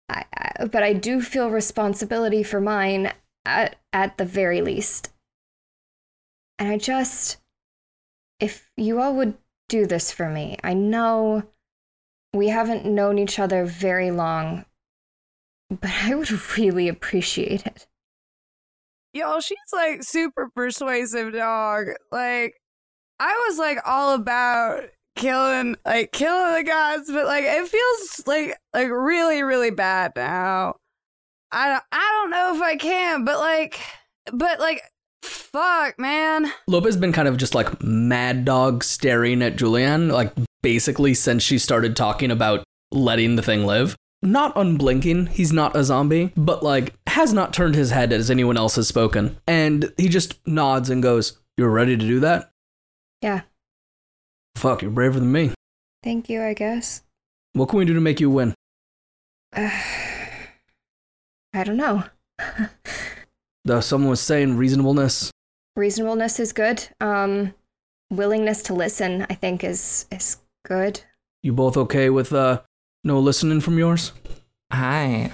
I, 0.08 0.24
I, 0.34 0.64
but 0.64 0.82
I 0.82 0.94
do 0.94 1.22
feel 1.22 1.48
responsibility 1.50 2.42
for 2.42 2.60
mine 2.60 3.12
at, 3.44 3.76
at 3.92 4.18
the 4.18 4.24
very 4.24 4.62
least. 4.62 5.12
And 6.58 6.68
I 6.68 6.76
just. 6.76 7.36
If 8.40 8.70
you 8.76 9.00
all 9.00 9.14
would 9.14 9.36
do 9.68 9.86
this 9.86 10.12
for 10.12 10.28
me, 10.28 10.56
I 10.62 10.74
know 10.74 11.42
we 12.32 12.48
haven't 12.48 12.84
known 12.84 13.18
each 13.18 13.38
other 13.38 13.64
very 13.64 14.10
long, 14.10 14.64
but 15.70 15.90
I 16.02 16.14
would 16.14 16.30
really 16.58 16.88
appreciate 16.88 17.66
it. 17.66 17.86
Yo, 19.12 19.40
she's 19.40 19.58
like 19.72 20.02
super 20.02 20.50
persuasive 20.54 21.32
dog. 21.32 21.86
Like, 22.12 22.54
I 23.18 23.46
was 23.48 23.58
like 23.58 23.78
all 23.84 24.14
about 24.14 24.84
killing 25.16 25.74
like 25.84 26.12
killing 26.12 26.54
the 26.54 26.62
gods, 26.62 27.10
but 27.10 27.26
like 27.26 27.44
it 27.44 27.68
feels 27.68 28.22
like 28.26 28.56
like 28.72 28.88
really 28.88 29.42
really 29.42 29.70
bad 29.70 30.12
now. 30.16 30.76
I 31.50 31.68
don't, 31.70 31.84
I 31.92 32.20
don't 32.20 32.30
know 32.30 32.54
if 32.54 32.62
I 32.62 32.76
can, 32.76 33.24
but 33.24 33.38
like 33.38 33.80
but 34.32 34.60
like 34.60 34.82
fuck, 35.28 35.98
man. 35.98 36.50
Lopez 36.66 36.94
has 36.94 37.00
been 37.00 37.12
kind 37.12 37.28
of 37.28 37.36
just 37.36 37.54
like 37.54 37.82
mad 37.82 38.44
dog 38.44 38.82
staring 38.82 39.42
at 39.42 39.56
Julianne, 39.56 40.10
like 40.10 40.32
basically 40.62 41.14
since 41.14 41.42
she 41.42 41.58
started 41.58 41.96
talking 41.96 42.30
about 42.30 42.64
letting 42.90 43.36
the 43.36 43.42
thing 43.42 43.64
live. 43.64 43.96
Not 44.20 44.56
unblinking, 44.56 45.26
he's 45.26 45.52
not 45.52 45.76
a 45.76 45.84
zombie, 45.84 46.32
but 46.36 46.62
like 46.62 46.94
has 47.06 47.32
not 47.32 47.52
turned 47.52 47.76
his 47.76 47.90
head 47.90 48.12
as 48.12 48.30
anyone 48.30 48.56
else 48.56 48.74
has 48.76 48.88
spoken. 48.88 49.38
And 49.46 49.92
he 49.96 50.08
just 50.08 50.44
nods 50.46 50.90
and 50.90 51.02
goes, 51.02 51.38
You're 51.56 51.70
ready 51.70 51.96
to 51.96 52.04
do 52.04 52.20
that? 52.20 52.50
Yeah. 53.22 53.42
Fuck, 54.56 54.82
you're 54.82 54.90
braver 54.90 55.20
than 55.20 55.30
me. 55.30 55.52
Thank 56.02 56.28
you, 56.28 56.42
I 56.42 56.54
guess. 56.54 57.02
What 57.52 57.68
can 57.68 57.78
we 57.78 57.84
do 57.84 57.94
to 57.94 58.00
make 58.00 58.20
you 58.20 58.30
win? 58.30 58.54
Uh, 59.54 59.70
I 61.54 61.64
don't 61.64 61.76
know. 61.76 62.04
Though 63.68 63.80
someone 63.80 64.08
was 64.08 64.22
saying 64.22 64.56
reasonableness. 64.56 65.30
Reasonableness 65.76 66.40
is 66.40 66.54
good. 66.54 66.88
Um, 67.02 67.52
willingness 68.10 68.62
to 68.62 68.72
listen, 68.72 69.26
I 69.28 69.34
think, 69.34 69.62
is 69.62 70.06
is 70.10 70.38
good. 70.64 71.02
You 71.42 71.52
both 71.52 71.76
okay 71.76 72.08
with 72.08 72.32
uh 72.32 72.62
no 73.04 73.20
listening 73.20 73.60
from 73.60 73.76
yours? 73.76 74.12
Hi. 74.72 75.32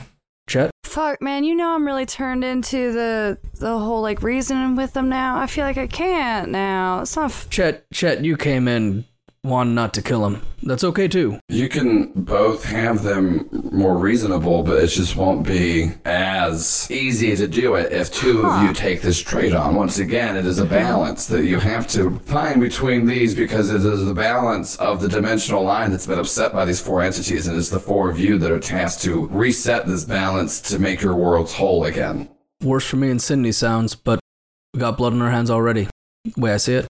Chet? 0.48 0.72
Fuck, 0.82 1.22
man, 1.22 1.44
you 1.44 1.54
know 1.54 1.76
I'm 1.76 1.86
really 1.86 2.06
turned 2.06 2.42
into 2.42 2.92
the 2.92 3.38
the 3.54 3.78
whole 3.78 4.02
like 4.02 4.20
reasoning 4.24 4.74
with 4.74 4.94
them 4.94 5.08
now. 5.08 5.38
I 5.38 5.46
feel 5.46 5.64
like 5.64 5.78
I 5.78 5.86
can't 5.86 6.50
now. 6.50 7.02
It's 7.02 7.14
not. 7.14 7.26
F- 7.26 7.48
Chet, 7.50 7.86
Chet, 7.92 8.24
you 8.24 8.36
came 8.36 8.66
in 8.66 9.04
want 9.44 9.70
not 9.70 9.94
to 9.94 10.02
kill 10.02 10.26
him. 10.26 10.42
That's 10.62 10.82
okay 10.82 11.06
too. 11.06 11.38
You 11.48 11.68
can 11.68 12.10
both 12.14 12.64
have 12.64 13.02
them 13.02 13.48
more 13.70 13.96
reasonable, 13.98 14.62
but 14.62 14.82
it 14.82 14.86
just 14.88 15.14
won't 15.14 15.46
be 15.46 15.92
as 16.04 16.90
easy 16.90 17.36
to 17.36 17.46
do 17.46 17.74
it 17.74 17.92
if 17.92 18.12
two 18.12 18.46
of 18.46 18.62
you 18.62 18.72
take 18.72 19.02
this 19.02 19.20
trade 19.20 19.52
on. 19.52 19.74
Once 19.74 19.98
again, 19.98 20.36
it 20.36 20.46
is 20.46 20.58
a 20.58 20.64
balance 20.64 21.26
that 21.26 21.44
you 21.44 21.60
have 21.60 21.86
to 21.88 22.18
find 22.20 22.60
between 22.60 23.06
these 23.06 23.34
because 23.34 23.70
it 23.70 23.84
is 23.84 24.06
the 24.06 24.14
balance 24.14 24.76
of 24.76 25.02
the 25.02 25.08
dimensional 25.08 25.62
line 25.62 25.90
that's 25.90 26.06
been 26.06 26.18
upset 26.18 26.52
by 26.52 26.64
these 26.64 26.80
four 26.80 27.02
entities, 27.02 27.46
and 27.46 27.58
it's 27.58 27.68
the 27.68 27.78
four 27.78 28.10
of 28.10 28.18
you 28.18 28.38
that 28.38 28.50
are 28.50 28.60
tasked 28.60 29.02
to 29.02 29.26
reset 29.26 29.86
this 29.86 30.04
balance 30.04 30.60
to 30.62 30.78
make 30.78 31.02
your 31.02 31.14
worlds 31.14 31.52
whole 31.52 31.84
again. 31.84 32.28
Worse 32.62 32.86
for 32.86 32.96
me 32.96 33.10
and 33.10 33.20
Cindy 33.20 33.52
sounds, 33.52 33.94
but 33.94 34.18
we 34.72 34.80
got 34.80 34.96
blood 34.96 35.12
on 35.12 35.20
our 35.20 35.30
hands 35.30 35.50
already. 35.50 35.88
Way 36.38 36.54
I 36.54 36.56
see 36.56 36.74
it. 36.74 36.86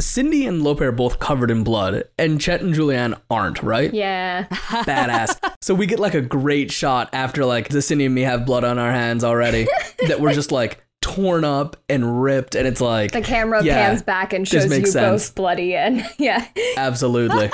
Cindy 0.00 0.44
and 0.46 0.62
Lope 0.62 0.82
are 0.82 0.92
both 0.92 1.18
covered 1.20 1.50
in 1.50 1.64
blood, 1.64 2.04
and 2.18 2.38
Chet 2.38 2.60
and 2.60 2.74
Julianne 2.74 3.18
aren't, 3.30 3.62
right? 3.62 3.92
Yeah. 3.94 4.46
Badass. 4.50 5.38
So 5.62 5.74
we 5.74 5.86
get 5.86 5.98
like 5.98 6.12
a 6.14 6.20
great 6.20 6.70
shot 6.70 7.08
after 7.14 7.46
like 7.46 7.70
the 7.70 7.80
Cindy 7.80 8.04
and 8.04 8.14
me 8.14 8.20
have 8.22 8.44
blood 8.44 8.62
on 8.62 8.78
our 8.78 8.92
hands 8.92 9.24
already 9.24 9.66
that 10.06 10.20
we're 10.20 10.34
just 10.34 10.52
like 10.52 10.84
torn 11.00 11.44
up 11.44 11.78
and 11.88 12.22
ripped, 12.22 12.54
and 12.54 12.66
it's 12.66 12.80
like 12.82 13.12
The 13.12 13.22
camera 13.22 13.62
Yeah, 13.64 13.88
pans 13.88 14.02
back 14.02 14.34
and 14.34 14.46
shows 14.46 14.64
you 14.76 14.84
sense. 14.84 15.28
both 15.30 15.34
bloody 15.34 15.74
and 15.74 16.04
yeah. 16.18 16.46
absolutely. 16.76 17.50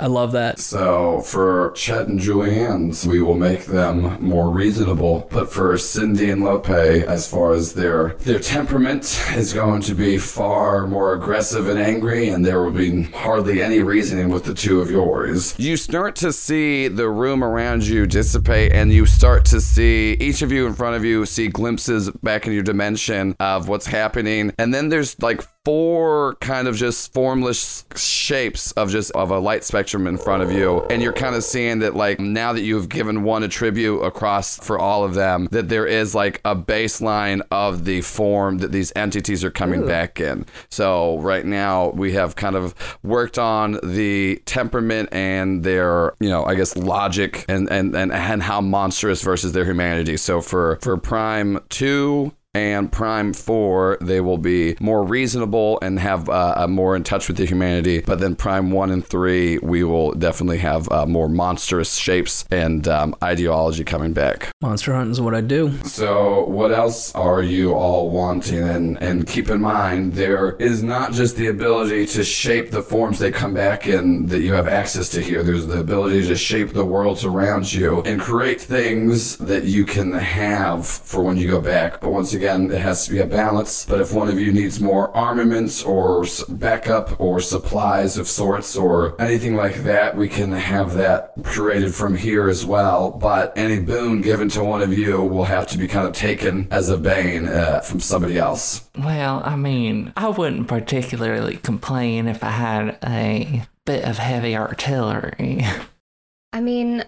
I 0.00 0.06
love 0.06 0.32
that. 0.32 0.58
So 0.58 1.20
for 1.20 1.72
Chet 1.72 2.08
and 2.08 2.18
Julianne's, 2.18 3.06
we 3.06 3.20
will 3.20 3.36
make 3.36 3.66
them 3.66 4.20
more 4.20 4.50
reasonable. 4.50 5.28
But 5.30 5.52
for 5.52 5.76
Cindy 5.78 6.30
and 6.30 6.42
Lope, 6.42 6.70
as 6.70 7.28
far 7.28 7.52
as 7.52 7.74
their 7.74 8.14
their 8.20 8.40
temperament 8.40 9.22
is 9.36 9.52
going 9.52 9.82
to 9.82 9.94
be 9.94 10.18
far 10.18 10.86
more 10.86 11.14
aggressive 11.14 11.68
and 11.68 11.78
angry, 11.78 12.28
and 12.28 12.44
there 12.44 12.62
will 12.62 12.72
be 12.72 13.02
hardly 13.02 13.62
any 13.62 13.80
reasoning 13.80 14.30
with 14.30 14.44
the 14.44 14.54
two 14.54 14.80
of 14.80 14.90
yours. 14.90 15.54
You 15.58 15.76
start 15.76 16.16
to 16.16 16.32
see 16.32 16.88
the 16.88 17.08
room 17.08 17.44
around 17.44 17.86
you 17.86 18.06
dissipate, 18.06 18.72
and 18.72 18.92
you 18.92 19.06
start 19.06 19.44
to 19.46 19.60
see 19.60 20.16
each 20.20 20.42
of 20.42 20.50
you 20.50 20.66
in 20.66 20.74
front 20.74 20.96
of 20.96 21.04
you 21.04 21.26
see 21.26 21.48
glimpses 21.48 22.10
back 22.22 22.46
in 22.46 22.52
your 22.52 22.62
dimension 22.62 23.36
of 23.38 23.68
what's 23.68 23.86
happening, 23.86 24.52
and 24.58 24.72
then 24.72 24.88
there's 24.88 25.20
like 25.22 25.42
four 25.64 26.34
kind 26.36 26.66
of 26.66 26.76
just 26.76 27.12
formless 27.12 27.84
shapes 27.94 28.72
of 28.72 28.90
just 28.90 29.12
of 29.12 29.30
a 29.30 29.38
light 29.38 29.62
spectrum 29.62 30.06
in 30.06 30.18
front 30.18 30.42
of 30.42 30.50
you. 30.50 30.82
And 30.90 31.02
you're 31.02 31.12
kind 31.12 31.36
of 31.36 31.44
seeing 31.44 31.78
that 31.80 31.94
like 31.94 32.18
now 32.18 32.52
that 32.52 32.62
you've 32.62 32.88
given 32.88 33.22
one 33.22 33.42
attribute 33.42 34.02
across 34.02 34.58
for 34.58 34.78
all 34.78 35.04
of 35.04 35.14
them 35.14 35.48
that 35.52 35.68
there 35.68 35.86
is 35.86 36.14
like 36.14 36.40
a 36.44 36.56
baseline 36.56 37.42
of 37.50 37.84
the 37.84 38.00
form 38.00 38.58
that 38.58 38.72
these 38.72 38.92
entities 38.96 39.44
are 39.44 39.50
coming 39.50 39.86
back 39.86 40.20
in. 40.20 40.46
So 40.70 41.18
right 41.20 41.46
now 41.46 41.90
we 41.90 42.12
have 42.14 42.34
kind 42.34 42.56
of 42.56 42.74
worked 43.02 43.38
on 43.38 43.78
the 43.82 44.42
temperament 44.46 45.10
and 45.12 45.62
their 45.62 46.14
you 46.20 46.28
know 46.28 46.44
i 46.44 46.54
guess 46.54 46.76
logic 46.76 47.44
and 47.48 47.70
and 47.70 47.94
and, 47.94 48.12
and 48.12 48.42
how 48.42 48.60
monstrous 48.60 49.22
versus 49.22 49.52
their 49.52 49.64
humanity. 49.64 50.16
So 50.16 50.40
for 50.40 50.78
for 50.82 50.96
prime 50.96 51.60
2 51.68 52.32
and 52.54 52.92
Prime 52.92 53.32
4, 53.32 53.98
they 54.02 54.20
will 54.20 54.36
be 54.36 54.76
more 54.78 55.02
reasonable 55.04 55.78
and 55.80 55.98
have 55.98 56.28
uh, 56.28 56.54
uh, 56.58 56.66
more 56.68 56.94
in 56.94 57.02
touch 57.02 57.26
with 57.28 57.38
the 57.38 57.46
humanity. 57.46 58.00
But 58.00 58.20
then 58.20 58.36
Prime 58.36 58.70
1 58.70 58.90
and 58.90 59.06
3, 59.06 59.58
we 59.58 59.84
will 59.84 60.12
definitely 60.12 60.58
have 60.58 60.90
uh, 60.92 61.06
more 61.06 61.30
monstrous 61.30 61.94
shapes 61.94 62.44
and 62.50 62.86
um, 62.86 63.16
ideology 63.22 63.84
coming 63.84 64.12
back. 64.12 64.50
Monster 64.60 64.92
hunting 64.92 65.12
is 65.12 65.20
what 65.20 65.34
I 65.34 65.40
do. 65.40 65.78
So, 65.84 66.44
what 66.44 66.72
else 66.72 67.14
are 67.14 67.42
you 67.42 67.72
all 67.72 68.10
wanting? 68.10 68.58
And, 68.62 69.02
and 69.02 69.26
keep 69.26 69.48
in 69.48 69.62
mind, 69.62 70.12
there 70.12 70.56
is 70.56 70.82
not 70.82 71.12
just 71.12 71.36
the 71.36 71.46
ability 71.46 72.06
to 72.08 72.22
shape 72.22 72.70
the 72.70 72.82
forms 72.82 73.18
they 73.18 73.30
come 73.30 73.54
back 73.54 73.86
in 73.86 74.26
that 74.26 74.40
you 74.40 74.52
have 74.52 74.68
access 74.68 75.08
to 75.10 75.22
here. 75.22 75.42
There's 75.42 75.66
the 75.66 75.80
ability 75.80 76.26
to 76.28 76.36
shape 76.36 76.74
the 76.74 76.84
worlds 76.84 77.24
around 77.24 77.72
you 77.72 78.02
and 78.02 78.20
create 78.20 78.60
things 78.60 79.38
that 79.38 79.64
you 79.64 79.86
can 79.86 80.12
have 80.12 80.86
for 80.86 81.22
when 81.22 81.38
you 81.38 81.48
go 81.48 81.60
back. 81.60 82.00
But 82.00 82.10
once 82.10 82.34
again, 82.34 82.41
it 82.42 82.80
has 82.80 83.06
to 83.06 83.12
be 83.12 83.18
a 83.18 83.26
balance. 83.26 83.84
But 83.84 84.00
if 84.00 84.12
one 84.12 84.28
of 84.28 84.38
you 84.38 84.52
needs 84.52 84.80
more 84.80 85.14
armaments 85.16 85.82
or 85.82 86.24
backup 86.48 87.20
or 87.20 87.40
supplies 87.40 88.18
of 88.18 88.28
sorts 88.28 88.76
or 88.76 89.20
anything 89.20 89.56
like 89.56 89.82
that, 89.84 90.16
we 90.16 90.28
can 90.28 90.52
have 90.52 90.94
that 90.94 91.32
created 91.42 91.94
from 91.94 92.16
here 92.16 92.48
as 92.48 92.64
well. 92.64 93.10
But 93.10 93.52
any 93.56 93.80
boon 93.80 94.20
given 94.20 94.48
to 94.50 94.64
one 94.64 94.82
of 94.82 94.96
you 94.96 95.20
will 95.22 95.44
have 95.44 95.66
to 95.68 95.78
be 95.78 95.88
kind 95.88 96.06
of 96.06 96.14
taken 96.14 96.68
as 96.70 96.88
a 96.88 96.98
bane 96.98 97.48
uh, 97.48 97.80
from 97.80 98.00
somebody 98.00 98.38
else. 98.38 98.88
Well, 98.98 99.42
I 99.44 99.56
mean, 99.56 100.12
I 100.16 100.28
wouldn't 100.28 100.68
particularly 100.68 101.56
complain 101.56 102.28
if 102.28 102.42
I 102.44 102.50
had 102.50 102.98
a 103.04 103.62
bit 103.84 104.04
of 104.04 104.18
heavy 104.18 104.56
artillery. 104.56 105.64
I 106.52 106.60
mean, 106.60 107.04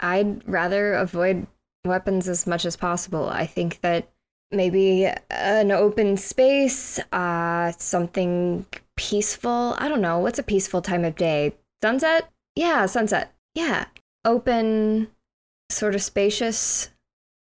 I'd 0.00 0.46
rather 0.48 0.94
avoid 0.94 1.46
weapons 1.84 2.28
as 2.28 2.46
much 2.46 2.64
as 2.64 2.76
possible. 2.76 3.28
I 3.28 3.46
think 3.46 3.80
that 3.80 4.10
maybe 4.50 5.10
an 5.30 5.70
open 5.70 6.16
space, 6.16 6.98
uh, 7.12 7.72
something 7.72 8.66
peaceful. 8.96 9.74
I 9.78 9.88
don't 9.88 10.00
know. 10.00 10.18
What's 10.18 10.38
a 10.38 10.42
peaceful 10.42 10.82
time 10.82 11.04
of 11.04 11.16
day? 11.16 11.54
Sunset? 11.82 12.30
Yeah, 12.56 12.86
sunset. 12.86 13.34
Yeah. 13.54 13.86
Open, 14.24 15.08
sort 15.70 15.94
of 15.94 16.02
spacious. 16.02 16.90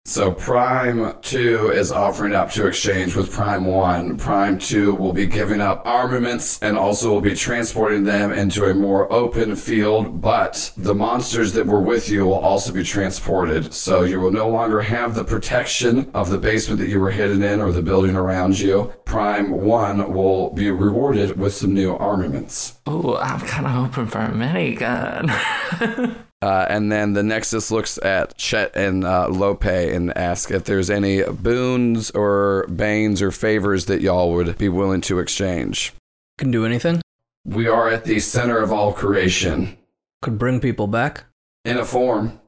So 0.06 0.30
Prime 0.30 1.16
2 1.20 1.72
is 1.72 1.90
offering 1.90 2.32
up 2.32 2.52
to 2.52 2.68
exchange 2.68 3.16
with 3.16 3.32
Prime 3.32 3.64
1. 3.64 4.16
Prime 4.18 4.56
2 4.56 4.94
will 4.94 5.12
be 5.12 5.26
giving 5.26 5.60
up 5.60 5.82
armaments 5.84 6.62
and 6.62 6.78
also 6.78 7.10
will 7.10 7.20
be 7.20 7.34
transporting 7.34 8.04
them 8.04 8.30
into 8.30 8.66
a 8.66 8.72
more 8.72 9.12
open 9.12 9.56
field, 9.56 10.20
but 10.20 10.72
the 10.76 10.94
monsters 10.94 11.54
that 11.54 11.66
were 11.66 11.80
with 11.80 12.08
you 12.08 12.24
will 12.24 12.38
also 12.38 12.72
be 12.72 12.84
transported. 12.84 13.74
So 13.74 14.04
you 14.04 14.20
will 14.20 14.30
no 14.30 14.48
longer 14.48 14.80
have 14.80 15.16
the 15.16 15.24
protection 15.24 16.08
of 16.14 16.30
the 16.30 16.38
basement 16.38 16.80
that 16.82 16.88
you 16.88 17.00
were 17.00 17.10
hidden 17.10 17.42
in 17.42 17.60
or 17.60 17.72
the 17.72 17.82
building 17.82 18.14
around 18.14 18.60
you. 18.60 18.92
Prime 19.06 19.50
1 19.50 20.14
will 20.14 20.50
be 20.50 20.70
rewarded 20.70 21.36
with 21.36 21.52
some 21.52 21.74
new 21.74 21.96
armaments. 21.96 22.78
Oh, 22.86 23.16
I'm 23.16 23.40
kind 23.40 23.66
of 23.66 23.72
hoping 23.72 24.06
for 24.06 24.20
a 24.20 24.30
minigun. 24.30 26.16
Uh, 26.42 26.66
and 26.68 26.92
then 26.92 27.14
the 27.14 27.22
Nexus 27.22 27.70
looks 27.70 27.98
at 28.04 28.36
Chet 28.36 28.76
and 28.76 29.04
uh, 29.04 29.28
Lope 29.28 29.64
and 29.64 30.16
asks 30.16 30.50
if 30.52 30.64
there's 30.64 30.90
any 30.90 31.22
boons 31.22 32.10
or 32.10 32.66
banes 32.68 33.22
or 33.22 33.30
favors 33.30 33.86
that 33.86 34.02
y'all 34.02 34.32
would 34.34 34.58
be 34.58 34.68
willing 34.68 35.00
to 35.02 35.18
exchange. 35.18 35.94
Can 36.38 36.50
do 36.50 36.66
anything. 36.66 37.00
We 37.46 37.68
are 37.68 37.88
at 37.88 38.04
the 38.04 38.20
center 38.20 38.58
of 38.58 38.70
all 38.72 38.92
creation. 38.92 39.78
Could 40.22 40.38
bring 40.38 40.60
people 40.60 40.86
back 40.86 41.24
In 41.64 41.78
a 41.78 41.84
form. 41.84 42.38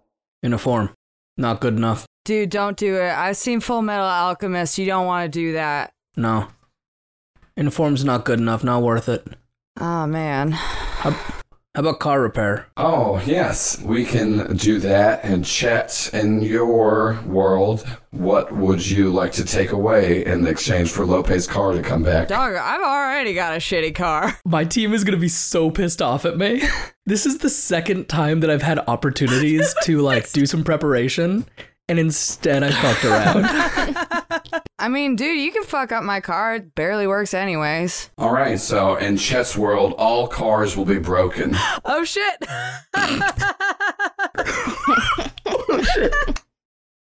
in 0.43 0.53
a 0.53 0.59
form. 0.59 0.91
Not 1.37 1.61
good 1.61 1.77
enough. 1.77 2.05
Dude, 2.25 2.51
don't 2.51 2.77
do 2.77 2.97
it. 2.97 3.11
I've 3.11 3.37
seen 3.39 3.61
Fullmetal 3.61 4.01
Alchemist. 4.11 4.77
You 4.77 4.87
don't 4.87 5.07
want 5.07 5.33
to 5.33 5.39
do 5.39 5.53
that. 5.55 5.93
No. 6.17 6.49
In 7.57 7.67
a 7.69 7.71
form's 7.71 8.05
not 8.05 8.25
good 8.25 8.39
enough. 8.39 8.63
Not 8.63 8.83
worth 8.83 9.09
it. 9.09 9.27
Oh, 9.81 10.07
man. 10.07 10.51
How, 10.53 11.11
how 11.79 11.83
about 11.83 12.01
car 12.01 12.21
repair? 12.21 12.67
Oh, 12.77 13.23
yes, 13.25 13.81
we 13.81 14.05
can 14.05 14.57
do 14.57 14.81
that. 14.81 15.23
And 15.23 15.45
Chet 15.45 16.11
in 16.13 16.43
your 16.43 17.23
world, 17.23 17.87
what 18.11 18.51
would 18.51 18.85
you 18.85 19.11
like 19.11 19.31
to 19.35 19.45
take 19.45 19.71
away 19.71 20.27
in 20.27 20.45
exchange 20.49 20.91
for 20.91 21.07
Lope's 21.07 21.47
car 21.47 21.75
to 21.75 21.81
come 21.81 22.03
back? 22.03 22.27
Dog, 22.27 22.57
I've 22.57 22.81
already 22.81 23.33
got 23.33 23.53
a 23.53 23.59
shitty 23.59 23.95
car. 23.95 24.37
My 24.45 24.65
team 24.65 24.93
is 24.93 25.05
gonna 25.05 25.19
be 25.19 25.29
so 25.29 25.71
pissed 25.71 26.03
off 26.03 26.25
at 26.25 26.37
me. 26.37 26.63
This 27.07 27.25
is 27.25 27.39
the 27.39 27.49
second 27.49 28.11
time 28.11 28.41
that 28.41 28.51
I've 28.51 28.61
had 28.61 28.81
opportunities 28.81 29.75
to 29.85 30.03
like 30.03 30.31
do 30.31 30.45
some 30.45 30.63
preparation, 30.63 31.47
and 31.89 31.99
instead 31.99 32.63
I 32.63 32.71
fucked 32.71 33.05
around. 33.05 34.63
I 34.79 34.89
mean, 34.89 35.17
dude, 35.17 35.41
you 35.41 35.51
can 35.51 35.65
fuck 35.65 35.91
up 35.91 36.05
my 36.05 36.21
car. 36.21 36.57
It 36.57 36.75
barely 36.75 37.07
works 37.07 37.35
anyways. 37.35 38.11
All 38.19 38.33
right, 38.33 38.59
so 38.61 38.97
in 38.97 39.17
Chet's 39.17 39.57
world, 39.57 39.95
all 39.99 40.29
cars 40.29 40.77
will 40.77 40.85
be 40.85 40.99
broken. 40.99 41.57
Oh, 41.85 42.05
shit. 42.05 42.37
Oh 45.47 45.83
shit. 45.95 46.15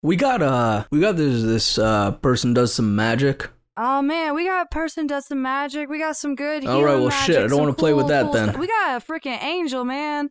We 0.02 0.16
got 0.16 0.42
uh, 0.42 0.84
we 0.90 1.00
got 1.00 1.16
this 1.16 1.42
this 1.42 1.78
uh 1.78 2.10
person 2.12 2.52
does 2.52 2.74
some 2.74 2.94
magic. 2.94 3.48
Oh 3.78 4.02
man, 4.02 4.34
we 4.34 4.44
got 4.44 4.66
a 4.66 4.68
person 4.68 5.06
does 5.06 5.26
some 5.26 5.40
magic. 5.40 5.88
We 5.88 5.98
got 5.98 6.14
some 6.16 6.34
good. 6.34 6.66
All 6.66 6.84
right, 6.84 6.90
healing 6.90 7.02
well, 7.04 7.10
shit, 7.10 7.38
I 7.38 7.46
don't 7.46 7.58
wanna 7.58 7.72
play 7.72 7.94
with 7.94 8.08
that 8.08 8.24
cool 8.24 8.32
then. 8.34 8.48
stuff. 8.50 8.60
We 8.60 8.66
got 8.66 9.02
a 9.02 9.04
freaking 9.06 9.42
angel, 9.42 9.86
man. 9.86 10.28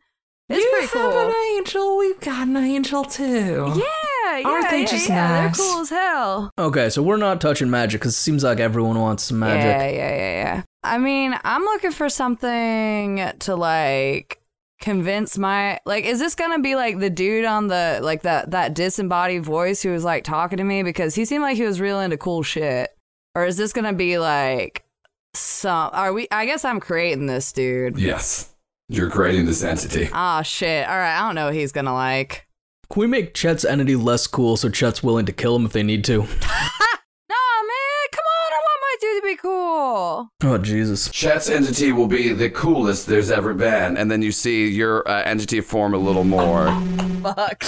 It's 0.50 0.60
you 0.64 0.70
pretty 0.72 0.88
have 1.00 1.30
an 1.30 1.34
angel. 1.58 1.98
We've 1.98 2.20
got 2.20 2.48
an 2.48 2.58
angel 2.58 3.04
too. 3.06 3.74
Yeah, 3.76 4.38
yeah, 4.40 4.48
Aren't 4.48 4.70
they 4.70 4.82
yeah, 4.82 4.86
just 4.86 5.10
yeah. 5.10 5.46
nice? 5.46 5.58
They're 5.58 5.66
cool 5.66 5.82
as 5.82 5.90
hell. 5.90 6.52
Okay, 6.60 6.90
so 6.90 7.02
we're 7.02 7.18
not 7.18 7.40
touching 7.40 7.70
magic 7.70 8.02
because 8.02 8.14
it 8.14 8.18
seems 8.18 8.44
like 8.44 8.60
everyone 8.60 9.00
wants 9.00 9.24
some 9.24 9.40
magic. 9.40 9.64
Yeah, 9.64 9.88
yeah, 9.90 10.16
yeah, 10.16 10.44
yeah. 10.44 10.64
I 10.84 10.98
mean, 10.98 11.36
I'm 11.44 11.64
looking 11.64 11.92
for 11.92 12.10
something 12.10 13.22
to 13.40 13.56
like 13.56 14.40
convince 14.82 15.38
my 15.38 15.80
like 15.86 16.04
is 16.04 16.20
this 16.20 16.36
gonna 16.36 16.60
be 16.60 16.76
like 16.76 17.00
the 17.00 17.10
dude 17.10 17.46
on 17.46 17.68
the 17.68 18.00
like 18.04 18.24
that 18.24 18.52
that 18.52 18.74
disembodied 18.74 19.42
voice 19.42 19.82
who 19.82 19.92
was 19.92 20.04
like 20.04 20.26
talking 20.26 20.58
to 20.58 20.64
me 20.66 20.84
because 20.84 21.16
he 21.16 21.24
seemed 21.24 21.42
like 21.42 21.56
he 21.56 21.64
was 21.64 21.80
real 21.80 22.02
into 22.02 22.18
cool 22.18 22.44
shit 22.44 22.90
or 23.34 23.46
is 23.46 23.56
this 23.56 23.72
gonna 23.72 23.94
be 23.94 24.18
like 24.18 24.84
some 25.36 25.90
are 25.94 26.12
we 26.12 26.28
i 26.32 26.46
guess 26.46 26.66
i'm 26.66 26.82
creating 26.82 27.28
this 27.28 27.54
dude 27.54 27.98
Yes. 27.98 28.53
You're 28.94 29.10
creating 29.10 29.48
this 29.48 29.64
entity. 29.64 30.08
Oh 30.14 30.42
shit. 30.44 30.88
All 30.88 30.96
right, 30.96 31.18
I 31.18 31.26
don't 31.26 31.34
know 31.34 31.46
what 31.46 31.56
he's 31.56 31.72
gonna 31.72 31.94
like. 31.96 32.48
Can 32.92 33.00
we 33.00 33.08
make 33.08 33.34
Chet's 33.34 33.66
entity 33.66 33.96
less 33.96 34.28
cool 34.28 34.56
so 34.56 34.70
Chet's 34.70 35.02
willing 35.02 35.26
to 35.26 35.32
kill 35.32 35.56
him 35.56 35.66
if 35.66 35.74
they 35.74 35.82
need 35.84 36.04
to? 36.06 36.28
No, 37.30 37.36
man, 37.36 38.10
come 38.12 38.26
on. 38.26 38.54
I 38.54 38.60
want 38.62 38.82
my 38.82 38.96
dude 39.02 39.24
to 39.24 39.28
be 39.28 39.36
cool. 39.38 40.30
Oh 40.44 40.58
Jesus. 40.60 41.10
Chet's 41.10 41.50
entity 41.50 41.92
will 41.92 42.08
be 42.08 42.34
the 42.34 42.50
coolest 42.52 43.08
there's 43.08 43.32
ever 43.32 43.56
been, 43.56 43.98
and 43.98 44.12
then 44.12 44.22
you 44.22 44.32
see 44.32 44.68
your 44.70 45.08
uh, 45.10 45.24
entity 45.24 45.62
form 45.62 45.96
a 45.96 45.98
little 45.98 46.24
more. 46.26 46.68
Fuck. 47.24 47.64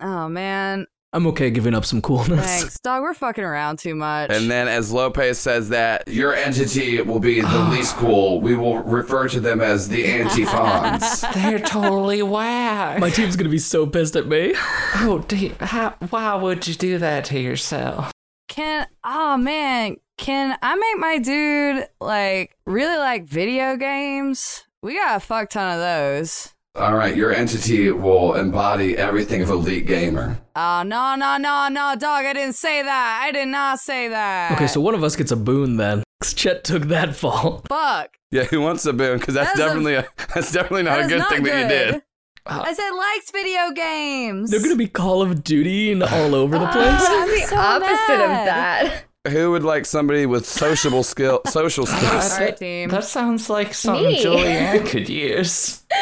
Oh 0.00 0.28
man. 0.28 0.86
I'm 1.16 1.26
okay 1.28 1.48
giving 1.48 1.72
up 1.72 1.86
some 1.86 2.02
coolness. 2.02 2.44
Thanks. 2.44 2.78
Dog, 2.80 3.02
we're 3.02 3.14
fucking 3.14 3.42
around 3.42 3.78
too 3.78 3.94
much. 3.94 4.30
And 4.30 4.50
then, 4.50 4.68
as 4.68 4.92
Lopez 4.92 5.38
says 5.38 5.70
that 5.70 6.06
your 6.06 6.34
entity 6.34 7.00
will 7.00 7.20
be 7.20 7.40
the 7.40 7.58
least 7.70 7.96
cool, 7.96 8.42
we 8.42 8.54
will 8.54 8.82
refer 8.82 9.26
to 9.28 9.40
them 9.40 9.62
as 9.62 9.88
the 9.88 10.04
anti-fawns. 10.04 11.22
They're 11.34 11.58
totally 11.58 12.22
whack. 12.22 13.00
My 13.00 13.08
team's 13.08 13.34
gonna 13.34 13.48
be 13.48 13.56
so 13.56 13.86
pissed 13.86 14.14
at 14.14 14.26
me. 14.26 14.52
oh, 14.96 15.24
dude, 15.26 15.52
how, 15.52 15.94
why 16.10 16.34
would 16.34 16.68
you 16.68 16.74
do 16.74 16.98
that 16.98 17.24
to 17.26 17.40
yourself? 17.40 18.12
Can 18.48 18.86
oh 19.02 19.38
man, 19.38 19.96
can 20.18 20.58
I 20.60 20.76
make 20.76 20.98
my 20.98 21.18
dude 21.18 21.88
like 21.98 22.58
really 22.66 22.98
like 22.98 23.24
video 23.24 23.76
games? 23.76 24.64
We 24.82 24.98
got 24.98 25.16
a 25.16 25.20
fuck 25.20 25.48
ton 25.48 25.76
of 25.76 25.80
those. 25.80 26.52
All 26.78 26.94
right, 26.94 27.16
your 27.16 27.32
entity 27.32 27.90
will 27.90 28.34
embody 28.34 28.98
everything 28.98 29.40
of 29.40 29.48
elite 29.48 29.86
gamer. 29.86 30.38
Oh 30.54 30.82
no 30.82 31.14
no 31.14 31.38
no 31.38 31.68
no 31.68 31.94
dog, 31.98 32.26
I 32.26 32.34
didn't 32.34 32.54
say 32.54 32.82
that. 32.82 33.22
I 33.24 33.32
did 33.32 33.48
not 33.48 33.78
say 33.78 34.08
that. 34.08 34.52
Okay, 34.52 34.66
so 34.66 34.82
one 34.82 34.94
of 34.94 35.02
us 35.02 35.16
gets 35.16 35.30
a 35.30 35.36
boon 35.36 35.78
then. 35.78 36.02
Chet 36.22 36.64
took 36.64 36.84
that 36.84 37.14
fall. 37.16 37.62
fuck. 37.68 38.10
Yeah, 38.30 38.44
who 38.44 38.60
wants 38.60 38.84
a 38.84 38.92
boon? 38.92 39.18
Because 39.18 39.34
that's, 39.34 39.52
That's 39.52 39.60
definitely 39.60 39.94
a, 39.94 40.06
that's 40.34 40.52
definitely 40.52 40.82
not 40.82 40.96
That 40.98 41.04
a 41.06 41.08
good 41.08 41.18
not 41.20 41.30
thing 41.30 41.42
that 41.44 41.62
you 41.62 41.68
did. 41.68 41.92
good. 41.94 42.02
I 42.46 42.72
said 42.74 42.90
likes 42.90 43.30
video 43.30 43.70
games. 43.72 44.50
They're 44.50 44.60
gonna 44.60 44.76
be 44.76 44.86
Call 44.88 45.22
of 45.22 45.42
Duty 45.42 45.92
and 45.92 46.02
all 46.02 46.34
over 46.34 46.58
the 46.58 46.66
ah, 46.66 46.72
place. 46.72 47.08
I'm 47.08 47.28
the 47.28 47.46
so 47.46 47.56
opposite 47.56 48.22
of 48.22 48.44
that. 48.46 49.04
Who 49.28 49.50
would 49.52 49.64
like 49.64 49.86
somebody 49.86 50.26
with 50.26 50.46
sociable 50.46 51.02
skill, 51.02 51.40
social 51.46 51.86
skills? 51.86 52.32
All 52.34 52.38
right, 52.40 52.56
team. 52.56 52.90
That 52.90 53.04
sounds 53.04 53.48
like 53.48 53.72
something 53.72 54.06
Me. 54.06 54.22
Julianne 54.22 54.86
could 54.86 55.08
use. 55.08 55.82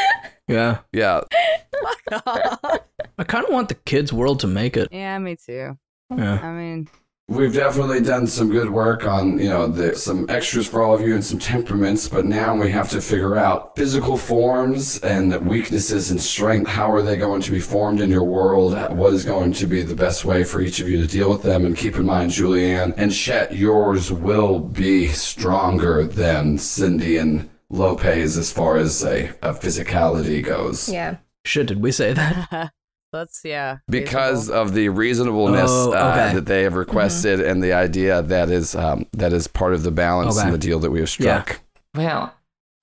Yeah. 0.47 0.79
Yeah, 0.93 1.21
I 2.11 3.23
kind 3.25 3.45
of 3.45 3.51
want 3.53 3.69
the 3.69 3.75
kids' 3.75 4.13
world 4.13 4.39
to 4.41 4.47
make 4.47 4.77
it. 4.77 4.89
yeah, 4.91 5.17
me 5.19 5.35
too. 5.35 5.77
Yeah. 6.15 6.39
I 6.41 6.51
mean, 6.51 6.87
we've 7.27 7.53
definitely 7.53 8.01
done 8.01 8.27
some 8.27 8.51
good 8.51 8.69
work 8.69 9.07
on 9.07 9.39
you 9.39 9.49
know 9.49 9.67
the, 9.67 9.95
some 9.95 10.29
extras 10.29 10.67
for 10.67 10.83
all 10.83 10.93
of 10.93 11.01
you 11.01 11.15
and 11.15 11.25
some 11.25 11.39
temperaments, 11.39 12.07
but 12.07 12.25
now 12.25 12.55
we 12.55 12.69
have 12.71 12.89
to 12.91 13.01
figure 13.01 13.35
out 13.37 13.75
physical 13.75 14.17
forms 14.17 14.99
and 14.99 15.35
weaknesses 15.47 16.11
and 16.11 16.21
strength. 16.21 16.69
How 16.69 16.91
are 16.91 17.01
they 17.01 17.17
going 17.17 17.41
to 17.41 17.51
be 17.51 17.59
formed 17.59 17.99
in 18.01 18.11
your 18.11 18.23
world? 18.23 18.73
What 18.95 19.13
is 19.13 19.25
going 19.25 19.53
to 19.53 19.65
be 19.65 19.81
the 19.81 19.95
best 19.95 20.25
way 20.25 20.43
for 20.43 20.61
each 20.61 20.79
of 20.79 20.87
you 20.87 21.01
to 21.01 21.07
deal 21.07 21.29
with 21.31 21.41
them? 21.41 21.65
And 21.65 21.75
keep 21.75 21.95
in 21.95 22.05
mind, 22.05 22.31
Julianne 22.31 22.93
and 22.97 23.11
Chet, 23.11 23.55
yours 23.55 24.11
will 24.11 24.59
be 24.59 25.07
stronger 25.07 26.03
than 26.05 26.59
Cindy 26.59 27.17
and 27.17 27.49
Lopez 27.69 28.37
as 28.37 28.51
far 28.51 28.77
as 28.77 29.03
a, 29.03 29.29
a 29.41 29.53
physicality 29.53 30.43
goes. 30.43 30.89
Yeah. 30.89 31.17
Shit, 31.45 31.67
did 31.67 31.81
we 31.81 31.91
say 31.91 32.13
that? 32.13 32.71
let's 33.13 33.41
yeah. 33.45 33.77
because 33.87 34.49
of 34.49 34.73
the 34.73 34.89
reasonableness 34.89 35.71
Oh, 35.71 35.93
uh, 35.93 36.33
that 36.33 36.45
they 36.45 36.63
have 36.63 36.73
requested 36.73 37.39
and 37.39 37.63
the 37.63 37.71
idea 37.73 38.21
that 38.21 38.49
is 38.49 38.75
um, 38.75 39.05
that 39.13 39.31
is 39.33 39.47
part 39.47 39.73
of 39.73 39.83
the 39.83 39.91
balance 39.91 40.37
Okay. 40.37 40.45
and 40.45 40.53
the 40.53 40.57
deal 40.57 40.79
that 40.79 40.91
we 40.91 40.99
have 40.99 41.09
struck. 41.09 41.61
Well, 41.93 42.33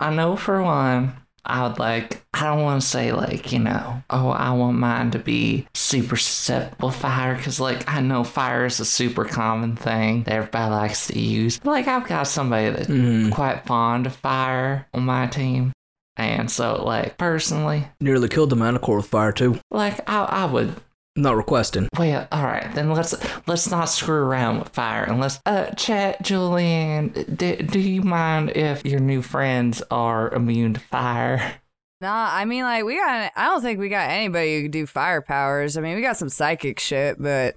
I 0.00 0.14
know 0.14 0.36
for 0.36 0.62
one, 0.62 1.12
I 1.44 1.66
would 1.66 1.78
like, 1.78 2.22
I 2.34 2.44
don't 2.44 2.62
want 2.62 2.82
to 2.82 2.86
say 2.88 3.12
like, 3.12 3.52
you 3.52 3.58
know, 3.58 4.02
oh, 4.10 4.28
I 4.30 4.52
want 4.52 4.78
mine 4.78 5.10
to 5.12 5.18
be 5.18 5.66
super 5.74 6.16
susceptible 6.16 6.90
to 6.90 6.96
fire 6.96 7.34
because, 7.36 7.58
like, 7.60 7.88
I 7.88 8.00
know 8.00 8.22
fire 8.24 8.64
is 8.66 8.78
a 8.80 8.84
super 8.84 9.24
common 9.24 9.74
thing 9.76 10.22
that 10.24 10.34
everybody 10.34 10.70
likes 10.70 11.08
to 11.08 11.18
use. 11.18 11.58
But, 11.58 11.70
like, 11.70 11.88
I've 11.88 12.06
got 12.06 12.28
somebody 12.28 12.70
that's 12.70 12.88
Mm, 12.88 13.32
quite 13.32 13.66
fond 13.66 14.06
of 14.06 14.14
fire 14.14 14.86
on 14.94 15.04
my 15.04 15.26
team. 15.26 15.72
And 16.16 16.50
so, 16.50 16.84
like, 16.84 17.18
personally, 17.18 17.88
nearly 18.00 18.28
killed 18.28 18.50
the 18.50 18.56
Manticore 18.56 18.96
with 18.98 19.06
fire 19.06 19.32
too. 19.32 19.58
like, 19.70 20.08
I, 20.08 20.24
I 20.24 20.44
would 20.44 20.74
I'm 21.16 21.22
not 21.22 21.36
requesting. 21.36 21.88
Well, 21.98 22.26
all 22.32 22.44
right, 22.44 22.74
then 22.74 22.90
let's 22.90 23.14
let's 23.46 23.70
not 23.70 23.86
screw 23.86 24.14
around 24.16 24.60
with 24.60 24.70
fire 24.70 25.04
and 25.04 25.20
let's 25.20 25.40
uh 25.44 25.66
Chet, 25.74 26.22
Julian. 26.22 27.08
Do, 27.08 27.56
do 27.56 27.78
you 27.78 28.02
mind 28.02 28.50
if 28.56 28.84
your 28.86 29.00
new 29.00 29.20
friends 29.20 29.82
are 29.90 30.30
immune 30.30 30.74
to 30.74 30.80
fire? 30.80 31.56
Nah, 32.00 32.30
I 32.32 32.46
mean 32.46 32.64
like 32.64 32.84
we 32.84 32.96
got. 32.96 33.30
I 33.36 33.46
don't 33.46 33.60
think 33.60 33.78
we 33.78 33.88
got 33.90 34.10
anybody 34.10 34.56
who 34.56 34.62
can 34.62 34.70
do 34.70 34.86
fire 34.86 35.20
powers. 35.20 35.76
I 35.76 35.82
mean 35.82 35.96
we 35.96 36.02
got 36.02 36.16
some 36.16 36.30
psychic 36.30 36.80
shit, 36.80 37.20
but 37.20 37.56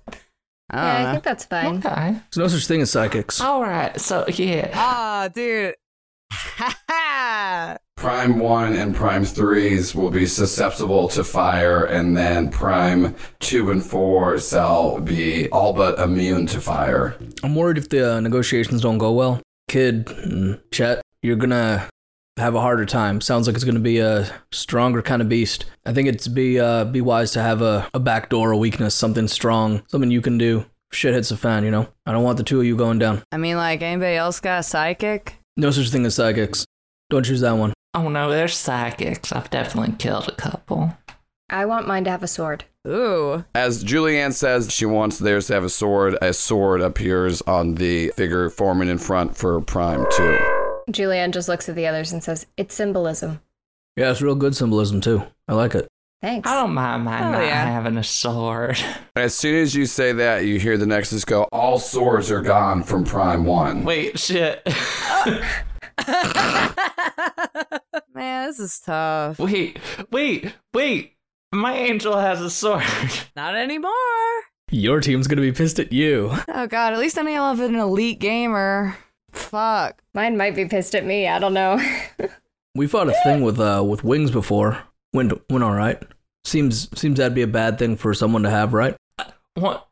I 0.69 0.75
don't 0.75 0.85
Yeah, 0.85 1.09
I 1.09 1.11
think 1.13 1.23
that's 1.23 1.45
fine. 1.45 1.77
Okay. 1.77 2.11
There's 2.11 2.37
no 2.37 2.47
such 2.49 2.67
thing 2.67 2.81
as 2.81 2.91
psychics. 2.91 3.39
All 3.39 3.61
right. 3.61 3.99
So 4.01 4.25
yeah. 4.27 4.71
Ah, 4.73 5.29
dude. 5.33 5.75
Prime 8.05 8.37
one 8.37 8.75
and 8.75 8.95
prime 8.95 9.25
threes 9.25 9.95
will 9.95 10.11
be 10.11 10.27
susceptible 10.27 11.07
to 11.07 11.23
fire, 11.23 11.85
and 11.85 12.15
then 12.15 12.51
prime 12.51 13.15
two 13.39 13.71
and 13.71 13.83
four 13.83 14.37
shall 14.37 14.99
be 14.99 15.49
all 15.49 15.73
but 15.73 15.97
immune 15.97 16.45
to 16.45 16.61
fire. 16.61 17.17
I'm 17.41 17.55
worried 17.55 17.79
if 17.79 17.89
the 17.89 18.17
uh, 18.17 18.19
negotiations 18.19 18.83
don't 18.83 18.99
go 18.99 19.11
well. 19.11 19.41
Kid, 19.67 20.07
and 20.23 20.61
Chet, 20.71 21.01
you're 21.23 21.35
gonna 21.35 21.89
have 22.37 22.53
a 22.53 22.61
harder 22.61 22.85
time. 22.85 23.21
Sounds 23.21 23.47
like 23.47 23.55
it's 23.55 23.65
gonna 23.65 23.79
be 23.79 23.97
a 23.97 24.31
stronger 24.51 25.01
kind 25.01 25.23
of 25.23 25.27
beast. 25.27 25.65
I 25.83 25.91
think 25.91 26.07
it's 26.07 26.27
be 26.27 26.59
uh 26.59 26.85
be 26.85 27.01
wise 27.01 27.31
to 27.31 27.41
have 27.41 27.63
a, 27.63 27.89
a 27.95 27.99
back 27.99 28.29
door, 28.29 28.51
a 28.51 28.57
weakness, 28.57 28.93
something 28.93 29.27
strong, 29.27 29.81
something 29.87 30.11
you 30.11 30.21
can 30.21 30.37
do. 30.37 30.67
Shit 30.93 31.15
hits 31.15 31.29
the 31.29 31.37
fan, 31.37 31.63
you 31.63 31.71
know. 31.71 31.87
I 32.05 32.11
don't 32.11 32.23
want 32.23 32.37
the 32.37 32.43
two 32.43 32.59
of 32.59 32.67
you 32.67 32.75
going 32.75 32.99
down. 32.99 33.23
I 33.31 33.37
mean 33.37 33.57
like 33.57 33.81
anybody 33.81 34.15
else 34.15 34.39
got 34.39 34.59
a 34.59 34.63
psychic? 34.63 35.37
No 35.57 35.71
such 35.71 35.89
thing 35.89 36.05
as 36.05 36.13
psychics. 36.13 36.67
Don't 37.09 37.23
choose 37.23 37.41
that 37.41 37.53
one. 37.53 37.73
Oh 37.95 38.09
no, 38.09 38.29
they're 38.29 38.47
psychics. 38.49 39.31
I've 39.31 39.49
definitely 39.49 39.95
killed 39.97 40.27
a 40.27 40.33
couple. 40.33 40.95
I 41.49 41.65
want 41.65 41.87
mine 41.87 42.03
to 42.03 42.09
have 42.11 42.23
a 42.23 42.27
sword. 42.27 42.65
Ooh. 42.85 43.45
As 43.55 43.83
Julianne 43.83 44.33
says, 44.33 44.71
she 44.71 44.85
wants 44.85 45.17
theirs 45.17 45.47
to 45.47 45.53
have 45.53 45.63
a 45.63 45.69
sword. 45.69 46.17
A 46.21 46.33
sword 46.33 46.81
appears 46.81 47.41
on 47.43 47.75
the 47.75 48.09
figure 48.09 48.49
forming 48.49 48.89
in 48.89 48.97
front 48.97 49.37
for 49.37 49.59
prime 49.61 50.05
two. 50.11 50.37
Julianne 50.91 51.31
just 51.31 51.47
looks 51.47 51.69
at 51.69 51.75
the 51.75 51.87
others 51.87 52.11
and 52.11 52.21
says, 52.23 52.45
It's 52.57 52.75
symbolism. 52.75 53.41
Yeah, 53.95 54.11
it's 54.11 54.21
real 54.21 54.35
good 54.35 54.55
symbolism 54.57 54.99
too. 55.01 55.23
I 55.47 55.53
like 55.53 55.73
it. 55.73 55.87
Thanks. 56.21 56.49
I 56.49 56.59
don't 56.59 56.73
mind 56.73 57.05
mine 57.05 57.23
Oh, 57.23 57.31
not 57.31 57.43
yeah. 57.45 57.65
having 57.65 57.97
a 57.97 58.03
sword. 58.03 58.77
As 59.15 59.33
soon 59.35 59.55
as 59.61 59.73
you 59.73 59.85
say 59.85 60.11
that, 60.11 60.45
you 60.45 60.59
hear 60.59 60.77
the 60.77 60.85
Nexus 60.85 61.23
go, 61.23 61.43
All 61.51 61.79
swords 61.79 62.29
are 62.29 62.41
gone 62.41 62.83
from 62.83 63.05
prime 63.05 63.45
one. 63.45 63.85
Wait, 63.85 64.19
shit. 64.19 64.61
Man, 68.13 68.47
this 68.47 68.59
is 68.59 68.79
tough. 68.79 69.39
wait, 69.39 69.79
wait, 70.11 70.53
wait. 70.73 71.15
My 71.51 71.73
angel 71.73 72.17
has 72.17 72.41
a 72.41 72.49
sword. 72.49 72.83
Not 73.35 73.55
anymore. 73.55 73.91
Your 74.71 74.99
team's 74.99 75.27
gonna 75.27 75.41
be 75.41 75.51
pissed 75.51 75.79
at 75.79 75.91
you. 75.93 76.31
Oh 76.47 76.67
god, 76.67 76.93
at 76.93 76.99
least 76.99 77.17
I 77.17 77.21
know 77.21 77.31
I'll 77.33 77.55
have 77.55 77.59
an 77.67 77.75
elite 77.75 78.19
gamer. 78.19 78.97
Fuck. 79.31 80.01
Mine 80.13 80.37
might 80.37 80.55
be 80.55 80.65
pissed 80.65 80.95
at 80.95 81.05
me. 81.05 81.27
I 81.27 81.39
don't 81.39 81.53
know. 81.53 81.79
We 82.77 82.87
fought 82.87 83.07
a 83.07 83.13
thing 83.23 83.41
with 83.41 83.57
uh 83.57 83.81
with 83.87 84.03
wings 84.03 84.31
before. 84.31 84.77
Went 85.13 85.31
went 85.49 85.63
all 85.63 85.71
right. 85.73 85.97
Seems 86.43 86.89
seems 86.99 87.17
that'd 87.17 87.33
be 87.33 87.41
a 87.41 87.47
bad 87.47 87.79
thing 87.79 87.95
for 87.95 88.13
someone 88.13 88.43
to 88.43 88.49
have, 88.49 88.73
right? 88.73 88.97
What? 89.53 89.87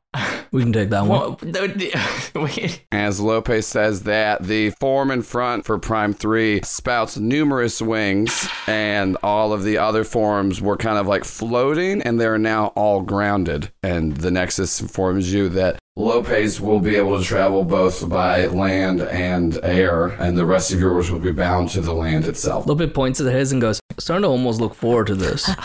We 0.52 0.62
can 0.62 0.72
take 0.72 0.92
that 0.92 1.08
one. 1.08 1.32
What? 1.32 1.44
no, 1.44 1.66
d- 1.66 1.92
Wait. 2.36 2.86
As 2.92 3.20
Lopez 3.20 3.66
says 3.66 4.04
that, 4.04 4.44
the 4.44 4.70
form 4.70 5.10
in 5.10 5.24
front 5.24 5.66
for 5.66 5.80
Prime 5.80 6.14
3 6.14 6.62
spouts 6.64 7.18
numerous 7.18 7.82
wings, 7.82 8.48
and 8.68 9.18
all 9.24 9.52
of 9.52 9.64
the 9.64 9.80
other 9.80 10.04
forms 10.04 10.62
were 10.62 10.78
kind 10.78 11.00
of 11.00 11.08
like 11.08 11.24
floating, 11.24 12.04
and 12.04 12.22
they're 12.22 12.38
now 12.38 12.68
all 12.76 13.02
grounded. 13.02 13.72
And 13.82 14.18
the 14.18 14.30
Nexus 14.30 14.80
informs 14.80 15.34
you 15.34 15.50
that 15.50 15.80
Lopez 15.96 16.62
will 16.62 16.80
be 16.80 16.96
able 16.98 17.18
to 17.18 17.24
travel 17.24 17.64
both 17.64 18.08
by 18.08 18.46
land 18.46 19.02
and 19.02 19.60
air, 19.64 20.08
and 20.08 20.38
the 20.38 20.46
rest 20.46 20.72
of 20.72 20.80
yours 20.80 21.10
will 21.10 21.20
be 21.20 21.32
bound 21.32 21.70
to 21.70 21.82
the 21.82 21.94
land 21.94 22.26
itself. 22.26 22.68
Lopez 22.68 22.92
points 22.94 23.20
at 23.20 23.34
his 23.34 23.52
and 23.52 23.62
goes, 23.62 23.80
starting 23.98 24.24
to 24.24 24.28
almost 24.30 24.62
look 24.62 24.76
forward 24.76 25.08
to 25.08 25.16
this. 25.16 25.50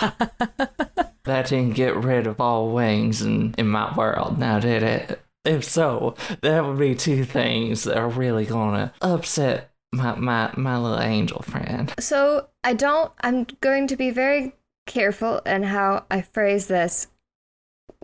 That 1.29 1.49
didn't 1.49 1.75
get 1.75 1.95
rid 1.95 2.27
of 2.27 2.41
all 2.41 2.71
wings 2.71 3.21
in, 3.21 3.55
in 3.59 3.69
my 3.69 3.95
world, 3.95 4.39
now 4.39 4.59
did 4.59 4.83
it? 4.83 5.21
If 5.45 5.63
so, 5.63 6.17
that 6.41 6.65
would 6.65 6.79
be 6.79 6.95
two 6.95 7.25
things 7.25 7.85
that 7.85 7.99
are 7.99 8.09
really 8.09 8.47
gonna 8.47 8.95
upset 9.03 9.71
my, 9.93 10.15
my, 10.15 10.53
my 10.57 10.79
little 10.79 11.01
angel 11.01 11.43
friend. 11.43 11.93
so 11.99 12.49
I 12.65 12.73
don't, 12.73 13.13
I'm 13.21 13.47
going 13.61 13.87
to 13.89 13.97
be 13.97 14.11
very 14.11 14.55
careful 14.87 15.41
in 15.41 15.65
how 15.65 16.07
I 16.11 16.23
phrase 16.23 16.67
this. 16.67 17.09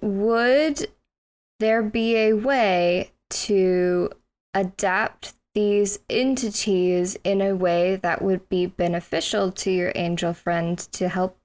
Would 0.03 0.89
there 1.61 1.83
be 1.83 2.16
a 2.16 2.35
way 2.35 3.12
to 3.31 4.11
adapt 4.53 5.33
these 5.55 5.99
entities 6.11 7.16
in 7.25 7.41
a 7.41 7.55
way 7.55 7.97
that 7.97 8.20
would 8.20 8.49
be 8.51 8.66
beneficial 8.66 9.51
to 9.53 9.70
your 9.70 9.93
angel 9.95 10.35
friend 10.35 10.79
to 10.93 11.09
help 11.09 11.39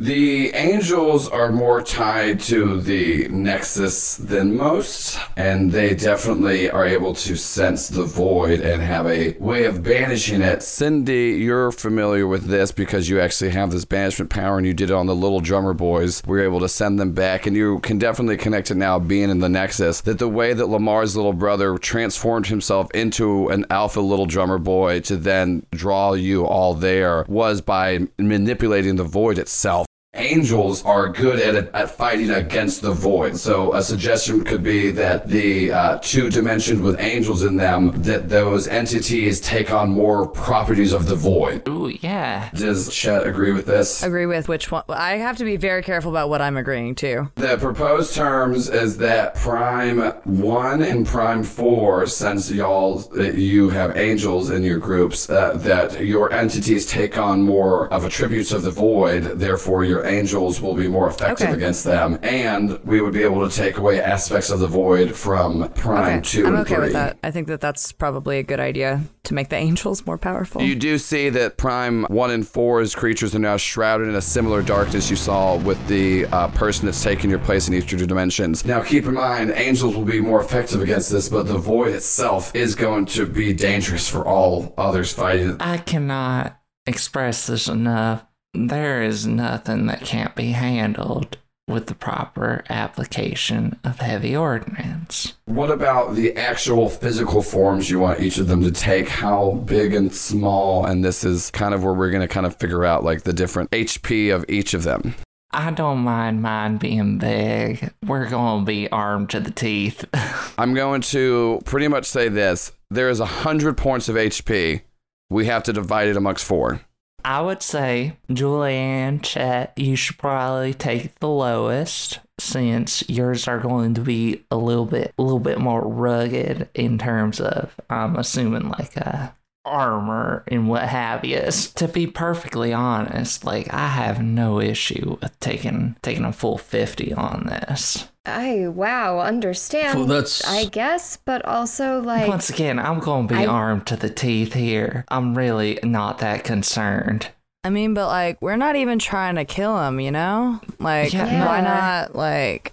The 0.00 0.48
angels 0.54 1.28
are 1.28 1.52
more 1.52 1.82
tied 1.82 2.40
to 2.44 2.80
the 2.80 3.28
Nexus 3.28 4.16
than 4.16 4.56
most, 4.56 5.18
and 5.36 5.72
they 5.72 5.94
definitely 5.94 6.70
are 6.70 6.86
able 6.86 7.12
to 7.16 7.36
sense 7.36 7.88
the 7.88 8.04
void 8.04 8.60
and 8.60 8.80
have 8.80 9.06
a 9.06 9.36
way 9.36 9.66
of 9.66 9.82
banishing 9.82 10.40
it. 10.40 10.62
Cindy, 10.62 11.32
you're 11.32 11.70
familiar 11.70 12.26
with 12.26 12.44
this 12.46 12.72
because 12.72 13.10
you 13.10 13.20
actually 13.20 13.50
have 13.50 13.72
this 13.72 13.84
banishment 13.84 14.30
power 14.30 14.56
and 14.56 14.66
you 14.66 14.72
did 14.72 14.88
it 14.88 14.94
on 14.94 15.04
the 15.04 15.14
little 15.14 15.40
drummer 15.40 15.74
boys. 15.74 16.22
We 16.26 16.38
were 16.38 16.44
able 16.44 16.60
to 16.60 16.68
send 16.70 16.98
them 16.98 17.12
back, 17.12 17.44
and 17.44 17.54
you 17.54 17.80
can 17.80 17.98
definitely 17.98 18.38
connect 18.38 18.70
it 18.70 18.76
now 18.76 18.98
being 18.98 19.28
in 19.28 19.40
the 19.40 19.50
Nexus. 19.50 20.00
That 20.00 20.18
the 20.18 20.30
way 20.30 20.54
that 20.54 20.70
Lamar's 20.70 21.14
little 21.14 21.34
brother 21.34 21.76
transformed 21.76 22.46
himself 22.46 22.90
into 22.92 23.48
an 23.48 23.66
alpha 23.68 24.00
little 24.00 24.24
drummer 24.24 24.56
boy 24.56 25.00
to 25.00 25.18
then 25.18 25.66
draw 25.72 26.14
you 26.14 26.46
all 26.46 26.72
there 26.72 27.26
was 27.28 27.60
by 27.60 28.06
manipulating 28.16 28.96
the 28.96 29.04
void 29.04 29.38
itself 29.38 29.84
angels 30.14 30.84
are 30.84 31.08
good 31.08 31.38
at, 31.38 31.72
at 31.72 31.90
fighting 31.90 32.30
against 32.30 32.82
the 32.82 32.92
void. 32.92 33.36
So 33.36 33.74
a 33.74 33.82
suggestion 33.82 34.44
could 34.44 34.62
be 34.62 34.90
that 34.92 35.28
the 35.28 35.72
uh, 35.72 35.98
two 35.98 36.30
dimensions 36.30 36.80
with 36.80 36.98
angels 37.00 37.44
in 37.44 37.56
them, 37.56 38.02
that 38.02 38.28
those 38.28 38.66
entities 38.66 39.40
take 39.40 39.72
on 39.72 39.90
more 39.90 40.26
properties 40.26 40.92
of 40.92 41.06
the 41.06 41.14
void. 41.14 41.66
Ooh, 41.68 41.96
yeah. 42.00 42.50
Does 42.54 42.92
Chet 42.92 43.26
agree 43.26 43.52
with 43.52 43.66
this? 43.66 44.02
Agree 44.02 44.26
with 44.26 44.48
which 44.48 44.72
one? 44.72 44.82
I 44.88 45.12
have 45.16 45.36
to 45.38 45.44
be 45.44 45.56
very 45.56 45.82
careful 45.82 46.10
about 46.10 46.28
what 46.28 46.42
I'm 46.42 46.56
agreeing 46.56 46.96
to. 46.96 47.30
The 47.36 47.56
proposed 47.58 48.14
terms 48.14 48.68
is 48.68 48.98
that 48.98 49.36
Prime 49.36 49.98
1 49.98 50.82
and 50.82 51.06
Prime 51.06 51.44
4, 51.44 52.06
since 52.06 52.50
y'all, 52.50 52.98
that 52.98 53.36
you 53.36 53.70
have 53.70 53.96
angels 53.96 54.50
in 54.50 54.64
your 54.64 54.78
groups, 54.78 55.30
uh, 55.30 55.52
that 55.58 56.04
your 56.04 56.32
entities 56.32 56.86
take 56.86 57.16
on 57.16 57.42
more 57.42 57.92
of 57.92 58.04
attributes 58.04 58.50
of 58.50 58.62
the 58.62 58.70
void, 58.70 59.22
therefore 59.22 59.84
your 59.84 59.99
angels 60.06 60.60
will 60.60 60.74
be 60.74 60.88
more 60.88 61.08
effective 61.08 61.48
Okay. 61.48 61.56
against 61.56 61.84
them, 61.84 62.18
and 62.22 62.78
we 62.84 63.00
would 63.00 63.12
be 63.14 63.22
able 63.22 63.48
to 63.48 63.54
take 63.54 63.78
away 63.78 64.00
aspects 64.00 64.50
of 64.50 64.60
the 64.60 64.66
void 64.66 65.14
from 65.14 65.68
Prime 65.74 66.18
Okay, 66.18 66.20
2 66.22 66.40
I'm 66.46 66.54
and 66.54 66.56
okay 66.66 66.74
3. 66.74 66.84
with 66.84 66.92
that. 66.94 67.18
I 67.22 67.30
think 67.30 67.46
that 67.48 67.60
that's 67.60 67.92
probably 67.92 68.38
a 68.38 68.42
good 68.42 68.60
idea 68.60 69.02
to 69.24 69.34
make 69.34 69.48
the 69.50 69.56
angels 69.56 70.06
more 70.06 70.18
powerful. 70.18 70.62
You 70.62 70.74
do 70.74 70.98
see 70.98 71.28
that 71.30 71.56
Prime 71.56 72.04
1 72.04 72.30
and 72.30 72.46
Four's 72.48 72.94
creatures 72.94 73.34
are 73.34 73.38
now 73.38 73.56
shrouded 73.56 74.08
in 74.08 74.14
a 74.14 74.20
similar 74.22 74.62
darkness 74.62 75.10
you 75.10 75.16
saw 75.16 75.56
with 75.56 75.84
the 75.88 76.26
uh, 76.26 76.48
person 76.48 76.86
that's 76.86 77.02
taking 77.02 77.30
your 77.30 77.38
place 77.38 77.68
in 77.68 77.74
each 77.74 77.92
of 77.92 78.00
your 78.00 78.06
dimensions. 78.08 78.64
Now, 78.64 78.82
keep 78.82 79.04
in 79.06 79.14
mind, 79.14 79.52
angels 79.54 79.94
will 79.96 80.04
be 80.04 80.20
more 80.20 80.40
effective 80.40 80.80
against 80.82 81.10
this, 81.10 81.28
but 81.28 81.46
the 81.46 81.58
void 81.58 81.94
itself 81.94 82.54
is 82.54 82.74
going 82.74 83.06
to 83.06 83.26
be 83.26 83.52
dangerous 83.52 84.08
for 84.08 84.26
all 84.26 84.74
others 84.78 85.12
fighting. 85.12 85.56
I 85.60 85.78
cannot 85.78 86.56
express 86.86 87.46
this 87.46 87.68
enough. 87.68 88.24
There 88.54 89.02
is 89.02 89.26
nothing 89.26 89.86
that 89.86 90.00
can't 90.02 90.34
be 90.34 90.52
handled 90.52 91.38
with 91.68 91.86
the 91.86 91.94
proper 91.94 92.64
application 92.68 93.78
of 93.84 94.00
heavy 94.00 94.36
ordnance. 94.36 95.34
What 95.46 95.70
about 95.70 96.16
the 96.16 96.36
actual 96.36 96.88
physical 96.88 97.42
forms 97.42 97.88
you 97.88 98.00
want 98.00 98.20
each 98.20 98.38
of 98.38 98.48
them 98.48 98.62
to 98.64 98.72
take? 98.72 99.08
How 99.08 99.52
big 99.52 99.94
and 99.94 100.12
small? 100.12 100.84
And 100.84 101.04
this 101.04 101.22
is 101.22 101.50
kind 101.52 101.72
of 101.72 101.84
where 101.84 101.94
we're 101.94 102.10
going 102.10 102.26
to 102.26 102.28
kind 102.28 102.44
of 102.44 102.56
figure 102.56 102.84
out 102.84 103.04
like 103.04 103.22
the 103.22 103.32
different 103.32 103.70
HP 103.70 104.34
of 104.34 104.44
each 104.48 104.74
of 104.74 104.82
them. 104.82 105.14
I 105.52 105.70
don't 105.70 105.98
mind 105.98 106.42
mine 106.42 106.76
being 106.76 107.18
big. 107.18 107.92
We're 108.04 108.28
going 108.28 108.60
to 108.60 108.66
be 108.66 108.88
armed 108.90 109.30
to 109.30 109.40
the 109.40 109.50
teeth. 109.50 110.04
I'm 110.58 110.74
going 110.74 111.02
to 111.02 111.60
pretty 111.64 111.88
much 111.88 112.06
say 112.06 112.28
this. 112.28 112.72
There 112.90 113.08
is 113.08 113.20
a 113.20 113.26
hundred 113.26 113.76
points 113.76 114.08
of 114.08 114.16
HP. 114.16 114.82
We 115.28 115.46
have 115.46 115.62
to 115.64 115.72
divide 115.72 116.08
it 116.08 116.16
amongst 116.16 116.44
four. 116.44 116.80
I 117.24 117.40
would 117.40 117.62
say, 117.62 118.16
Julianne, 118.28 119.22
Chet, 119.22 119.72
you 119.76 119.96
should 119.96 120.18
probably 120.18 120.74
take 120.74 121.18
the 121.20 121.28
lowest 121.28 122.20
since 122.38 123.08
yours 123.08 123.46
are 123.46 123.58
going 123.58 123.94
to 123.94 124.00
be 124.00 124.44
a 124.50 124.56
little 124.56 124.86
bit 124.86 125.12
a 125.18 125.22
little 125.22 125.40
bit 125.40 125.58
more 125.58 125.82
rugged 125.82 126.68
in 126.74 126.96
terms 126.98 127.40
of 127.40 127.78
I'm 127.90 128.16
assuming 128.16 128.70
like 128.70 128.96
uh 128.96 129.28
armor 129.64 130.44
and 130.48 130.68
what 130.68 130.82
have 130.84 131.24
you. 131.24 131.40
To 131.76 131.88
be 131.88 132.06
perfectly 132.06 132.72
honest, 132.72 133.44
like 133.44 133.72
I 133.72 133.88
have 133.88 134.22
no 134.22 134.60
issue 134.60 135.16
with 135.20 135.38
taking 135.40 135.96
taking 136.02 136.24
a 136.24 136.32
full 136.32 136.58
50 136.58 137.12
on 137.14 137.46
this. 137.46 138.08
I 138.26 138.68
wow, 138.68 139.20
understand. 139.20 139.98
Well, 139.98 140.06
that's- 140.08 140.42
I 140.46 140.66
guess, 140.66 141.16
but 141.24 141.44
also 141.46 142.00
like 142.00 142.28
Once 142.28 142.50
again, 142.50 142.78
I'm 142.78 143.00
going 143.00 143.28
to 143.28 143.34
be 143.34 143.40
I- 143.40 143.46
armed 143.46 143.86
to 143.88 143.96
the 143.96 144.10
teeth 144.10 144.52
here. 144.54 145.04
I'm 145.08 145.36
really 145.36 145.78
not 145.82 146.18
that 146.18 146.44
concerned. 146.44 147.28
I 147.64 147.68
mean, 147.70 147.92
but 147.92 148.06
like, 148.06 148.40
we're 148.40 148.56
not 148.56 148.76
even 148.76 148.98
trying 148.98 149.34
to 149.34 149.44
kill 149.44 149.78
him, 149.86 150.00
you 150.00 150.10
know? 150.10 150.60
Like, 150.78 151.12
Yeah. 151.12 151.44
why 151.46 151.60
not, 151.60 152.16
like, 152.16 152.72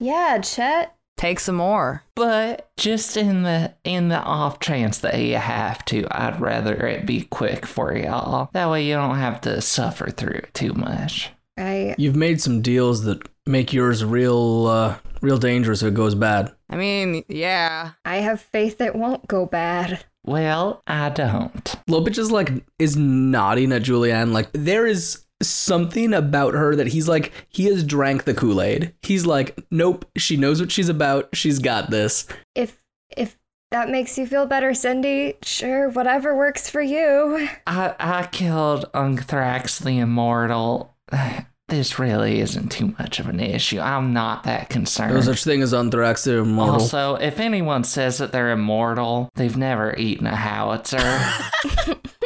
yeah, 0.00 0.38
Chet. 0.38 0.94
Take 1.18 1.40
some 1.40 1.56
more? 1.56 2.02
But 2.14 2.70
just 2.76 3.16
in 3.16 3.42
the 3.42 3.74
in 3.84 4.08
the 4.08 4.20
off 4.20 4.60
chance 4.60 4.98
that 4.98 5.18
you 5.18 5.36
have 5.36 5.84
to, 5.86 6.06
I'd 6.10 6.40
rather 6.40 6.74
it 6.86 7.04
be 7.04 7.22
quick 7.22 7.66
for 7.66 7.94
y'all. 7.94 8.48
That 8.52 8.70
way 8.70 8.86
you 8.86 8.94
don't 8.94 9.18
have 9.18 9.40
to 9.42 9.60
suffer 9.60 10.10
through 10.10 10.40
it 10.44 10.54
too 10.54 10.72
much. 10.72 11.30
I 11.58 11.94
You've 11.98 12.16
made 12.16 12.40
some 12.40 12.62
deals 12.62 13.02
that 13.04 13.28
make 13.46 13.72
yours 13.72 14.04
real, 14.04 14.66
uh, 14.66 14.96
real 15.20 15.38
dangerous 15.38 15.82
if 15.82 15.88
it 15.88 15.94
goes 15.94 16.14
bad. 16.14 16.52
I 16.70 16.76
mean, 16.76 17.24
yeah. 17.28 17.92
I 18.04 18.16
have 18.18 18.40
faith 18.40 18.80
it 18.80 18.94
won't 18.94 19.26
go 19.26 19.46
bad. 19.46 20.04
Well, 20.24 20.82
I 20.86 21.08
don't. 21.08 21.64
Lopich 21.88 22.18
is 22.18 22.30
like 22.30 22.52
is 22.78 22.96
nodding 22.96 23.72
at 23.72 23.82
Julianne. 23.82 24.32
Like 24.32 24.50
there 24.52 24.86
is 24.86 25.24
something 25.42 26.12
about 26.12 26.54
her 26.54 26.74
that 26.74 26.88
he's 26.88 27.08
like 27.08 27.32
he 27.48 27.64
has 27.66 27.84
drank 27.84 28.24
the 28.24 28.34
Kool 28.34 28.60
Aid. 28.60 28.94
He's 29.02 29.26
like, 29.26 29.58
nope, 29.70 30.04
she 30.16 30.36
knows 30.36 30.60
what 30.60 30.72
she's 30.72 30.88
about. 30.88 31.28
She's 31.34 31.58
got 31.58 31.90
this. 31.90 32.26
If 32.54 32.82
if 33.16 33.36
that 33.70 33.90
makes 33.90 34.16
you 34.16 34.26
feel 34.26 34.46
better, 34.46 34.72
Cindy, 34.74 35.34
sure, 35.42 35.90
whatever 35.90 36.36
works 36.36 36.70
for 36.70 36.80
you. 36.80 37.48
I 37.66 37.94
I 37.98 38.26
killed 38.26 38.90
Unthrax 38.92 39.82
the 39.82 39.98
Immortal. 39.98 40.96
This 41.68 41.98
really 41.98 42.40
isn't 42.40 42.72
too 42.72 42.94
much 42.98 43.20
of 43.20 43.28
an 43.28 43.40
issue. 43.40 43.78
I'm 43.78 44.14
not 44.14 44.44
that 44.44 44.70
concerned. 44.70 45.12
No 45.12 45.20
such 45.20 45.44
thing 45.44 45.60
as 45.60 45.74
Anthrax. 45.74 46.24
They're 46.24 46.38
immortal. 46.38 46.76
Also, 46.76 47.16
if 47.16 47.38
anyone 47.38 47.84
says 47.84 48.16
that 48.16 48.32
they're 48.32 48.52
immortal, 48.52 49.28
they've 49.34 49.54
never 49.54 49.94
eaten 49.98 50.26
a 50.26 50.34
howitzer. 50.34 50.96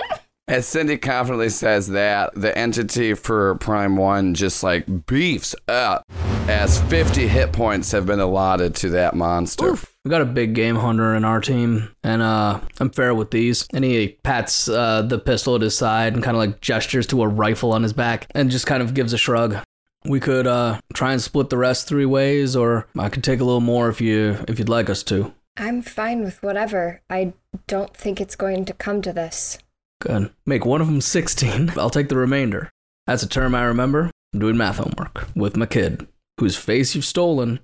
As 0.52 0.66
Cindy 0.66 0.98
confidently 0.98 1.48
says 1.48 1.88
that, 1.88 2.34
the 2.34 2.56
entity 2.58 3.14
for 3.14 3.54
Prime 3.54 3.96
1 3.96 4.34
just 4.34 4.62
like 4.62 5.06
beefs 5.06 5.54
up 5.66 6.04
as 6.46 6.78
50 6.90 7.26
hit 7.26 7.54
points 7.54 7.90
have 7.92 8.04
been 8.04 8.20
allotted 8.20 8.74
to 8.74 8.90
that 8.90 9.14
monster. 9.14 9.78
We 10.04 10.10
got 10.10 10.20
a 10.20 10.26
big 10.26 10.54
game 10.54 10.76
hunter 10.76 11.14
in 11.14 11.24
our 11.24 11.40
team, 11.40 11.88
and 12.04 12.20
uh, 12.20 12.60
I'm 12.78 12.90
fair 12.90 13.14
with 13.14 13.30
these. 13.30 13.66
And 13.72 13.82
he 13.82 14.18
pats 14.24 14.68
uh, 14.68 15.00
the 15.00 15.18
pistol 15.18 15.54
at 15.54 15.62
his 15.62 15.74
side 15.74 16.12
and 16.12 16.22
kind 16.22 16.36
of 16.36 16.42
like 16.42 16.60
gestures 16.60 17.06
to 17.06 17.22
a 17.22 17.28
rifle 17.28 17.72
on 17.72 17.82
his 17.82 17.94
back, 17.94 18.26
and 18.34 18.50
just 18.50 18.66
kind 18.66 18.82
of 18.82 18.92
gives 18.92 19.14
a 19.14 19.18
shrug. 19.18 19.56
We 20.04 20.20
could 20.20 20.46
uh, 20.46 20.82
try 20.92 21.12
and 21.12 21.22
split 21.22 21.48
the 21.48 21.56
rest 21.56 21.88
three 21.88 22.04
ways, 22.04 22.54
or 22.56 22.86
I 22.98 23.08
could 23.08 23.24
take 23.24 23.40
a 23.40 23.44
little 23.44 23.60
more 23.60 23.88
if 23.88 24.02
you 24.02 24.36
if 24.48 24.58
you'd 24.58 24.68
like 24.68 24.90
us 24.90 25.02
to. 25.04 25.32
I'm 25.56 25.80
fine 25.80 26.22
with 26.22 26.42
whatever. 26.42 27.00
I 27.08 27.32
don't 27.68 27.96
think 27.96 28.20
it's 28.20 28.36
going 28.36 28.66
to 28.66 28.74
come 28.74 29.00
to 29.00 29.14
this. 29.14 29.56
Good. 30.02 30.32
Make 30.46 30.66
one 30.66 30.80
of 30.80 30.88
them 30.88 31.00
16. 31.00 31.72
I'll 31.76 31.90
take 31.90 32.08
the 32.08 32.16
remainder. 32.16 32.68
That's 33.06 33.22
a 33.22 33.28
term 33.28 33.54
I 33.54 33.62
remember. 33.62 34.10
I'm 34.34 34.40
doing 34.40 34.56
math 34.56 34.78
homework 34.78 35.28
with 35.36 35.56
my 35.56 35.66
kid, 35.66 36.08
whose 36.38 36.56
face 36.56 36.94
you've 36.94 37.04
stolen. 37.04 37.60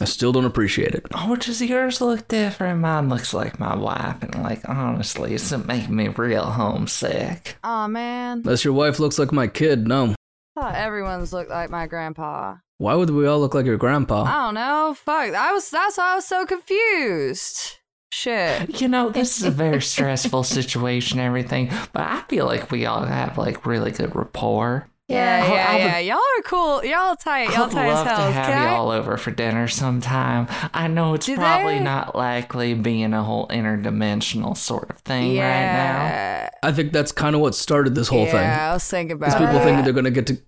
I 0.00 0.04
still 0.04 0.32
don't 0.32 0.44
appreciate 0.44 0.94
it. 0.94 1.06
oh, 1.14 1.34
does 1.36 1.60
yours 1.60 2.00
look 2.00 2.28
different? 2.28 2.80
Mine 2.80 3.08
looks 3.08 3.34
like 3.34 3.58
my 3.58 3.76
wife, 3.76 4.22
and 4.22 4.42
like 4.42 4.66
honestly, 4.68 5.34
it's 5.34 5.50
making 5.50 5.94
me 5.96 6.08
real 6.08 6.44
homesick. 6.44 7.58
Aw, 7.64 7.88
man. 7.88 8.38
Unless 8.38 8.64
your 8.64 8.72
wife 8.72 8.98
looks 9.00 9.18
like 9.18 9.32
my 9.32 9.46
kid, 9.48 9.88
no. 9.88 10.14
I 10.56 10.60
thought 10.60 10.74
everyone's 10.76 11.32
looked 11.32 11.50
like 11.50 11.70
my 11.70 11.86
grandpa. 11.86 12.56
Why 12.78 12.94
would 12.94 13.10
we 13.10 13.26
all 13.26 13.40
look 13.40 13.54
like 13.54 13.66
your 13.66 13.76
grandpa? 13.76 14.22
I 14.22 14.46
don't 14.46 14.54
know. 14.54 14.94
Fuck. 14.96 15.34
I 15.34 15.52
was. 15.52 15.68
That's 15.70 15.98
why 15.98 16.12
I 16.12 16.14
was 16.14 16.24
so 16.26 16.46
confused. 16.46 17.76
Shit. 18.12 18.80
You 18.80 18.88
know, 18.88 19.10
this 19.10 19.38
is 19.38 19.44
a 19.44 19.50
very 19.50 19.80
stressful 19.92 20.42
situation, 20.44 21.18
everything, 21.20 21.70
but 21.92 22.02
I 22.02 22.22
feel 22.28 22.46
like 22.46 22.70
we 22.70 22.86
all 22.86 23.04
have 23.04 23.38
like 23.38 23.64
really 23.66 23.90
good 23.92 24.14
rapport. 24.16 24.86
Yeah, 25.08 25.44
I- 25.44 25.52
yeah, 25.54 25.66
I 25.68 25.72
would- 25.74 25.80
yeah. 25.80 25.98
Y'all 25.98 26.16
are 26.18 26.42
cool. 26.44 26.84
Y'all 26.84 27.16
tight. 27.16 27.50
Y'all 27.52 27.64
I'd 27.64 27.70
tight 27.72 27.88
as 27.88 27.94
love 27.94 28.06
to 28.06 28.32
have 28.32 28.46
Can 28.46 28.62
you 28.62 28.68
I- 28.68 28.72
all 28.74 28.90
over 28.90 29.16
for 29.16 29.30
dinner 29.32 29.66
sometime. 29.66 30.46
I 30.72 30.86
know 30.86 31.14
it's 31.14 31.26
Do 31.26 31.34
probably 31.36 31.78
they? 31.78 31.84
not 31.84 32.14
likely 32.14 32.74
being 32.74 33.12
a 33.12 33.22
whole 33.24 33.48
interdimensional 33.48 34.56
sort 34.56 34.90
of 34.90 34.98
thing 34.98 35.30
right 35.30 35.36
now. 35.36 36.48
I 36.62 36.72
think 36.72 36.92
that's 36.92 37.10
kind 37.12 37.34
of 37.34 37.40
what 37.42 37.54
started 37.56 37.94
this 37.96 38.06
whole 38.08 38.24
yeah, 38.26 38.30
thing. 38.32 38.40
I 38.50 38.72
was 38.74 38.86
thinking 38.88 39.18
Because 39.18 39.34
about 39.34 39.46
people 39.46 39.58
that. 39.60 39.64
think 39.64 39.84
they're 39.84 39.92
gonna 39.94 40.10
get 40.10 40.26
to. 40.28 40.38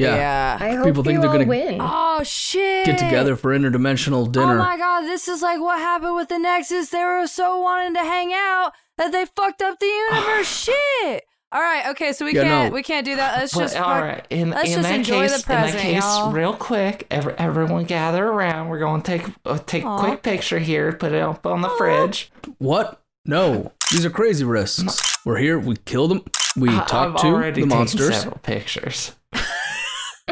Yeah. 0.00 0.16
Yeah. 0.16 0.58
I 0.60 0.74
hope 0.74 0.86
People 0.86 1.02
think 1.04 1.14
you 1.16 1.20
they're 1.20 1.30
gonna 1.32 1.46
win. 1.46 1.78
Oh 1.80 2.22
shit! 2.22 2.86
Get 2.86 2.98
together 2.98 3.36
for 3.36 3.56
interdimensional 3.56 4.30
dinner. 4.30 4.54
Oh 4.54 4.58
my 4.58 4.76
god, 4.76 5.02
this 5.02 5.28
is 5.28 5.42
like 5.42 5.60
what 5.60 5.78
happened 5.78 6.16
with 6.16 6.28
the 6.28 6.38
Nexus. 6.38 6.90
They 6.90 7.04
were 7.04 7.26
so 7.26 7.60
wanting 7.60 7.94
to 7.94 8.00
hang 8.00 8.32
out 8.32 8.72
that 8.98 9.12
they 9.12 9.24
fucked 9.26 9.62
up 9.62 9.78
the 9.78 9.86
universe. 9.86 10.46
shit. 10.64 11.24
All 11.52 11.60
right, 11.60 11.88
okay, 11.88 12.12
so 12.12 12.24
we 12.24 12.32
Yeah, 12.32 12.44
can't 12.44 12.68
no. 12.70 12.74
we 12.74 12.82
can't 12.84 13.04
do 13.04 13.16
that. 13.16 13.38
Let's 13.38 13.56
Well, 13.56 13.64
just 13.64 13.76
all 13.76 13.82
fuck- 13.82 14.02
right. 14.04 14.26
In, 14.30 14.50
let's 14.50 14.68
in 14.68 14.76
just 14.76 14.88
that 14.88 14.94
enjoy 14.94 15.22
case, 15.22 15.38
the 15.38 15.46
present, 15.46 15.70
in 15.70 15.76
that 15.78 15.82
case, 15.94 16.02
y'all. 16.04 16.30
real 16.30 16.54
quick, 16.54 17.08
every, 17.10 17.34
everyone 17.38 17.84
gather 17.86 18.24
around. 18.24 18.68
We're 18.68 18.78
going 18.78 19.02
to 19.02 19.18
take 19.18 19.26
uh, 19.44 19.58
take 19.58 19.84
Aw. 19.84 19.96
a 19.96 20.00
quick 20.00 20.22
picture 20.22 20.60
here, 20.60 20.92
put 20.92 21.10
it 21.12 21.20
up 21.20 21.44
on 21.46 21.60
the 21.62 21.68
fridge. 21.70 22.30
What? 22.58 23.02
No. 23.26 23.72
These 23.90 24.04
are 24.06 24.10
crazy 24.10 24.44
risks. 24.44 25.02
We're 25.26 25.38
here. 25.38 25.58
We 25.58 25.74
kill 25.84 26.06
them. 26.06 26.22
We 26.56 26.68
I- 26.68 26.84
talk 26.84 27.16
I've 27.24 27.52
to 27.54 27.60
the 27.60 27.66
monsters. 27.66 28.14
several 28.20 28.38
pictures. 28.44 29.16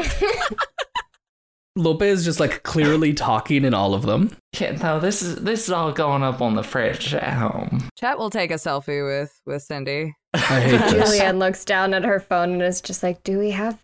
Lope 1.75 2.01
is 2.01 2.25
just 2.25 2.39
like 2.39 2.63
clearly 2.63 3.13
talking 3.13 3.63
in 3.63 3.73
all 3.73 3.93
of 3.93 4.01
them. 4.01 4.35
Yeah, 4.59 4.71
no, 4.71 4.99
this 4.99 5.21
is 5.21 5.37
this 5.37 5.63
is 5.65 5.71
all 5.71 5.91
going 5.93 6.23
up 6.23 6.41
on 6.41 6.55
the 6.55 6.63
fridge 6.63 7.13
at 7.13 7.33
home. 7.33 7.87
Chet 7.97 8.17
will 8.17 8.29
take 8.29 8.51
a 8.51 8.55
selfie 8.55 9.05
with 9.05 9.39
with 9.45 9.61
Cindy. 9.61 10.13
I 10.33 10.37
hate 10.37 10.71
this. 10.91 11.19
Julianne 11.19 11.37
looks 11.37 11.63
down 11.63 11.93
at 11.93 12.03
her 12.03 12.19
phone 12.19 12.53
and 12.53 12.61
is 12.61 12.81
just 12.81 13.01
like, 13.01 13.23
"Do 13.23 13.39
we 13.39 13.51
have 13.51 13.79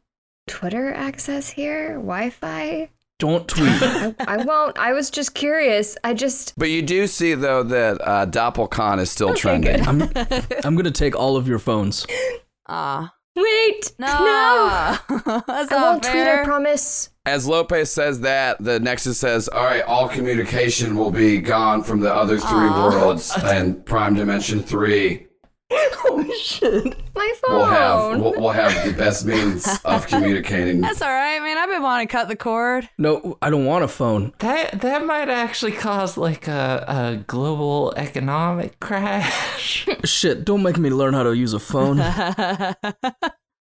Twitter 0.47 0.93
access 0.93 1.49
here? 1.49 1.93
Wi-Fi?" 1.93 2.89
Don't 3.17 3.47
tweet. 3.47 3.69
I, 3.81 4.13
I 4.27 4.37
won't. 4.43 4.77
I 4.77 4.91
was 4.91 5.09
just 5.09 5.33
curious. 5.33 5.95
I 6.03 6.13
just 6.13 6.53
But 6.57 6.69
you 6.71 6.81
do 6.81 7.07
see 7.07 7.33
though 7.33 7.63
that 7.63 8.01
uh, 8.01 8.25
Doppelcon 8.25 8.99
is 8.99 9.09
still 9.09 9.33
trending. 9.35 9.87
I'm, 9.87 10.01
I'm 10.65 10.75
gonna 10.75 10.91
take 10.91 11.15
all 11.15 11.37
of 11.37 11.47
your 11.47 11.59
phones. 11.59 12.05
Ah, 12.67 13.13
wait. 13.35 13.93
no, 13.99 14.07
no. 14.07 14.97
that's 15.47 15.71
I 15.71 15.75
not 15.75 15.81
won't 15.81 16.03
tweet. 16.03 16.15
I 16.27 16.43
promise. 16.43 17.09
As 17.25 17.47
Lopez 17.47 17.91
says 17.91 18.19
that, 18.21 18.63
the 18.63 18.79
Nexus 18.79 19.17
says, 19.17 19.47
"All 19.47 19.63
right, 19.63 19.81
all 19.83 20.07
communication 20.07 20.95
will 20.95 21.11
be 21.11 21.39
gone 21.39 21.83
from 21.83 21.99
the 21.99 22.13
other 22.13 22.37
three 22.37 22.67
Aw. 22.69 22.89
worlds 22.89 23.33
and 23.43 23.83
Prime 23.85 24.13
Dimension 24.13 24.61
Three. 24.61 25.27
My 25.71 27.33
phone. 27.41 27.55
We'll 27.55 27.65
have 27.65 28.19
we'll, 28.19 28.33
we'll 28.33 28.49
have 28.51 28.85
the 28.85 28.93
best 28.93 29.25
means 29.25 29.67
of 29.85 30.05
communicating." 30.07 30.81
That's 30.81 31.01
all 31.01 31.09
right, 31.09 31.39
man. 31.41 31.57
I've 31.57 31.69
been 31.69 31.81
wanting 31.81 32.07
to 32.07 32.11
cut 32.11 32.27
the 32.27 32.35
cord. 32.35 32.87
No, 32.97 33.37
I 33.41 33.49
don't 33.49 33.65
want 33.65 33.83
a 33.83 33.87
phone. 33.87 34.33
That 34.39 34.81
that 34.81 35.05
might 35.05 35.29
actually 35.29 35.71
cause 35.71 36.17
like 36.17 36.47
a, 36.47 36.85
a 36.87 37.23
global 37.25 37.93
economic 37.97 38.79
crash. 38.79 39.87
Shit, 40.05 40.45
don't 40.45 40.61
make 40.61 40.77
me 40.77 40.89
learn 40.89 41.13
how 41.13 41.23
to 41.23 41.33
use 41.35 41.53
a 41.53 41.59
phone. 41.59 41.97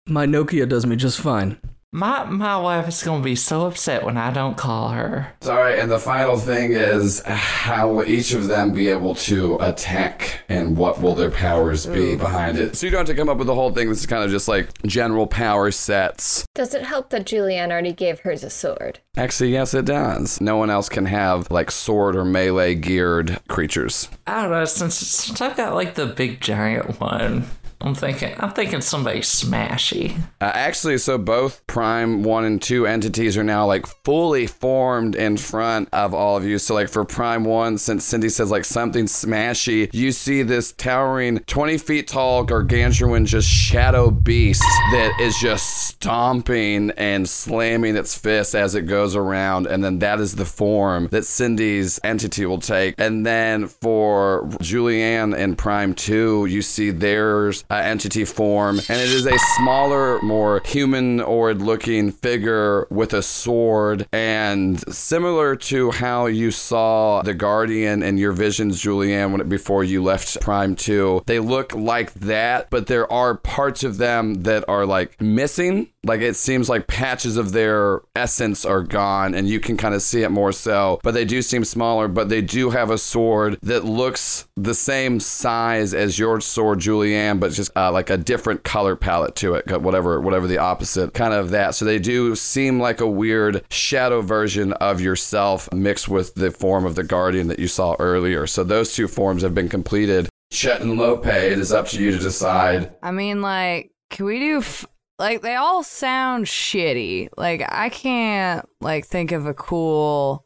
My 0.07 0.27
Nokia 0.27 0.69
does 0.69 0.85
me 0.85 0.97
just 0.97 1.19
fine. 1.19 1.59
My 1.95 2.25
my 2.25 2.57
wife 2.57 2.89
is 2.89 3.05
gonna 3.05 3.23
be 3.23 3.37
so 3.37 3.67
upset 3.67 4.05
when 4.05 4.17
I 4.17 4.33
don't 4.33 4.57
call 4.57 4.89
her. 4.89 5.33
All 5.47 5.55
right, 5.55 5.79
and 5.79 5.89
the 5.89 6.01
final 6.01 6.37
thing 6.37 6.73
is 6.73 7.23
how 7.25 7.93
will 7.93 8.05
each 8.05 8.33
of 8.33 8.49
them 8.49 8.73
be 8.73 8.89
able 8.89 9.15
to 9.15 9.57
attack 9.61 10.41
and 10.49 10.77
what 10.77 11.01
will 11.01 11.15
their 11.15 11.31
powers 11.31 11.87
be 11.87 12.17
behind 12.17 12.59
it? 12.59 12.75
So 12.75 12.87
you 12.87 12.91
don't 12.91 13.07
have 13.07 13.07
to 13.07 13.15
come 13.15 13.29
up 13.29 13.39
with 13.39 13.47
the 13.47 13.55
whole 13.55 13.71
thing. 13.71 13.89
This 13.89 14.01
is 14.01 14.07
kind 14.07 14.25
of 14.25 14.31
just 14.33 14.49
like 14.49 14.83
general 14.83 15.29
power 15.29 15.71
sets. 15.71 16.45
Does 16.53 16.75
it 16.75 16.83
help 16.83 17.11
that 17.11 17.27
Julianne 17.27 17.71
already 17.71 17.93
gave 17.93 18.21
hers 18.21 18.43
a 18.43 18.51
sword? 18.51 18.99
Actually, 19.17 19.53
yes, 19.53 19.73
it 19.73 19.85
does. 19.85 20.41
No 20.41 20.57
one 20.57 20.71
else 20.71 20.89
can 20.89 21.07
have 21.07 21.49
like 21.53 21.71
sword 21.71 22.17
or 22.17 22.25
melee 22.25 22.75
geared 22.75 23.39
creatures. 23.47 24.09
I 24.27 24.43
don't 24.43 24.51
know 24.51 24.65
since, 24.65 24.97
since 24.97 25.41
I've 25.41 25.57
got 25.57 25.75
like 25.75 25.95
the 25.95 26.07
big 26.07 26.41
giant 26.41 27.01
one. 27.01 27.47
I'm 27.85 27.95
thinking 27.95 28.35
I'm 28.39 28.53
thinking 28.53 28.81
somebody 28.81 29.21
smashy. 29.21 30.19
Uh, 30.41 30.51
actually, 30.55 30.97
so 30.97 31.19
both 31.19 31.67
Prime 31.67 32.23
1 32.23 32.45
and 32.45 32.63
2 32.63 32.87
entities 32.87 33.37
are 33.37 33.45
now 33.45 33.67
like 33.67 33.87
fully 34.05 34.47
formed 34.47 35.15
in 35.15 35.37
front 35.37 35.91
of 35.93 36.15
all 36.15 36.39
of 36.39 36.47
you. 36.47 36.59
So, 36.59 36.73
like 36.73 36.89
for 36.89 37.05
Prime 37.05 37.45
1, 37.45 37.77
since 37.77 38.05
Cindy 38.05 38.31
says 38.31 38.51
like 38.51 38.65
something 38.65 39.05
smashy, 39.05 39.91
you 39.93 40.13
see 40.13 40.43
this 40.43 40.73
towering 40.73 41.41
20 41.41 41.77
feet 41.77 42.09
tall 42.09 42.43
gargantuan 42.43 43.27
just 43.27 43.49
shadow 43.49 44.11
beast 44.11 44.63
that 44.93 45.13
is 45.21 45.37
just 45.39 45.89
stomping 45.89 46.91
and 46.97 47.29
slamming 47.29 47.97
its 47.97 48.17
fist 48.17 48.55
as 48.55 48.75
it 48.75 48.87
goes 48.87 49.15
around. 49.15 49.67
And 49.67 49.85
then 49.85 49.99
that 49.99 50.21
is 50.21 50.37
the 50.37 50.47
form 50.47 51.09
that 51.09 51.27
Cindy's 51.27 52.01
entity 52.03 52.47
will 52.47 52.61
take. 52.61 52.95
And 52.97 53.27
then 53.27 53.67
for 53.67 54.45
Julianne 54.63 55.37
and 55.37 55.59
Prime 55.59 55.93
2, 55.95 56.47
you 56.47 56.63
see 56.63 56.91
theirs 56.91 57.63
uh, 57.75 57.83
entity 57.83 58.25
form. 58.25 58.79
And 58.89 59.01
it 59.01 59.11
is 59.11 59.27
a 59.27 59.39
smaller, 59.57 60.21
more 60.23 60.63
humanoid 60.65 61.59
looking 61.59 62.13
figure 62.13 62.87
with 62.91 63.13
a 63.13 63.23
sword. 63.23 64.07
And 64.13 64.81
similar 64.93 65.57
to 65.57 65.91
how 65.91 66.27
you 66.27 66.51
saw 66.51 67.23
the 67.23 67.35
Guardian 67.35 68.03
in 68.03 68.19
your 68.19 68.33
visions, 68.33 68.83
Julianne, 68.83 69.33
when, 69.33 69.49
before 69.49 69.85
you 69.85 70.03
left 70.03 70.41
Prime 70.41 70.77
2, 70.77 71.23
they 71.27 71.39
look 71.39 71.75
like 71.75 72.13
that, 72.15 72.71
but 72.71 72.87
there 72.87 73.11
are 73.13 73.37
parts 73.37 73.85
of 73.85 73.99
them 73.99 74.43
that 74.43 74.65
are 74.69 74.87
like 74.87 75.21
missing. 75.21 75.89
Like 76.05 76.21
it 76.21 76.37
seems 76.37 76.69
like 76.69 76.87
patches 76.87 77.37
of 77.37 77.53
their 77.53 78.03
essence 78.15 78.65
are 78.65 78.83
gone, 78.83 79.35
and 79.35 79.49
you 79.49 79.61
can 79.61 79.77
kind 79.77 79.95
of 79.95 80.03
see 80.03 80.23
it 80.23 80.31
more 80.31 80.53
so. 80.53 81.01
But 81.03 81.15
they 81.15 81.25
do 81.25 81.43
seem 81.43 81.65
smaller, 81.65 82.09
but 82.09 82.29
they 82.29 82.43
do 82.43 82.71
have 82.71 82.91
a 82.91 82.99
sword 82.99 83.59
that 83.63 83.85
looks 83.85 84.47
the 84.57 84.75
same 84.75 85.21
size 85.21 85.95
as 85.95 86.19
your 86.19 86.41
sword, 86.41 86.81
Julianne, 86.81 87.41
but 87.41 87.53
just 87.53 87.71
uh, 87.77 87.91
like 87.91 88.11
a 88.11 88.17
different 88.17 88.65
color 88.65 88.97
palette 88.97 89.35
to 89.37 89.55
it, 89.55 89.81
whatever, 89.81 90.21
whatever 90.21 90.47
the 90.47 90.59
opposite 90.59 91.15
kind 91.15 91.35
of 91.35 91.51
that. 91.51 91.75
So 91.75 91.85
they 91.85 91.99
do 91.99 92.37
seem 92.37 92.81
like 92.81 93.01
a 93.01 93.07
weird 93.07 93.65
shadow 93.71 94.21
version 94.21 94.73
of 94.75 95.01
yourself 95.01 95.73
mixed 95.73 96.09
with 96.09 96.35
the 96.35 96.51
form 96.51 96.85
of 96.85 96.95
the 96.95 97.05
guardian 97.05 97.49
that 97.49 97.59
you 97.59 97.69
saw 97.69 97.97
earlier. 97.99 98.47
So 98.47 98.65
those 98.65 98.95
two 98.95 99.09
forms 99.09 99.43
have 99.43 99.55
been 99.55 99.69
completed. 99.69 100.29
Chet 100.51 100.83
and 100.83 100.97
Lope, 100.97 101.27
it 101.27 101.59
is 101.59 101.73
up 101.73 101.89
to 101.89 102.03
you 102.03 102.13
to 102.13 102.19
decide. 102.19 102.95
I 103.03 103.11
mean, 103.11 103.43
like, 103.43 103.91
can 104.11 104.27
we 104.27 104.39
do 104.39 104.59
f- 104.59 104.87
like 105.19 105.43
they 105.43 105.55
all 105.55 105.83
sound 105.83 106.47
shitty. 106.47 107.29
Like 107.37 107.65
I 107.69 107.89
can't 107.89 108.69
like 108.81 109.07
think 109.07 109.33
of 109.33 109.47
a 109.47 109.55
cool 109.55 110.45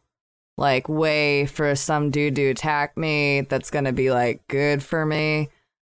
like 0.57 0.89
way 0.89 1.47
for 1.47 1.75
some 1.77 2.11
dude 2.11 2.37
to 2.37 2.49
attack 2.49 2.97
me 2.97 3.43
that's 3.43 3.71
gonna 3.71 3.93
be 3.93 4.11
like 4.11 4.47
good 4.49 4.83
for 4.83 5.07
me. 5.07 5.49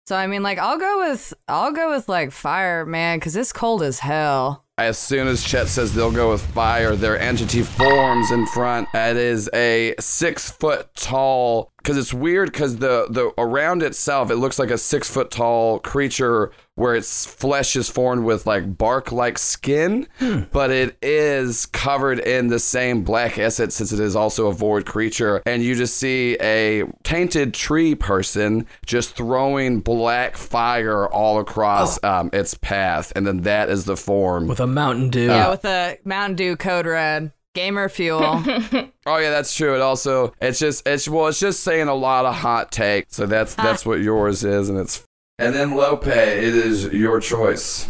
So 0.06 0.16
I 0.16 0.26
mean, 0.26 0.42
like 0.42 0.58
I'll 0.58 0.78
go 0.78 1.08
with 1.08 1.32
I'll 1.48 1.72
go 1.72 1.90
with 1.90 2.08
like 2.08 2.32
fire, 2.32 2.84
man, 2.84 3.18
because 3.18 3.36
it's 3.36 3.52
cold 3.52 3.82
as 3.82 4.00
hell. 4.00 4.63
As 4.76 4.98
soon 4.98 5.28
as 5.28 5.44
Chet 5.44 5.68
says 5.68 5.94
they'll 5.94 6.10
go 6.10 6.32
with 6.32 6.44
fire, 6.46 6.96
their 6.96 7.16
entity 7.20 7.62
forms 7.62 8.32
in 8.32 8.44
front. 8.46 8.88
It 8.92 9.16
is 9.16 9.48
a 9.54 9.94
six 10.00 10.50
foot 10.50 10.92
tall. 10.96 11.70
Because 11.76 11.98
it's 11.98 12.14
weird. 12.14 12.50
Because 12.50 12.78
the 12.78 13.06
the 13.10 13.32
around 13.38 13.82
itself, 13.82 14.30
it 14.30 14.36
looks 14.36 14.58
like 14.58 14.70
a 14.70 14.78
six 14.78 15.08
foot 15.08 15.30
tall 15.30 15.78
creature 15.78 16.50
where 16.76 16.96
its 16.96 17.24
flesh 17.24 17.76
is 17.76 17.88
formed 17.88 18.24
with 18.24 18.46
like 18.46 18.76
bark 18.76 19.12
like 19.12 19.38
skin, 19.38 20.08
but 20.50 20.70
it 20.70 20.96
is 21.02 21.66
covered 21.66 22.18
in 22.18 22.48
the 22.48 22.58
same 22.58 23.04
black 23.04 23.38
essence 23.38 23.76
since 23.76 23.92
it 23.92 24.00
is 24.00 24.16
also 24.16 24.48
a 24.48 24.52
void 24.52 24.84
creature. 24.84 25.40
And 25.46 25.62
you 25.62 25.76
just 25.76 25.96
see 25.98 26.36
a 26.40 26.84
tainted 27.04 27.54
tree 27.54 27.94
person 27.94 28.66
just 28.86 29.14
throwing 29.14 29.80
black 29.80 30.36
fire 30.36 31.06
all 31.06 31.38
across 31.38 32.02
um, 32.02 32.30
its 32.32 32.54
path, 32.54 33.12
and 33.14 33.24
then 33.26 33.42
that 33.42 33.68
is 33.68 33.84
the 33.84 33.96
form. 33.96 34.48
With 34.64 34.70
a 34.70 34.72
Mountain 34.74 35.10
Dew. 35.10 35.26
yeah, 35.26 35.50
with 35.50 35.64
a 35.64 35.98
Mountain 36.04 36.36
Dew 36.36 36.56
code 36.56 36.86
red. 36.86 37.32
Gamer 37.54 37.88
fuel. 37.88 38.42
Oh 39.06 39.18
yeah, 39.18 39.28
that's 39.28 39.54
true. 39.54 39.74
It 39.74 39.82
also 39.82 40.32
it's 40.40 40.58
just 40.58 40.88
it's 40.88 41.06
well 41.06 41.26
it's 41.26 41.38
just 41.38 41.62
saying 41.62 41.88
a 41.88 41.94
lot 41.94 42.24
of 42.24 42.34
hot 42.34 42.72
take. 42.72 43.04
So 43.10 43.26
that's 43.26 43.54
that's 43.54 43.84
what 43.84 44.00
yours 44.00 44.42
is, 44.44 44.70
and 44.70 44.78
it's 44.78 45.04
and 45.38 45.54
then 45.54 45.76
Lope, 45.76 46.06
it 46.06 46.42
is 46.42 46.86
your 46.86 47.20
choice. 47.20 47.86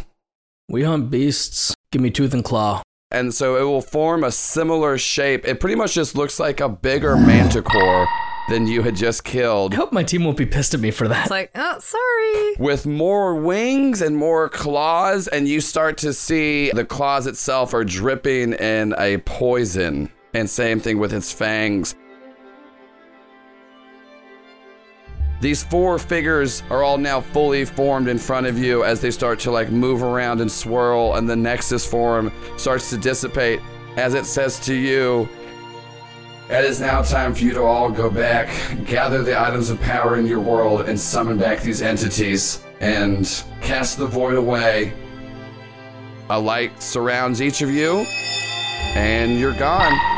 We 0.68 0.82
hunt 0.82 1.10
beasts. 1.10 1.72
Give 1.92 2.02
me 2.02 2.10
tooth 2.10 2.34
and 2.34 2.44
claw. 2.44 2.82
And 3.12 3.32
so 3.32 3.56
it 3.56 3.62
will 3.62 3.80
form 3.80 4.24
a 4.24 4.32
similar 4.32 4.98
shape. 4.98 5.46
It 5.46 5.60
pretty 5.60 5.76
much 5.76 5.94
just 5.94 6.16
looks 6.16 6.40
like 6.40 6.58
a 6.58 6.68
bigger 6.68 7.16
manticore 7.16 8.08
than 8.48 8.66
you 8.66 8.82
had 8.82 8.96
just 8.96 9.24
killed. 9.24 9.74
I 9.74 9.76
hope 9.76 9.92
my 9.92 10.02
team 10.02 10.24
won't 10.24 10.36
be 10.36 10.46
pissed 10.46 10.74
at 10.74 10.80
me 10.80 10.90
for 10.90 11.08
that. 11.08 11.22
it's 11.22 11.30
like, 11.30 11.50
oh, 11.54 11.78
sorry. 11.78 12.54
With 12.58 12.86
more 12.86 13.34
wings 13.34 14.02
and 14.02 14.16
more 14.16 14.48
claws, 14.48 15.28
and 15.28 15.48
you 15.48 15.60
start 15.60 15.98
to 15.98 16.12
see 16.12 16.70
the 16.70 16.84
claws 16.84 17.26
itself 17.26 17.74
are 17.74 17.84
dripping 17.84 18.54
in 18.54 18.94
a 18.98 19.18
poison. 19.18 20.10
And 20.34 20.48
same 20.50 20.80
thing 20.80 20.98
with 20.98 21.12
its 21.12 21.32
fangs. 21.32 21.94
These 25.40 25.62
four 25.64 25.98
figures 25.98 26.62
are 26.70 26.82
all 26.82 26.96
now 26.96 27.20
fully 27.20 27.64
formed 27.64 28.08
in 28.08 28.18
front 28.18 28.46
of 28.46 28.58
you 28.58 28.82
as 28.82 29.00
they 29.00 29.10
start 29.10 29.38
to 29.40 29.50
like 29.50 29.70
move 29.70 30.02
around 30.02 30.40
and 30.40 30.50
swirl, 30.50 31.16
and 31.16 31.28
the 31.28 31.36
Nexus 31.36 31.84
form 31.84 32.32
starts 32.56 32.90
to 32.90 32.96
dissipate 32.96 33.60
as 33.96 34.14
it 34.14 34.26
says 34.26 34.58
to 34.60 34.74
you, 34.74 35.28
It 36.50 36.62
is 36.66 36.78
now 36.78 37.00
time 37.00 37.34
for 37.34 37.42
you 37.42 37.54
to 37.54 37.62
all 37.62 37.90
go 37.90 38.10
back, 38.10 38.50
gather 38.84 39.22
the 39.22 39.40
items 39.40 39.70
of 39.70 39.80
power 39.80 40.18
in 40.18 40.26
your 40.26 40.40
world, 40.40 40.82
and 40.82 41.00
summon 41.00 41.38
back 41.38 41.62
these 41.62 41.80
entities, 41.80 42.62
and 42.80 43.26
cast 43.62 43.96
the 43.96 44.06
void 44.06 44.34
away 44.34 44.92
A 46.28 46.38
light 46.38 46.82
surrounds 46.82 47.40
each 47.40 47.62
of 47.62 47.70
you, 47.70 48.04
and 48.94 49.38
you're 49.38 49.54
gone. 49.54 50.13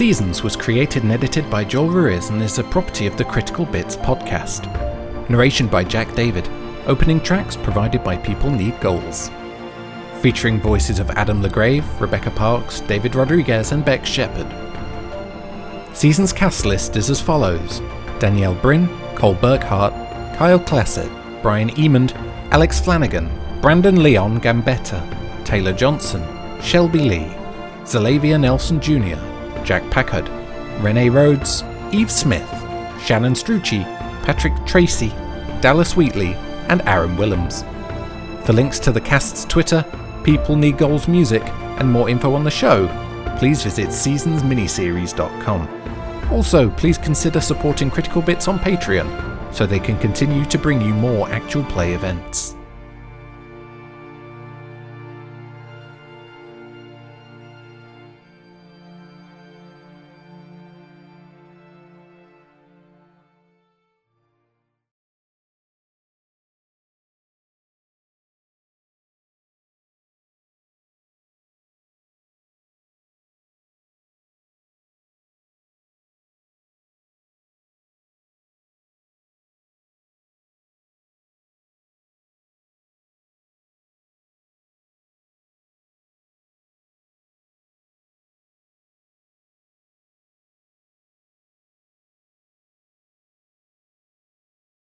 Seasons 0.00 0.42
was 0.42 0.56
created 0.56 1.02
and 1.02 1.12
edited 1.12 1.50
by 1.50 1.62
Joel 1.62 1.90
Ruiz 1.90 2.30
and 2.30 2.42
is 2.42 2.58
a 2.58 2.64
property 2.64 3.06
of 3.06 3.18
the 3.18 3.24
Critical 3.26 3.66
Bits 3.66 3.98
podcast. 3.98 4.64
Narration 5.28 5.66
by 5.66 5.84
Jack 5.84 6.14
David. 6.14 6.48
Opening 6.86 7.20
tracks 7.20 7.54
provided 7.54 8.02
by 8.02 8.16
People 8.16 8.50
Need 8.50 8.80
Goals. 8.80 9.30
Featuring 10.22 10.58
voices 10.58 11.00
of 11.00 11.10
Adam 11.10 11.42
LeGrave, 11.42 11.84
Rebecca 12.00 12.30
Parks, 12.30 12.80
David 12.80 13.14
Rodriguez, 13.14 13.72
and 13.72 13.84
Beck 13.84 14.06
Shepard. 14.06 14.46
Seasons 15.94 16.32
cast 16.32 16.64
list 16.64 16.96
is 16.96 17.10
as 17.10 17.20
follows 17.20 17.82
Danielle 18.18 18.54
Brin, 18.54 18.88
Cole 19.16 19.34
Burkhart, 19.34 19.92
Kyle 20.34 20.60
Classett, 20.60 21.12
Brian 21.42 21.68
Emond, 21.78 22.14
Alex 22.52 22.80
Flanagan, 22.80 23.28
Brandon 23.60 24.02
Leon 24.02 24.40
Gambetta, 24.40 25.44
Taylor 25.44 25.74
Johnson, 25.74 26.26
Shelby 26.62 27.00
Lee, 27.00 27.36
Zalavia 27.84 28.40
Nelson 28.40 28.80
Jr., 28.80 29.29
Jack 29.64 29.88
Packard, 29.90 30.28
Renee 30.82 31.08
Rhodes, 31.08 31.64
Eve 31.92 32.10
Smith, 32.10 32.48
Shannon 33.04 33.34
Strucci, 33.34 33.84
Patrick 34.22 34.54
Tracy, 34.66 35.10
Dallas 35.60 35.96
Wheatley, 35.96 36.34
and 36.68 36.82
Aaron 36.82 37.16
Willems. 37.16 37.64
For 38.44 38.52
links 38.52 38.78
to 38.80 38.92
the 38.92 39.00
cast's 39.00 39.44
Twitter, 39.44 39.84
People 40.24 40.56
Need 40.56 40.78
Goals 40.78 41.08
music, 41.08 41.42
and 41.78 41.90
more 41.90 42.08
info 42.08 42.34
on 42.34 42.44
the 42.44 42.50
show, 42.50 42.88
please 43.38 43.62
visit 43.62 43.88
seasonsminiseries.com. 43.88 46.32
Also, 46.32 46.70
please 46.70 46.98
consider 46.98 47.40
supporting 47.40 47.90
Critical 47.90 48.22
Bits 48.22 48.48
on 48.48 48.58
Patreon 48.58 49.52
so 49.52 49.66
they 49.66 49.80
can 49.80 49.98
continue 49.98 50.44
to 50.44 50.58
bring 50.58 50.80
you 50.80 50.94
more 50.94 51.28
actual 51.30 51.64
play 51.64 51.94
events. 51.94 52.54